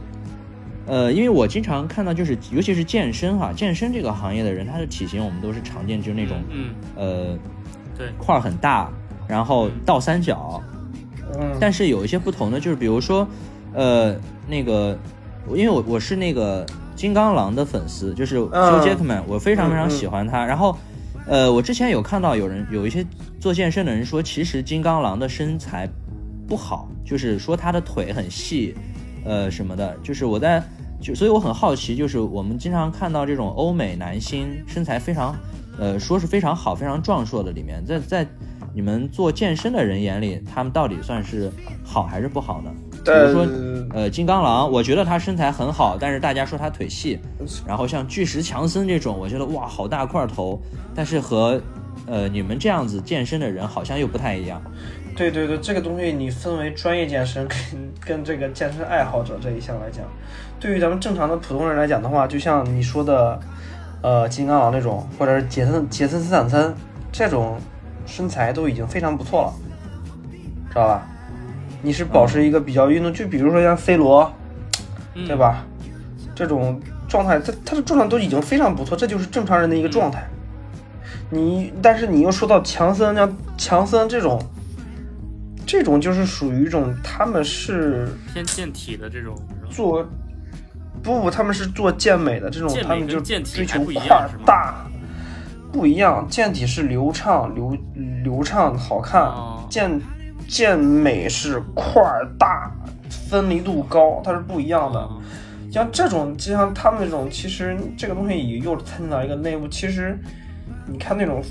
[0.86, 7.38] 呃，因为我经常看到，就是尤其是健身哈，健身这个行业的人，他的体型我们都是常见，就是那种嗯，呃
[7.98, 8.90] 对，块儿很大，
[9.26, 10.62] 然后倒三角。
[11.40, 13.26] 嗯，但是有一些不同的，就是比如说，
[13.74, 14.14] 呃，
[14.46, 14.96] 那个，
[15.48, 16.64] 因为我我是那个
[16.94, 20.46] 金刚狼的粉丝，就是 Hugh Jackman，、我非常非常喜欢他。
[20.46, 20.78] 然后，
[21.26, 23.04] 呃，我之前有看到有人有一些
[23.40, 25.88] 做健身的人说，其实金刚狼的身材
[26.46, 28.72] 不好，就是说他的腿很细，
[29.26, 29.96] 呃什么的。
[30.02, 30.62] 就是我在
[31.00, 35.36] 就所以我很好奇，就是我们经常看到这种欧美男星身材非常，
[35.78, 38.26] 呃，说是非常好、非常壮硕的里面，在在
[38.72, 41.50] 你们做健身的人眼里，他们到底算是
[41.84, 42.70] 好还是不好呢？
[43.04, 43.46] 比如说，
[43.94, 47.18] 呃，金刚狼，我觉得他身材很好，但是大家说他腿细。
[47.66, 50.60] 然后像巨石强森这种，我觉得哇，好大块头，
[50.94, 51.60] 但是和
[52.06, 54.60] 呃你们这样子健身的人好像又不太一样。
[55.16, 57.56] 对对对，这个东西你分为专业健身跟
[57.98, 60.04] 跟这个健身爱好者这一项来讲，
[60.60, 63.40] 对于咱们正常的普通人来讲的话，就像你说的，
[64.02, 66.74] 呃，金刚狼那种，或者是杰森杰森斯坦森
[67.10, 67.58] 这种
[68.04, 69.52] 身材都已经非常不错了，
[70.68, 71.06] 知道吧？
[71.82, 74.30] 你是保持一个比较运动，就比如说像 C 罗，
[75.14, 75.34] 嗯对？
[75.34, 75.64] 吧？
[76.34, 76.78] 这种
[77.08, 80.28] 状态，他他的状态都已经非常不错，这就是正常人的一个状态。
[81.30, 84.38] 你但是你又说到强森，像强森这种，
[85.66, 89.36] 这种就是属于一种他们是偏健体的这种，
[89.68, 90.06] 做
[91.02, 94.86] 不不，他们是做健美的这种，他们就追求块大，
[95.72, 96.26] 不一样。
[96.30, 97.76] 健体是流畅流
[98.22, 100.00] 流畅好看，哦健
[100.48, 102.70] 健美是块儿大，
[103.10, 105.00] 分离度高，它是不一样的。
[105.00, 105.20] 哦
[105.68, 109.68] 像这种，就像他们这种，其实这个东西也又参进到一个内部。
[109.68, 110.18] 其实
[110.86, 111.42] 你看那种，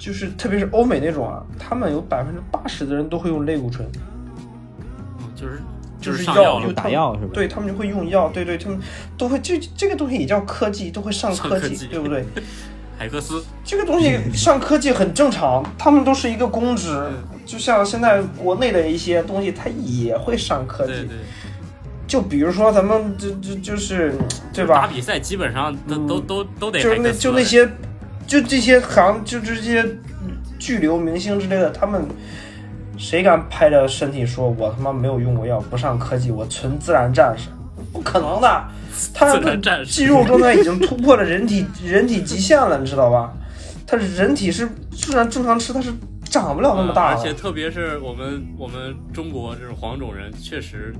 [0.00, 3.86] 就是特别是欧美那种啊，他们有百分之八十的人都会用类固醇。
[3.94, 5.62] 嗯就是
[6.00, 7.30] 就是上药就打药是吧？
[7.34, 8.78] 对他们就会用药，对对，他们
[9.16, 12.24] 都会这这个东西也叫科技，都会上科技，科技对不对？
[12.98, 17.14] 海克斯，这个东西上科技很正常，他们都是一个公职，嗯
[17.46, 20.92] 就像现在国内的一些东西，它也会上科技。
[20.92, 21.16] 对对，
[22.06, 24.14] 就比如说咱们就就就是
[24.52, 24.82] 对吧？
[24.82, 27.66] 打比赛基本上都嗯都都都得就是那海克斯就那些
[28.30, 29.84] 就这些行就这些
[30.56, 32.06] 巨流明星之类的，他们
[32.96, 37.48] 谁敢拍着身体说我他妈没有用过药，不上科技，我纯自然战士？
[37.92, 38.64] 不可能的，
[39.12, 43.32] 他自然战士肌肉状态已经突破了人体人体极限了，你知道吧？
[43.84, 45.92] 他人体是虽然正常吃，它是
[46.22, 47.16] 长不了那么大的。
[47.16, 50.94] 嗯而且特别是我们我们中国这种黄种人，确实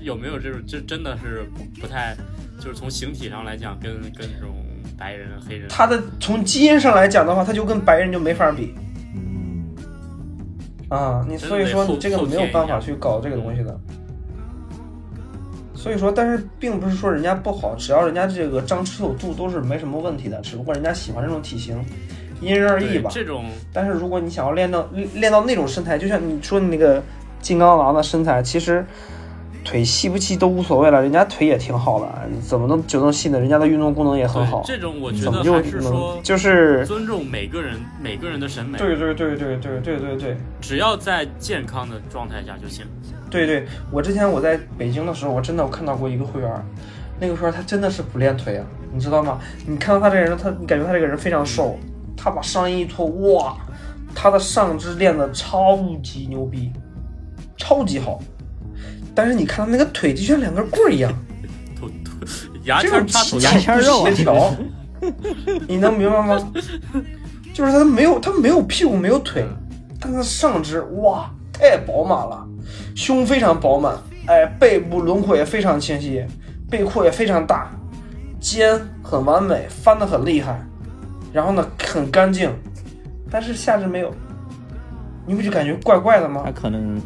[0.00, 1.46] 有没有这种，这真的是
[1.78, 2.16] 不太，
[2.58, 4.63] 就是从形体上来讲，跟跟这种
[4.98, 8.74] 白人、黑人，他的从基因上来讲的话，他就跟白人就没法比
[9.14, 9.74] 嗯，
[10.88, 11.24] 啊！
[11.28, 13.78] 你所以说你这个没有办法去搞这个东西的。
[15.74, 21.78] 所以说，但是并不是说人家不好，只要人家这个张弛有度都是没什么问题的，只不过人家喜欢这种体型，
[22.40, 23.10] 因人而异吧。
[23.12, 27.02] 这种但是如果你想要练到练到那种身材，就像你说你那个
[27.42, 28.82] 金刚狼的身材，其实
[29.64, 32.06] 腿细不细都无所谓了，人家腿也挺好的，
[32.42, 33.40] 怎么能就能细呢？
[33.40, 42.84] 人家的运动功能也很好，这种，我觉得还是说就是尊重每个人每个人的审美，对对对对对对对对只要在健康的状态下就行。
[43.30, 46.66] 对对，我之前我在北京的时候，我真的我看到过一个会员，
[47.18, 49.40] 那个时候他真的是不练腿啊，你知道吗？
[49.66, 51.76] 你看到他这个人，他你感觉他这个人非常瘦，
[52.16, 53.56] 他把上衣一脱，哇，
[54.14, 56.70] 他的上肢练的超级牛逼，
[57.56, 58.20] 超级好。
[59.14, 61.12] 但是你看他那个腿就像两根棍儿一样，
[61.78, 62.26] 头头
[62.64, 64.54] 牙这种签插头牙签肉啊不协调，
[65.68, 66.52] 你能明白吗？
[67.52, 69.44] 就是他没有他没有屁股没有腿，
[70.00, 72.44] 但他上肢哇太饱满了，
[72.96, 73.96] 胸非常饱满，
[74.26, 76.24] 哎背部轮廓也非常清晰，
[76.68, 77.70] 背阔也非常大，
[78.40, 80.60] 肩很完美，翻的很厉害，
[81.32, 82.50] 然后呢很干净，
[83.30, 84.12] 但是下肢没有，
[85.24, 86.42] 你不就感觉怪怪的吗？
[86.44, 86.50] 他？
[86.50, 87.00] 可能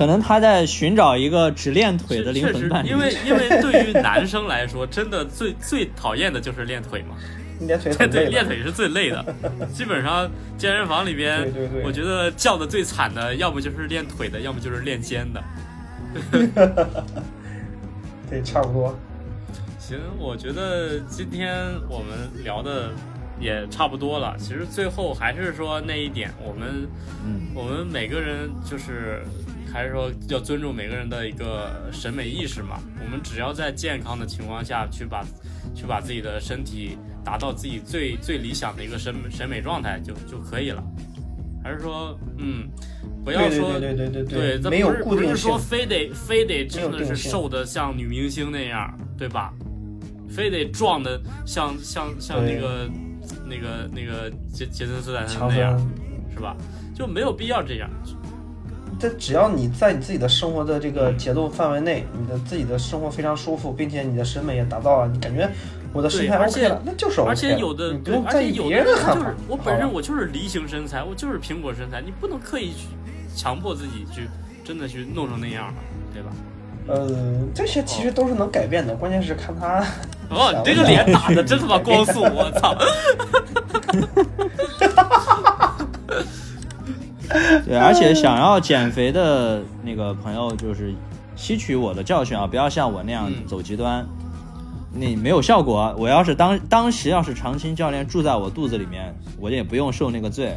[0.00, 7.16] 可能他在寻找一个只练腿的灵确实魂伴，侣，因为因为对于男生来说，真的最最讨厌的就是练腿嘛。
[7.68, 9.22] 练腿对对，练腿是最累的。
[9.74, 15.44] 基本上健身房里边，对对对我觉得叫的最惨的，要么就是练腿的，要么就是练肩的。
[18.30, 18.98] 对，差不多。
[19.78, 21.54] 行，我觉得今天
[21.90, 22.90] 我们聊的
[23.38, 24.34] 也差不多了。
[24.38, 26.88] 其实最后还是说那一点，我们
[27.22, 29.22] 嗯，我们每个人就是
[29.72, 32.78] 还是说要尊重每个人的一个审美意识嘛。
[33.04, 35.24] 我们只要在健康的情况下去把
[35.74, 40.82] 去把自己的身体达到自己最最理想的一个审审美状态就就可以了。
[41.62, 42.68] 还是说，嗯，
[43.24, 45.58] 不要对说对对对对对，咱没有不是固定性不是说。
[45.58, 49.52] 非得非得真的是瘦的像女明星那样，对吧？
[50.28, 52.88] 非得壮的像像像那个
[53.44, 55.78] 那个那个杰杰森斯坦森那样，
[56.32, 56.56] 是吧？
[56.94, 57.90] 就没有必要这样。
[59.00, 65.48] 这只要你在你自己的生活的这个节奏范围内，你的自己的生活非常舒服，并且你的审美也达到了，你感觉
[65.92, 67.30] 我的身材而 OK 且了，那就是 OK 了。
[67.30, 67.96] 而且有的
[68.26, 69.02] 而且有的就是。
[69.48, 72.88] 我本身我就是梨形身材，我就是苹果身材，你不能刻意去
[73.34, 74.28] 强迫自己去
[74.62, 75.74] 真的去弄成那样了，
[76.12, 76.30] 对吧？
[76.86, 77.08] 呃，
[77.54, 79.82] 这些其实都是能改变的，关键是看他。
[80.28, 82.76] 哦，你这个脸打的真他妈光 速，我操！
[87.64, 90.92] 对，而且想要减肥的那个朋友，就是
[91.36, 94.06] 吸取我的教训啊，不要像我那样嗯走极端。
[94.92, 100.56] 你没有效果，我要是当当时要是长青教练住在我肚子里面，我也不用受那个罪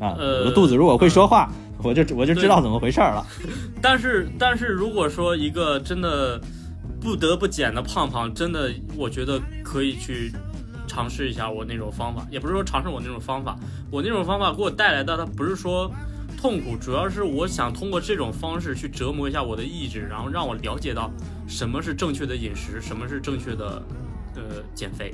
[0.00, 0.16] 啊。
[0.18, 1.52] 呃我的肚子如果会说话，
[1.82, 3.26] 我就我就知道怎么回事儿了。
[3.82, 6.40] 但是但是如果说一个真的
[6.98, 10.32] 不得不减的胖胖，真的我觉得可以去
[10.86, 13.54] 尝试一下我那种方法，也不是说尝试我那种方法，
[13.90, 15.92] 我那种方法给我带来的，它不是说
[16.44, 21.10] 痛苦，主要是我想通过这种方式去折磨一下我的意志，然后让我了解到
[21.48, 23.82] 什么是正确的饮食，什么是正确的
[24.36, 25.10] 呃减肥。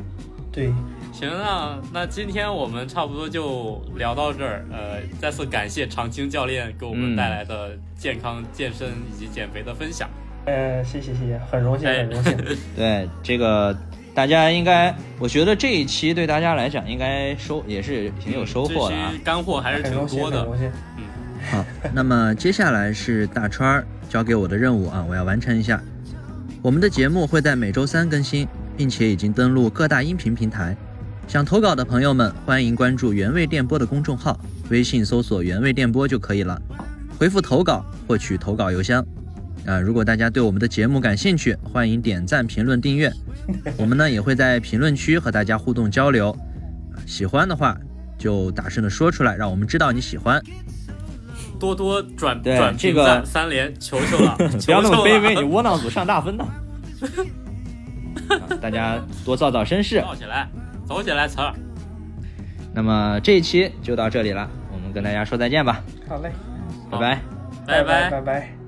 [0.51, 0.73] 对，
[1.12, 4.66] 行那那今天我们差不多就聊到这儿。
[4.73, 10.11] 呃，再次感谢长青教练给我们带来的健康、健身以及减肥的分享。
[10.47, 12.36] 呃，谢谢谢谢，很荣幸哎很荣幸。
[12.74, 13.73] 对这个，
[14.12, 19.16] 大家应该，我觉得这一期对大家来讲应该收也是挺有收获的啊这。
[19.16, 20.40] 期干货还是挺多的。
[20.40, 20.69] 很荣幸。
[21.48, 21.64] 好，
[21.94, 25.80] 那么接下来是大川儿交给我的任务啊，我要完成一下。
[26.62, 28.46] 我们的节目会在每周三更新，
[28.76, 30.76] 并且已经登录各大音频平台。
[31.26, 34.38] 想投稿的朋友们，欢迎关注原味电波的公众号，
[34.68, 36.60] 微信搜索“原味电波”就可以了。
[37.18, 39.04] 回复投稿获取投稿邮箱。
[39.64, 43.12] 啊，如果大家对我们的节目感兴趣，欢迎点赞、评论、订阅。
[43.76, 46.30] 我们呢也会在评论区和大家互动交流。
[46.30, 47.76] 啊喜欢的话
[48.18, 50.42] 就大声的说出来，让我们知道你喜欢。
[51.60, 54.34] 多多转对转评这个三连， 求求了，
[54.64, 56.44] 不要那么卑微，你窝囊组上大分呢。
[58.30, 60.00] 啊大家多造造声势。
[60.00, 60.48] 造起来，
[60.88, 61.52] 走起来，词儿。
[62.72, 66.32] 那么这一期就到这里了，我们跟大家说再见吧，好嘞，
[66.90, 67.20] 拜拜。
[67.66, 68.59] 拜拜拜拜。